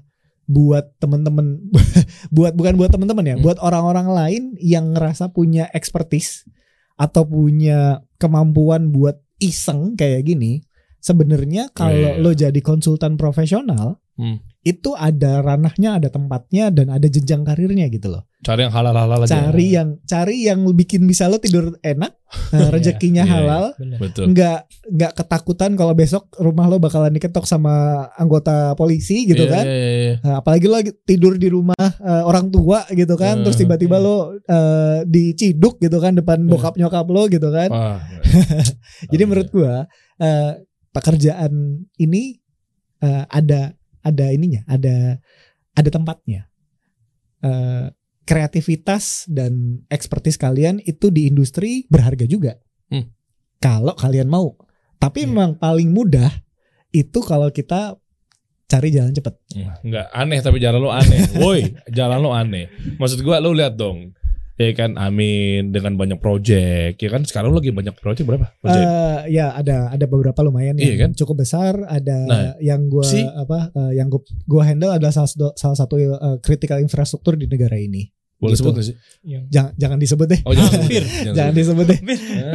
buat 0.48 0.96
temen-temen, 1.04 1.68
buat 2.36 2.56
bukan 2.56 2.80
buat 2.80 2.90
temen-temen 2.90 3.26
ya, 3.28 3.36
Hmm. 3.36 3.44
buat 3.44 3.60
orang-orang 3.60 4.08
lain 4.08 4.44
yang 4.58 4.96
ngerasa 4.96 5.36
punya 5.36 5.68
expertise 5.76 6.48
atau 6.96 7.28
punya 7.28 8.02
kemampuan 8.18 8.90
buat 8.90 9.20
iseng 9.38 9.94
kayak 9.94 10.26
gini, 10.26 10.64
sebenarnya 10.98 11.70
kalau 11.76 12.18
Iya. 12.18 12.24
lo 12.24 12.32
jadi 12.34 12.60
konsultan 12.64 13.20
profesional, 13.20 14.00
Hmm. 14.18 14.42
Itu 14.68 14.92
ada 14.92 15.40
ranahnya, 15.40 15.96
ada 15.96 16.10
tempatnya 16.10 16.68
dan 16.68 16.88
ada 16.90 17.06
jenjang 17.06 17.42
karirnya 17.42 17.88
gitu 17.88 18.10
loh 18.10 18.28
Cari 18.38 18.62
yang 18.62 18.72
halal-halal 18.72 19.24
aja. 19.24 19.50
cari 19.50 19.74
yang 19.74 19.98
cari 20.04 20.46
yang 20.46 20.62
bikin 20.70 21.04
bisa 21.04 21.26
lo 21.26 21.38
tidur 21.38 21.74
enak 21.82 22.14
eh, 22.54 22.70
rezekinya 22.70 23.24
Iya, 23.24 23.28
iya. 23.28 23.34
halal 23.34 23.66
Bener. 23.74 23.98
Betul. 23.98 24.24
nggak 24.30 24.60
nggak 24.90 25.12
ketakutan 25.14 25.72
kalau 25.74 25.94
besok 25.94 26.28
rumah 26.38 26.68
lo 26.68 26.78
bakalan 26.78 27.10
diketok 27.10 27.44
sama 27.44 27.74
anggota 28.14 28.72
polisi 28.74 29.26
gitu 29.26 29.42
Iya, 29.42 29.52
kan 29.52 29.64
iya, 29.64 29.74
iya, 29.74 29.92
iya. 29.98 30.14
Eh, 30.22 30.36
apalagi 30.36 30.66
lo 30.66 30.76
lagi 30.76 30.92
tidur 31.02 31.34
di 31.36 31.48
rumah 31.48 31.80
eh, 31.80 32.24
orang 32.24 32.48
tua 32.48 32.84
gitu 32.92 33.16
kan 33.16 33.40
Eh, 33.40 33.44
terus 33.44 33.58
tiba-tiba 33.58 33.98
iya. 33.98 34.06
lo 34.06 34.16
eh, 34.38 35.00
diciduk 35.04 35.80
gitu 35.80 35.98
kan 35.98 36.14
depan 36.14 36.38
Eh. 36.38 36.46
bokap 36.46 36.76
nyokap 36.76 37.08
lo 37.08 37.26
gitu 37.26 37.50
kan 37.50 37.70
Wah. 37.70 37.98
jadi 39.12 39.24
Oh, 39.24 39.28
menurut 39.28 39.50
gua 39.50 39.74
eh, 40.18 40.52
pekerjaan 40.92 41.52
ini 41.96 42.38
eh, 43.00 43.24
ada 43.26 43.77
ada 44.08 44.32
ininya, 44.32 44.64
ada 44.64 45.20
ada 45.76 45.90
tempatnya. 45.92 46.48
Eh, 47.44 47.86
kreativitas 48.28 49.24
dan 49.32 49.84
ekspertis 49.88 50.36
kalian 50.36 50.84
itu 50.84 51.08
di 51.08 51.28
industri 51.28 51.88
berharga 51.88 52.28
juga. 52.28 52.60
Hmm. 52.92 53.08
Kalau 53.60 53.96
kalian 53.96 54.28
mau. 54.28 54.56
Tapi 54.98 55.24
Iya. 55.24 55.28
memang 55.32 55.52
paling 55.56 55.94
mudah 55.94 56.28
itu 56.92 57.20
kalau 57.24 57.48
kita 57.52 57.96
cari 58.68 58.92
jalan 58.92 59.16
cepet. 59.16 59.32
Enggak 59.80 60.12
aneh 60.12 60.40
tapi 60.44 60.60
jalan 60.60 60.82
lo 60.84 60.92
aneh. 60.92 61.24
Woi, 61.40 61.72
jalan 61.88 62.20
lo 62.20 62.36
aneh. 62.36 62.68
Maksud 63.00 63.24
gua 63.24 63.40
lo 63.40 63.56
lihat 63.56 63.80
dong. 63.80 64.12
Ya 64.58 64.74
kan 64.74 64.98
Amin 64.98 65.70
dengan 65.70 65.94
banyak 65.94 66.18
project. 66.18 66.98
Ya 66.98 67.10
kan 67.10 67.22
sekarang 67.24 67.54
lagi 67.54 67.70
banyak 67.70 67.94
project 67.94 68.26
berapa? 68.26 68.50
Project. 68.58 68.84
Eh, 68.84 69.20
ya 69.32 69.54
ada 69.54 69.90
ada 69.90 70.06
beberapa 70.06 70.42
lumayan 70.42 70.74
Iya 70.76 71.06
yang 71.06 71.14
cukup 71.14 71.42
besar. 71.42 71.78
Ada 71.84 72.18
Nah, 72.24 72.44
yang 72.58 72.86
gua 72.88 73.06
si- 73.06 73.22
apa 73.22 73.70
eh, 73.70 73.92
yang 73.96 74.10
gua, 74.10 74.26
gua 74.44 74.64
handle 74.64 74.90
adalah 74.90 75.14
salah, 75.14 75.30
satu- 75.30 75.54
salah 75.54 75.78
satu 75.78 75.96
eh, 75.96 76.10
critical 76.40 76.78
infrastruktur 76.78 77.34
di 77.34 77.46
negara 77.46 77.78
ini. 77.78 78.10
Boleh 78.38 78.54
gitu. 78.54 78.70
sebut 78.70 78.74
gak 78.76 78.86
sih? 78.86 78.96
Yang 79.24 79.44
Jangan 79.50 79.72
jangan 79.76 79.98
disebut 79.98 80.28
deh. 80.28 80.40
Oh 80.42 80.54
jangan. 80.54 80.74
Hampir. 80.82 81.04
jangan 81.28 81.54
disebut 81.54 81.86
deh. 81.86 82.00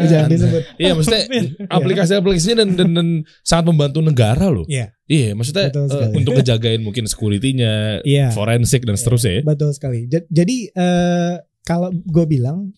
Jangan 0.04 0.26
Anda. 0.26 0.30
disebut. 0.30 0.62
Iya 0.76 0.90
maksudnya 0.92 1.22
aplikasi-aplikasinya 1.68 2.56
dan, 2.56 2.68
dan, 2.72 2.88
dan 2.92 3.08
sangat 3.42 3.64
membantu 3.66 3.98
negara 4.00 4.46
loh. 4.46 4.66
Iya. 4.66 4.94
Iya 5.06 5.34
maksudnya 5.34 5.68
Betul 5.68 5.86
sekali. 5.86 6.14
untuk 6.16 6.32
ngejagain 6.34 6.80
mungkin 6.80 7.04
security-nya, 7.04 8.00
Iya. 8.02 8.30
forensik 8.30 8.82
dan 8.82 8.94
seterusnya. 8.94 9.32
ya. 9.32 9.42
Betul 9.44 9.70
sekali. 9.70 10.06
Ja- 10.06 10.26
Jadi 10.28 10.56
eh, 10.68 11.34
kalau 11.62 11.90
gue 11.90 12.24
bilang 12.26 12.70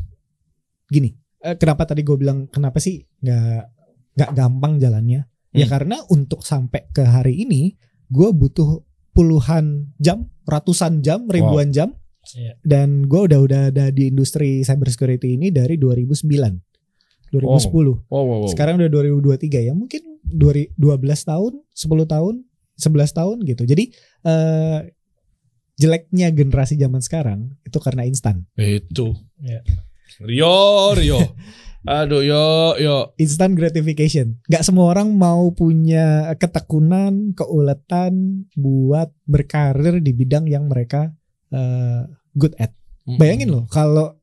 gini, 0.87 1.13
eh, 1.41 1.57
kenapa 1.57 1.89
tadi 1.89 2.05
gue 2.05 2.17
bilang 2.17 2.47
kenapa 2.49 2.79
sih 2.79 3.01
nggak 3.01 3.63
nggak 4.15 4.31
gampang 4.33 4.77
jalannya? 4.79 5.25
Ya 5.55 5.67
Hmm. 5.67 5.73
karena 5.73 5.97
untuk 6.11 6.43
sampai 6.43 6.91
ke 6.91 7.07
hari 7.07 7.47
ini 7.47 7.79
gue 8.11 8.29
butuh 8.31 8.83
puluhan 9.15 9.95
jam, 9.97 10.27
ratusan 10.45 10.99
jam, 11.01 11.31
ribuan 11.31 11.71
jam, 11.71 11.95
Iya. 12.35 12.59
dan 12.67 13.07
gue 13.07 13.21
udah 13.31 13.39
udah 13.39 13.61
ada 13.71 13.95
di 13.95 14.11
industri 14.11 14.67
cybersecurity 14.67 15.39
ini 15.39 15.55
dari 15.55 15.79
2009, 15.79 16.59
2010. 17.31 18.03
Wow, 18.11 18.25
wow, 18.27 18.39
wow. 18.43 18.51
Sekarang 18.51 18.83
udah 18.83 18.91
2023 18.91 19.63
ya, 19.63 19.71
mungkin 19.73 20.03
12 20.27 20.75
tahun, 21.23 21.63
10 21.71 22.07
tahun, 22.11 22.43
11 22.75 23.15
tahun 23.15 23.37
gitu. 23.47 23.63
Jadi 23.63 23.85
eh 24.27 24.79
jeleknya 25.75 26.31
generasi 26.31 26.75
zaman 26.75 27.03
sekarang 27.03 27.55
itu 27.63 27.79
karena 27.79 28.07
instan. 28.07 28.47
Itu. 28.55 29.15
Iya. 29.39 29.61
Rio, 30.23 30.57
Rio. 30.95 31.19
Aduh, 31.85 32.25
yo, 32.25 32.73
yo. 32.81 33.13
Instant 33.21 33.53
gratification. 33.53 34.41
Gak 34.49 34.65
semua 34.65 34.89
orang 34.89 35.13
mau 35.13 35.53
punya 35.53 36.33
ketekunan, 36.41 37.37
keuletan 37.37 38.47
buat 38.57 39.13
berkarir 39.29 40.01
di 40.01 40.17
bidang 40.17 40.49
yang 40.49 40.71
mereka 40.71 41.13
eh, 41.51 42.09
good 42.33 42.57
at. 42.57 42.73
Bayangin 43.05 43.53
loh 43.53 43.69
kalau 43.69 44.17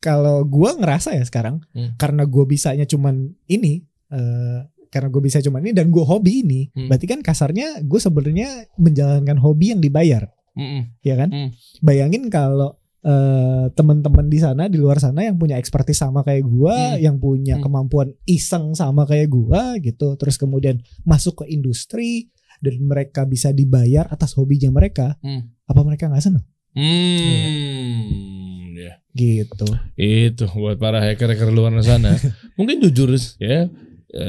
kalau 0.00 0.40
gua 0.48 0.72
ngerasa 0.72 1.12
ya 1.12 1.24
sekarang 1.26 1.60
Hmm. 1.76 2.00
karena 2.00 2.24
gua 2.24 2.48
bisanya 2.48 2.88
cuman 2.88 3.28
ini 3.44 3.84
eh, 4.08 4.60
karena 4.86 5.12
gue 5.12 5.18
bisa 5.20 5.42
cuman 5.42 5.60
ini 5.66 5.76
dan 5.76 5.92
gue 5.92 6.00
hobi 6.00 6.40
ini 6.40 6.70
Hmm. 6.72 6.88
berarti 6.88 7.04
kan 7.04 7.20
kasarnya 7.20 7.84
gue 7.84 8.00
sebenarnya 8.00 8.70
menjalankan 8.80 9.36
hobi 9.36 9.74
yang 9.76 9.82
dibayar 9.82 10.30
Mm-mm. 10.56 10.82
ya 11.00 11.14
kan 11.14 11.28
Hmm. 11.28 11.50
bayangin 11.78 12.26
kalau 12.26 12.74
eh, 13.02 13.70
teman-teman 13.70 14.26
di 14.26 14.40
sana 14.40 14.66
di 14.66 14.76
luar 14.76 14.98
sana 14.98 15.22
yang 15.22 15.36
punya 15.36 15.54
ekspertis 15.54 15.94
sama 15.96 16.20
kayak 16.20 16.42
gua 16.42 16.74
Hmm. 16.74 16.98
yang 16.98 17.16
punya 17.16 17.54
Hmm. 17.54 17.62
kemampuan 17.62 18.10
iseng 18.24 18.72
sama 18.72 19.04
kayak 19.04 19.28
gua 19.28 19.78
gitu 19.78 20.16
terus 20.16 20.34
kemudian 20.34 20.82
masuk 21.02 21.44
ke 21.44 21.54
industri 21.54 22.34
dan 22.58 22.80
mereka 22.80 23.22
bisa 23.22 23.52
dibayar 23.52 24.08
atas 24.08 24.34
hobinya 24.34 24.72
mereka 24.72 25.14
Hmm. 25.20 25.54
apa 25.62 25.80
mereka 25.80 26.08
nggak 26.08 26.24
seneng 26.24 26.42
Hmm. 26.76 28.74
Ya. 28.76 28.92
gitu 29.12 29.64
Itu 29.96 30.44
buat 30.52 30.76
para 30.76 31.00
hacker-hacker 31.00 31.48
luar 31.48 31.72
sana. 31.80 32.12
mungkin 32.58 32.80
jujur 32.80 33.08
ya 33.38 33.70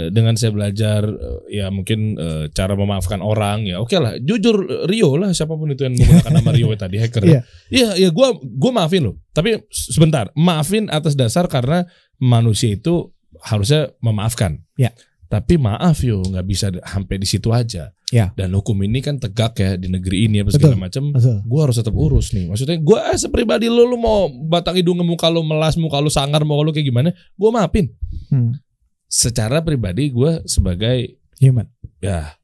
dengan 0.10 0.34
saya 0.34 0.50
belajar 0.50 1.06
eh, 1.06 1.62
ya 1.62 1.70
mungkin 1.70 2.18
eh, 2.18 2.46
cara 2.52 2.74
memaafkan 2.74 3.22
orang 3.22 3.70
ya 3.70 3.78
oke 3.78 3.94
lah 3.98 4.18
jujur 4.18 4.66
eh, 4.66 4.84
Rio 4.90 5.14
lah 5.22 5.32
siapa 5.32 5.54
pun 5.54 5.70
itu 5.70 5.86
yang 5.86 5.94
menggunakan 5.94 6.34
nama 6.34 6.50
Rio 6.50 6.74
tadi 6.74 6.98
hacker 7.04 7.24
Iya. 7.24 7.42
iya 7.70 7.90
iya 7.96 8.10
gua 8.10 8.34
gua 8.36 8.72
maafin 8.74 9.14
loh 9.14 9.16
tapi 9.32 9.62
sebentar 9.70 10.34
maafin 10.34 10.90
atas 10.90 11.14
dasar 11.14 11.46
karena 11.46 11.86
manusia 12.18 12.74
itu 12.74 13.14
harusnya 13.46 13.94
memaafkan 14.02 14.66
Iya. 14.78 14.94
Tapi 15.28 15.60
maaf 15.60 16.08
yo, 16.08 16.24
nggak 16.24 16.46
bisa 16.48 16.72
sampai 16.72 17.20
di 17.20 17.28
situ 17.28 17.52
aja. 17.52 17.92
Ya. 18.16 18.32
Dan 18.40 18.56
hukum 18.56 18.80
ini 18.80 19.04
kan 19.04 19.20
tegak 19.20 19.60
ya 19.60 19.76
di 19.76 19.92
negeri 19.92 20.24
ini 20.24 20.40
apa 20.40 20.56
segala 20.56 20.80
macam. 20.88 21.12
Gue 21.44 21.60
harus 21.60 21.76
tetap 21.76 21.92
urus 21.92 22.32
nih. 22.32 22.48
Maksudnya 22.48 22.80
gue 22.80 23.00
eh, 23.12 23.20
sepribadi 23.20 23.68
lu, 23.68 23.84
lu 23.92 24.00
mau 24.00 24.32
batang 24.32 24.80
hidung 24.80 25.04
muka 25.04 25.28
lu 25.28 25.44
melas, 25.44 25.76
muka 25.76 26.00
lu 26.00 26.08
sangar, 26.08 26.48
mau 26.48 26.64
lu 26.64 26.72
kayak 26.72 26.88
gimana? 26.88 27.12
Gue 27.36 27.50
maafin. 27.52 27.92
Hmm. 28.32 28.56
Secara 29.08 29.60
pribadi 29.60 30.10
gue 30.10 30.43
sebagai 30.43 31.18
Human. 31.39 31.68
ya. 31.97 32.36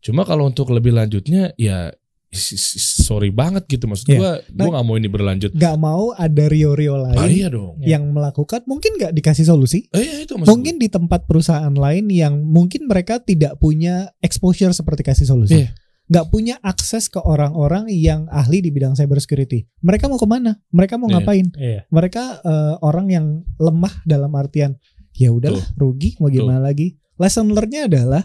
Cuma 0.00 0.24
kalau 0.24 0.44
untuk 0.44 0.68
lebih 0.68 0.90
lanjutnya 0.90 1.52
ya 1.54 1.92
sorry 2.30 3.28
banget 3.28 3.66
gitu 3.66 3.84
maksud 3.84 4.06
Iya. 4.06 4.16
gue. 4.16 4.32
Gue 4.48 4.56
Nah, 4.56 4.70
nggak 4.70 4.84
mau 4.86 4.94
ini 4.94 5.08
berlanjut. 5.08 5.50
Gak 5.52 5.76
mau 5.76 6.14
ada 6.14 6.44
rio-rio 6.46 6.94
lain 6.96 7.18
Ah, 7.18 7.26
iya 7.26 7.48
dong. 7.48 7.74
yang 7.82 8.06
melakukan 8.08 8.62
mungkin 8.64 8.94
gak 8.96 9.12
dikasih 9.12 9.44
solusi. 9.44 9.90
Eh, 9.90 9.98
iya 9.98 10.14
itu 10.22 10.38
Mungkin 10.38 10.78
di 10.78 10.86
tempat 10.86 11.26
perusahaan 11.26 11.70
lain 11.70 12.06
yang 12.06 12.38
mungkin 12.40 12.86
mereka 12.86 13.18
tidak 13.18 13.58
punya 13.58 14.14
exposure 14.20 14.70
seperti 14.70 15.02
kasih 15.02 15.26
solusi. 15.26 15.66
Iya. 15.66 15.70
Nggak 16.10 16.26
punya 16.26 16.58
akses 16.60 17.06
ke 17.06 17.18
orang-orang 17.18 17.86
yang 17.86 18.26
ahli 18.26 18.58
di 18.58 18.70
bidang 18.70 18.94
cyber 18.94 19.18
security. 19.18 19.70
Mereka 19.78 20.10
mau 20.10 20.18
ke 20.18 20.26
mana? 20.26 20.58
Mereka 20.70 20.98
mau 20.98 21.06
Iya. 21.06 21.14
ngapain? 21.18 21.46
Iya. 21.54 21.80
Mereka 21.86 22.22
eh, 22.42 22.74
orang 22.80 23.06
yang 23.06 23.26
lemah 23.58 23.94
dalam 24.02 24.30
artian 24.34 24.74
ya 25.12 25.30
udahlah 25.30 25.64
rugi 25.74 26.16
mau 26.18 26.28
gimana 26.28 26.60
lagi. 26.60 26.94
Lesson 27.16 27.50
learn-nya 27.50 27.84
adalah 27.84 28.24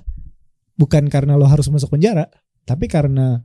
bukan 0.74 1.08
karena 1.08 1.36
lo 1.36 1.46
harus 1.46 1.68
masuk 1.68 1.92
penjara, 1.92 2.28
tapi 2.64 2.88
karena 2.88 3.44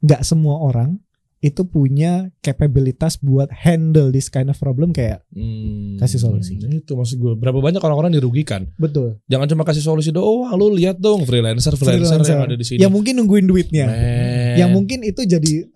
nggak 0.00 0.22
semua 0.22 0.58
orang 0.58 0.98
itu 1.38 1.66
punya 1.66 2.30
capabilitas 2.38 3.18
buat 3.18 3.50
handle 3.50 4.14
this 4.14 4.30
kind 4.30 4.46
of 4.46 4.54
problem 4.56 4.94
kayak 4.94 5.26
Hmm, 5.34 5.98
Kasih 5.98 6.22
solusi. 6.22 6.54
Itu 6.54 6.94
maksud 6.94 7.18
gue. 7.18 7.34
Berapa 7.34 7.58
banyak 7.58 7.82
orang-orang 7.82 8.14
dirugikan? 8.14 8.70
betul. 8.76 9.18
Jangan 9.26 9.50
cuma 9.50 9.62
kasih 9.62 9.82
solusi 9.82 10.14
doang. 10.14 10.54
Lu 10.54 10.70
lihat 10.70 10.96
dong 10.96 11.26
freelancer 11.26 11.74
freelancer, 11.74 12.22
Freelancer. 12.22 12.30
yang 12.32 12.42
ada 12.46 12.54
di 12.54 12.62
sini. 12.62 12.78
yang 12.78 12.94
mungkin 12.94 13.18
nungguin 13.18 13.44
duitnya 13.44 13.84
Men. 13.86 14.54
yang 14.56 14.70
mungkin 14.70 15.02
itu 15.02 15.26
jadi 15.26 15.66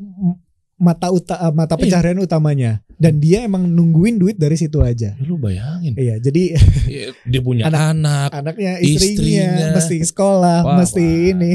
m- 0.00 0.40
mata 0.82 1.08
uta 1.08 1.38
eh, 1.38 1.52
mata 1.52 1.72
Iya. 1.72 1.80
pencaharian 1.80 2.18
utamanya 2.18 2.72
dan 2.96 3.16
dia 3.16 3.42
emang 3.42 3.62
nungguin 3.64 4.14
duit 4.14 4.34
dari 4.34 4.54
situ 4.54 4.78
aja 4.78 5.14
Ya, 5.14 5.22
lu 5.22 5.34
bayangin. 5.36 5.94
iya 5.94 6.18
jadi 6.18 6.58
Iya, 6.84 7.14
Dia 7.22 7.40
punya 7.40 7.62
Anak- 7.64 7.94
anak. 7.94 8.30
anaknya 8.34 8.72
Istrinya. 8.76 9.46
istrinya, 9.48 9.66
mesti 9.72 9.96
sekolah 10.04 10.58
Wah, 10.60 10.76
mesti 10.76 11.00
wah. 11.00 11.30
ini 11.32 11.52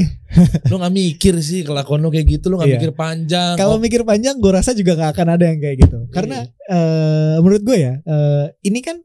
Lu 0.66 0.76
gak 0.76 0.92
mikir 0.92 1.34
sih 1.38 1.60
kelakuan 1.62 2.00
lu 2.00 2.08
kayak 2.08 2.26
gitu. 2.30 2.48
Lu 2.48 2.56
gak 2.56 2.66
Iya. 2.66 2.76
mikir 2.76 2.92
panjang. 2.92 3.54
kalau 3.54 3.76
Oh, 3.76 3.80
mikir 3.80 4.02
panjang 4.02 4.34
gue 4.34 4.50
rasa 4.50 4.72
juga 4.72 4.92
nggak 4.94 5.10
akan 5.10 5.28
ada 5.30 5.44
yang 5.46 5.58
kayak 5.58 5.76
gitu 5.78 5.98
karena 6.08 6.38
eh, 6.66 7.36
menurut 7.38 7.62
gue 7.62 7.76
ya 7.78 7.94
eh, 7.98 8.44
ini 8.62 8.80
kan 8.80 8.96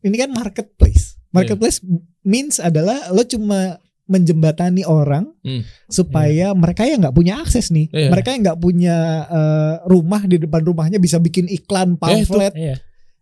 ini 0.00 0.14
kan 0.14 0.28
marketplace 0.30 1.16
Iya. 1.22 1.28
marketplace 1.34 1.80
means 2.22 2.56
adalah 2.58 3.08
lo 3.08 3.24
cuma 3.24 3.80
menjembatani 4.04 4.82
orang 4.82 5.30
Hmm. 5.40 5.62
supaya 5.86 6.50
mereka 6.52 6.82
yang 6.82 7.00
nggak 7.00 7.12
punya 7.12 7.38
akses 7.38 7.70
nih 7.70 7.86
Iya. 7.88 8.10
mereka 8.10 8.28
yang 8.30 8.42
nggak 8.42 8.58
punya 8.58 8.96
eh, 9.24 9.74
rumah 9.86 10.22
di 10.22 10.36
depan 10.36 10.60
rumahnya 10.60 10.98
bisa 10.98 11.16
bikin 11.16 11.46
iklan 11.46 11.94
Eh, 11.94 11.94
itu- 11.94 12.02
pamflet 12.26 12.52
Iya. 12.52 12.76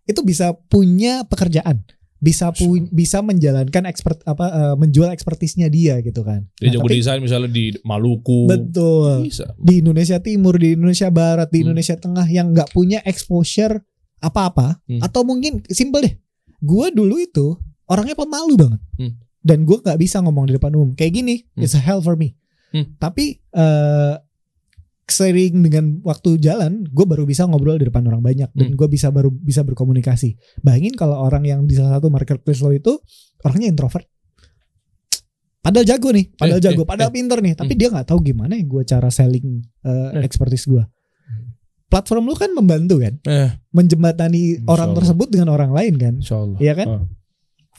itu 0.04 0.20
bisa 0.20 0.46
punya 0.66 1.22
pekerjaan 1.22 1.84
bisa 2.18 2.52
pu- 2.52 2.84
bisa 2.90 3.20
menjalankan 3.20 3.84
expert 3.86 4.20
apa 4.24 4.44
eh, 4.46 4.74
menjual 4.76 5.08
ekspertisnya 5.08 5.68
dia 5.68 6.00
gitu 6.00 6.20
kan 6.20 6.44
dia 6.54 6.68
Nah, 6.68 6.72
jago 6.74 6.84
tapi- 6.84 6.96
desain 6.98 7.20
misalnya 7.20 7.48
di 7.48 7.72
Maluku. 7.80 8.44
betul 8.46 9.24
Bisa. 9.24 9.52
di 9.56 9.80
Indonesia 9.80 10.16
Timur, 10.18 10.54
di 10.54 10.74
Indonesia 10.74 11.08
Barat, 11.08 11.48
di 11.48 11.58
Hmm. 11.58 11.64
Indonesia 11.66 11.96
Tengah 11.96 12.26
yang 12.26 12.52
nggak 12.52 12.70
punya 12.70 13.00
exposure 13.02 13.80
apa-apa, 14.18 14.84
Hmm. 14.84 15.00
atau 15.00 15.24
mungkin 15.24 15.64
simple 15.66 16.00
deh, 16.02 16.14
gue 16.58 16.86
dulu 16.90 17.16
itu 17.16 17.56
orangnya 17.86 18.12
pemalu 18.12 18.52
banget, 18.54 18.80
Hmm. 18.96 19.12
Dan 19.40 19.64
gue 19.64 19.76
nggak 19.76 19.96
bisa 19.96 20.20
ngomong 20.20 20.46
di 20.46 20.54
depan 20.54 20.72
umum 20.72 20.90
kayak 20.92 21.12
gini, 21.12 21.44
Hmm. 21.52 21.64
it's 21.64 21.72
a 21.72 21.80
hell 21.80 21.98
for 21.98 22.14
me. 22.14 22.36
Hmm. 22.70 22.96
Tapi 22.96 23.40
eh 23.50 24.14
sering 25.10 25.58
dengan 25.60 25.98
waktu 26.00 26.38
jalan, 26.38 26.86
gue 26.86 27.02
baru 27.02 27.26
bisa 27.26 27.42
ngobrol 27.42 27.74
di 27.74 27.84
depan 27.84 28.06
orang 28.06 28.22
banyak 28.22 28.46
dan 28.48 28.66
Hmm. 28.68 28.78
gue 28.78 28.86
bisa 28.86 29.10
baru 29.10 29.26
bisa 29.28 29.66
berkomunikasi. 29.66 30.38
Bayangin 30.60 30.94
kalau 30.94 31.18
orang 31.18 31.42
yang 31.42 31.66
di 31.66 31.74
salah 31.74 31.98
satu 31.98 32.06
marketplace 32.08 32.62
lo 32.62 32.70
itu 32.70 32.94
orangnya 33.42 33.66
introvert. 33.66 34.06
Padahal 35.60 35.84
jago 35.84 36.08
nih, 36.08 36.30
padahal 36.32 36.56
Eh, 36.56 36.64
jago, 36.64 36.82
eh, 36.82 36.88
padahal 36.88 37.10
eh. 37.10 37.14
pinter 37.14 37.38
nih, 37.42 37.52
tapi 37.52 37.76
dia 37.76 37.92
nggak 37.92 38.08
tahu 38.08 38.24
gimana 38.24 38.56
ya 38.56 38.64
gue 38.64 38.82
cara 38.82 39.12
selling 39.12 39.60
uh, 39.84 40.16
Eh. 40.16 40.24
expertise 40.24 40.64
gue. 40.64 40.80
Platform 41.90 42.22
lu 42.24 42.38
kan 42.38 42.54
membantu 42.54 43.02
kan, 43.02 43.18
Eh, 43.26 43.50
menjembatani 43.74 44.62
Insya 44.62 44.70
orang 44.70 44.94
Allah. 44.94 44.98
tersebut 45.02 45.28
dengan 45.28 45.50
orang 45.50 45.74
lain 45.74 45.94
kan, 45.98 46.14
insya 46.16 46.38
Allah. 46.38 46.58
Iya 46.58 46.72
kan? 46.74 46.88
Ah. 46.88 47.04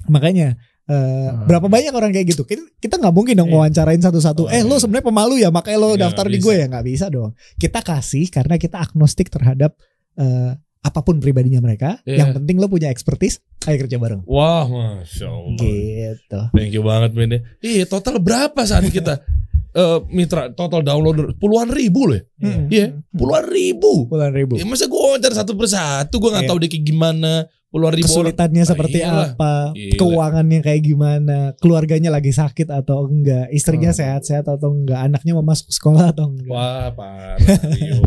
makanya 0.10 0.58
uh, 0.92 1.48
berapa 1.48 1.72
banyak 1.72 1.94
orang 1.96 2.12
kayak 2.12 2.36
gitu? 2.36 2.44
Kita, 2.44 3.00
nggak 3.00 3.16
mungkin 3.16 3.40
dong 3.40 3.48
Iya. 3.48 3.56
wawancarain 3.56 4.02
satu-satu. 4.04 4.48
Oh, 4.48 4.52
eh 4.52 4.62
lo 4.62 4.76
iya. 4.76 4.82
sebenarnya 4.84 5.06
pemalu 5.08 5.36
ya, 5.40 5.50
makanya 5.50 5.80
lo 5.80 5.90
Iya, 5.96 6.12
daftar 6.12 6.26
di 6.28 6.38
gue 6.38 6.54
ya 6.60 6.66
nggak 6.68 6.86
bisa 6.86 7.06
dong. 7.08 7.32
Kita 7.56 7.80
kasih 7.80 8.28
karena 8.28 8.60
kita 8.60 8.78
agnostik 8.78 9.32
terhadap 9.32 9.72
uh, 10.20 10.52
apa 10.82 11.00
pun 11.00 11.22
pribadinya 11.22 11.62
mereka. 11.62 12.02
Iya. 12.04 12.26
Yang 12.26 12.42
penting 12.42 12.56
lo 12.60 12.68
punya 12.68 12.90
expertise, 12.90 13.40
ayo 13.64 13.78
kerja 13.80 13.96
bareng. 13.96 14.22
Wah, 14.26 14.66
masya 14.66 15.30
Allah. 15.30 15.58
Gitu. 15.62 16.40
Thank 16.52 16.74
you 16.74 16.84
banget 16.84 17.14
Men. 17.14 17.40
Iya, 17.62 17.86
total 17.86 18.18
berapa 18.18 18.60
saat 18.66 18.90
kita 18.90 19.22
eh, 19.78 20.00
mitra 20.10 20.50
total 20.52 20.82
downloader 20.82 21.38
puluhan 21.38 21.70
ribu 21.70 22.10
loh. 22.10 22.18
ya? 22.18 22.24
Mm-mm. 22.42 22.66
Iya, 22.68 22.86
puluhan 23.14 23.46
ribu. 23.48 24.10
Puluhan 24.10 24.34
ribu. 24.34 24.58
Ya, 24.58 24.66
masa 24.66 24.90
gue 24.90 24.98
wawancara 24.98 25.38
satu 25.38 25.54
persatu, 25.54 26.18
gue 26.18 26.30
nggak 26.34 26.44
Iya. 26.44 26.52
tahu 26.52 26.60
dia 26.60 26.70
kayak 26.74 26.86
gimana. 26.86 27.34
Puluhan 27.72 27.94
ribu 27.94 28.04
orang. 28.04 28.12
kesulitannya 28.12 28.62
Ah, 28.62 28.68
seperti 28.68 28.98
iyalah. 29.00 29.32
apa, 29.32 29.54
keuangannya 29.96 30.60
kayak 30.60 30.82
gimana, 30.84 31.38
keluarganya 31.56 32.12
lagi 32.12 32.30
sakit 32.30 32.68
atau 32.68 33.08
enggak, 33.08 33.48
istrinya 33.50 33.90
Oh. 33.90 33.96
sehat-sehat 33.96 34.44
atau 34.44 34.70
enggak, 34.70 35.00
anaknya 35.02 35.32
mau 35.32 35.46
masuk 35.46 35.72
sekolah 35.72 36.12
atau 36.12 36.28
enggak. 36.28 36.52
Wah, 36.52 36.92
parah 36.92 37.40
Rio, 37.72 38.04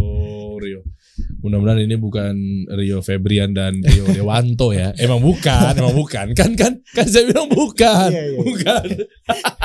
Rio. 0.63 0.81
Mudah-mudahan 1.41 1.81
ini 1.81 1.95
bukan 1.95 2.35
Rio 2.71 3.01
Febrian 3.01 3.53
dan 3.53 3.81
Rio 3.81 4.05
Dewanto 4.07 4.69
ya. 4.71 4.93
Emang 4.97 5.21
bukan, 5.21 5.73
emang 5.73 5.95
bukan. 5.95 6.27
Kan 6.35 6.53
kan 6.55 6.85
kan 6.91 7.07
saya 7.07 7.25
bilang 7.25 7.49
bukan. 7.49 8.09
Iya, 8.11 8.23
iya. 8.27 8.39
Bukan. 8.39 8.85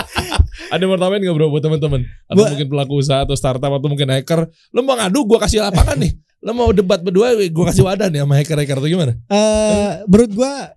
Ada 0.72 0.82
yang 0.82 0.96
tambahin 0.96 1.22
nggak 1.24 1.36
bro 1.36 1.48
buat 1.50 1.60
teman-teman? 1.60 2.02
Atau 2.26 2.36
Gua- 2.38 2.52
mungkin 2.52 2.68
pelaku 2.68 2.94
usaha 2.96 3.24
atau 3.24 3.34
startup 3.34 3.68
atau 3.70 3.88
mungkin 3.88 4.08
hacker. 4.08 4.46
Lo 4.70 4.80
mau 4.80 4.94
ngadu 4.94 5.26
gue 5.26 5.40
kasih 5.40 5.60
lapangan 5.62 5.98
nih. 5.98 6.14
Lo 6.40 6.56
mau 6.56 6.72
debat 6.72 7.04
berdua 7.04 7.36
gue 7.36 7.66
kasih 7.68 7.84
wadah 7.84 8.08
nih 8.08 8.24
sama 8.24 8.40
hacker-hacker 8.40 8.80
atau 8.80 8.88
gimana? 8.88 9.14
Eh, 9.28 9.92
menurut 10.08 10.32
gua 10.32 10.72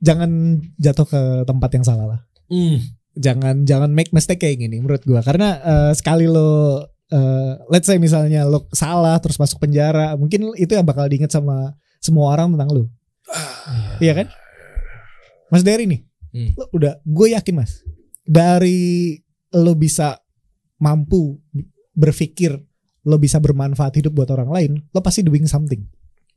jangan 0.00 0.60
jatuh 0.76 1.04
ke 1.04 1.20
tempat 1.44 1.70
yang 1.76 1.84
salah 1.84 2.06
lah. 2.16 2.20
Hmm. 2.48 2.80
Jangan 3.14 3.68
jangan 3.68 3.92
make 3.92 4.10
mistake 4.10 4.40
kayak 4.40 4.58
gini 4.58 4.80
menurut 4.80 5.04
gua 5.04 5.20
karena 5.20 5.60
eh, 5.60 5.92
sekali 5.92 6.24
lo 6.24 6.80
eh, 7.12 7.52
let's 7.68 7.84
say 7.84 8.00
misalnya 8.00 8.48
lo 8.48 8.64
salah 8.72 9.20
terus 9.20 9.36
masuk 9.36 9.60
penjara, 9.60 10.16
mungkin 10.16 10.56
itu 10.56 10.72
yang 10.72 10.88
bakal 10.88 11.04
diinget 11.06 11.30
sama 11.30 11.76
semua 12.00 12.32
orang 12.32 12.56
tentang 12.56 12.70
lo. 12.72 12.84
Iya 14.00 14.12
kan? 14.16 14.26
Mas 15.52 15.62
Dery 15.62 15.84
nih, 15.86 16.02
Hmm. 16.34 16.50
lo 16.58 16.66
udah 16.74 16.98
gue 17.06 17.30
yakin 17.30 17.54
Mas 17.54 17.86
dari 18.26 19.14
lo 19.54 19.72
bisa 19.78 20.18
mampu 20.82 21.38
berpikir 21.94 22.58
lo 23.04 23.16
bisa 23.20 23.38
bermanfaat 23.38 24.00
hidup 24.00 24.16
buat 24.16 24.28
orang 24.32 24.50
lain, 24.50 24.72
lo 24.90 25.00
pasti 25.04 25.20
doing 25.20 25.44
something. 25.44 25.84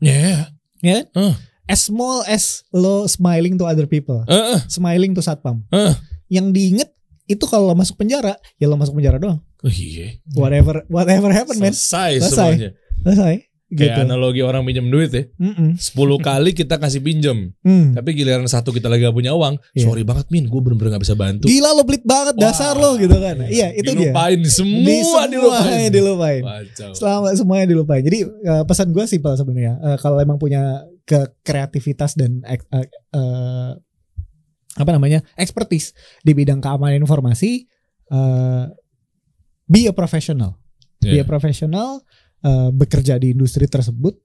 Ya. 0.04 0.52
Ya 0.84 1.02
kan? 1.02 1.06
Uh. 1.16 1.36
As 1.68 1.84
small 1.84 2.24
as 2.28 2.64
lo 2.72 3.08
smiling 3.12 3.60
to 3.60 3.68
other 3.68 3.88
people, 3.90 4.24
eh. 4.28 4.60
smiling 4.72 5.12
to 5.12 5.20
satpam. 5.20 5.68
Eh. 5.76 5.96
Yang 6.32 6.48
diinget 6.56 6.90
itu 7.28 7.44
kalau 7.44 7.68
lo 7.68 7.76
masuk 7.76 8.00
penjara, 8.00 8.40
ya 8.56 8.72
lo 8.72 8.80
masuk 8.80 8.96
penjara 8.96 9.20
doang. 9.20 9.44
Oh, 9.66 9.72
iya. 9.72 10.16
Whatever 10.38 10.88
whatever 10.88 11.28
happen 11.34 11.60
man. 11.60 11.76
Selesai, 11.76 12.24
Selesai. 12.24 12.32
semuanya. 12.32 12.70
Selesai. 13.04 13.36
Gitu. 13.68 13.84
Kayak 13.84 14.08
analogi 14.08 14.40
orang 14.40 14.64
pinjam 14.64 14.88
duit 14.88 15.12
ya. 15.12 15.28
Mm-mm. 15.36 15.76
10 15.76 15.92
kali 16.20 16.56
kita 16.56 16.80
kasih 16.80 17.04
pinjam. 17.04 17.52
Hmm. 17.60 17.92
Tapi 17.92 18.16
giliran 18.16 18.48
satu 18.48 18.72
kita 18.72 18.88
lagi 18.88 19.04
gak 19.04 19.12
punya 19.12 19.36
uang, 19.36 19.60
Iya. 19.76 19.84
sorry 19.84 20.08
banget 20.08 20.32
Min, 20.32 20.48
gue 20.48 20.56
bener-bener 20.58 20.96
gak 20.96 21.04
bisa 21.04 21.14
bantu. 21.14 21.46
Gila 21.46 21.76
lo 21.76 21.84
pelit 21.84 22.00
banget 22.02 22.36
dasar 22.38 22.74
lo 22.74 22.96
gitu 22.96 23.12
kan. 23.14 23.44
Iya, 23.44 23.76
itu 23.76 23.92
dia. 23.92 24.08
dilupain, 24.08 24.40
Di 24.40 24.48
semua 24.48 25.28
dilupain. 25.28 25.92
dilupain. 25.92 26.42
Kacau. 26.42 26.92
Selama 26.96 27.28
semuanya 27.36 27.68
dilupain. 27.68 28.00
Jadi 28.00 28.24
eh, 28.24 28.64
pesan 28.64 28.88
gue 28.90 29.04
simpel 29.04 29.36
sebenarnya. 29.36 29.74
Eh, 29.84 29.98
kalau 30.00 30.16
emang 30.18 30.40
punya 30.40 30.64
ke 31.04 31.36
kreativitas 31.42 32.16
dan 32.16 32.40
eh, 32.44 32.64
eh, 32.72 33.72
apa 34.78 34.92
namanya 34.92 35.28
expertise 35.36 35.92
di 36.22 36.32
bidang 36.32 36.62
keamanan 36.62 37.02
informasi, 37.02 37.68
eh, 38.08 38.66
be 39.66 39.82
a 39.84 39.92
professional. 39.92 40.56
Be 40.98 41.14
a 41.14 41.16
Iya. 41.18 41.24
professional, 41.26 42.00
eh, 42.48 42.70
bekerja 42.72 43.20
di 43.20 43.36
industri 43.36 43.68
tersebut, 43.68 44.16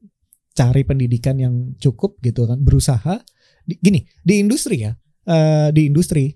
cari 0.53 0.87
pendidikan 0.87 1.35
yang 1.37 1.55
cukup 1.77 2.23
gitu 2.23 2.47
kan, 2.47 2.63
berusaha. 2.63 3.19
Di- 3.63 3.79
gini 3.79 4.03
di 4.23 4.39
industri 4.39 4.87
ya, 4.87 4.95
eh, 5.25 5.69
di 5.71 5.91
industri, 5.91 6.31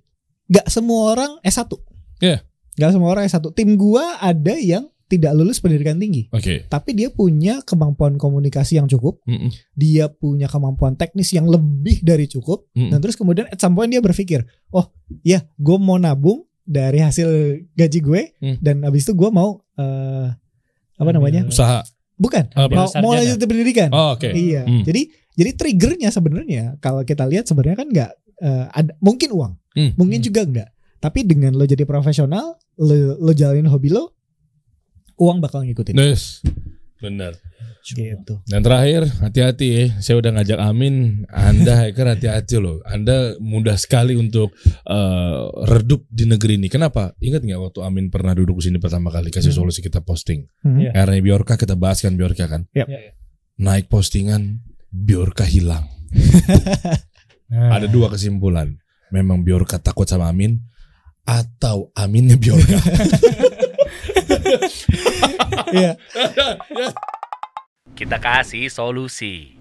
nggak 0.46 0.66
semua 0.66 1.14
orang 1.14 1.32
S1. 1.42 1.70
Iya. 2.18 2.42
Nggak 2.76 2.90
semua 2.92 3.08
orang 3.08 3.24
S1. 3.24 3.46
Tim 3.52 3.74
gua 3.74 4.18
ada 4.18 4.54
yang 4.54 4.86
tidak 5.06 5.38
lulus 5.38 5.62
pendidikan 5.62 5.94
tinggi, 5.96 6.26
Oke. 6.34 6.66
tapi 6.66 6.90
dia 6.90 7.14
punya 7.14 7.62
kemampuan 7.62 8.18
komunikasi 8.18 8.74
yang 8.74 8.90
cukup, 8.90 9.22
Mm-mm. 9.22 9.54
dia 9.72 10.10
punya 10.10 10.50
kemampuan 10.50 10.98
teknis 10.98 11.30
yang 11.30 11.46
lebih 11.46 12.02
dari 12.02 12.26
cukup, 12.26 12.66
Mm-mm. 12.74 12.90
dan 12.90 12.98
terus 12.98 13.14
kemudian 13.14 13.46
at 13.46 13.54
some 13.54 13.78
point 13.78 13.86
dia 13.86 14.02
berpikir, 14.02 14.42
oh 14.74 14.90
ya, 15.22 15.46
gue 15.54 15.78
mau 15.78 15.94
nabung 15.94 16.42
dari 16.66 16.98
hasil 16.98 17.28
gaji 17.72 18.00
gue, 18.02 18.22
Hmm. 18.42 18.56
dan 18.58 18.82
abis 18.82 19.06
itu 19.06 19.14
gue 19.14 19.30
mau 19.30 19.62
eh, 19.78 20.26
apa 20.96 21.10
namanya? 21.12 21.44
Usaha. 21.46 21.84
Bukan, 22.16 22.48
Apa? 22.50 22.72
mau, 22.72 22.88
mau 23.04 23.12
lanjut 23.12 23.36
ke 23.36 23.44
pendidikan. 23.44 23.92
Oh, 23.92 24.16
oke. 24.16 24.32
Iya, 24.32 24.64
Hmm. 24.64 24.80
jadi 24.82 25.04
jadi 25.36 25.50
triggernya 25.52 26.08
sebenarnya 26.08 26.80
kalau 26.80 27.04
kita 27.04 27.28
lihat 27.28 27.44
sebenarnya 27.44 27.76
kan 27.76 27.88
nggak 27.88 28.10
eh, 28.36 28.64
ada 28.68 28.92
mungkin 29.00 29.28
uang, 29.32 29.52
Hmm. 29.76 29.92
mungkin 29.96 30.20
Hmm. 30.20 30.26
juga 30.26 30.40
enggak. 30.44 30.68
Tapi 30.96 31.24
dengan 31.24 31.52
lo 31.52 31.64
jadi 31.64 31.84
profesional, 31.84 32.56
lo, 32.76 32.96
lo 33.16 33.32
jalanin 33.32 33.68
hobi 33.68 33.92
lo, 33.92 34.16
uang 35.16 35.40
bakal 35.40 35.64
ngikutin. 35.64 35.96
Yes. 35.96 36.40
Benar. 37.00 37.36
Gitu. 37.86 38.42
Dan 38.50 38.66
terakhir, 38.66 39.06
hati-hati 39.22 39.66
ya. 39.70 39.84
Saya 40.02 40.18
udah 40.18 40.34
ngajak 40.34 40.58
Amin. 40.58 41.22
Anda 41.30 41.86
hacker 41.86 42.18
hati-hati 42.18 42.58
loh. 42.58 42.82
Anda 42.82 43.38
mudah 43.38 43.78
sekali 43.78 44.18
untuk 44.18 44.50
eh, 44.82 45.42
redup 45.70 46.02
di 46.10 46.26
negeri 46.26 46.58
ini. 46.58 46.66
Kenapa? 46.66 47.14
Ingat 47.22 47.46
nggak 47.46 47.60
waktu 47.62 47.80
Amin 47.86 48.10
pernah 48.10 48.34
duduk 48.34 48.58
di 48.58 48.74
sini 48.74 48.82
pertama 48.82 49.14
kali 49.14 49.30
kasih 49.30 49.54
Hmm. 49.54 49.62
solusi 49.62 49.86
kita 49.86 50.02
posting. 50.02 50.50
Hmm. 50.66 50.82
Iya. 50.82 50.90
Era 50.98 51.14
Biorka 51.22 51.54
kita 51.54 51.78
bahas 51.78 52.02
kan 52.02 52.18
Biorka 52.18 52.50
kan. 52.50 52.66
Yap. 52.74 52.90
Iya. 52.90 53.14
Naik 53.62 53.86
postingan, 53.86 54.66
Biorka 54.90 55.46
hilang. 55.46 55.86
Nah, 57.46 57.78
Ada 57.78 57.86
dua 57.86 58.10
kesimpulan. 58.10 58.74
Memang 59.14 59.46
Biorka 59.46 59.78
takut 59.78 60.10
sama 60.10 60.26
Amin 60.26 60.58
atau 61.22 61.94
Aminnya 61.94 62.34
Biorka. 62.34 62.82
Iya. 65.66 65.98
Kita 67.96 68.20
kasih 68.20 68.68
solusi. 68.68 69.55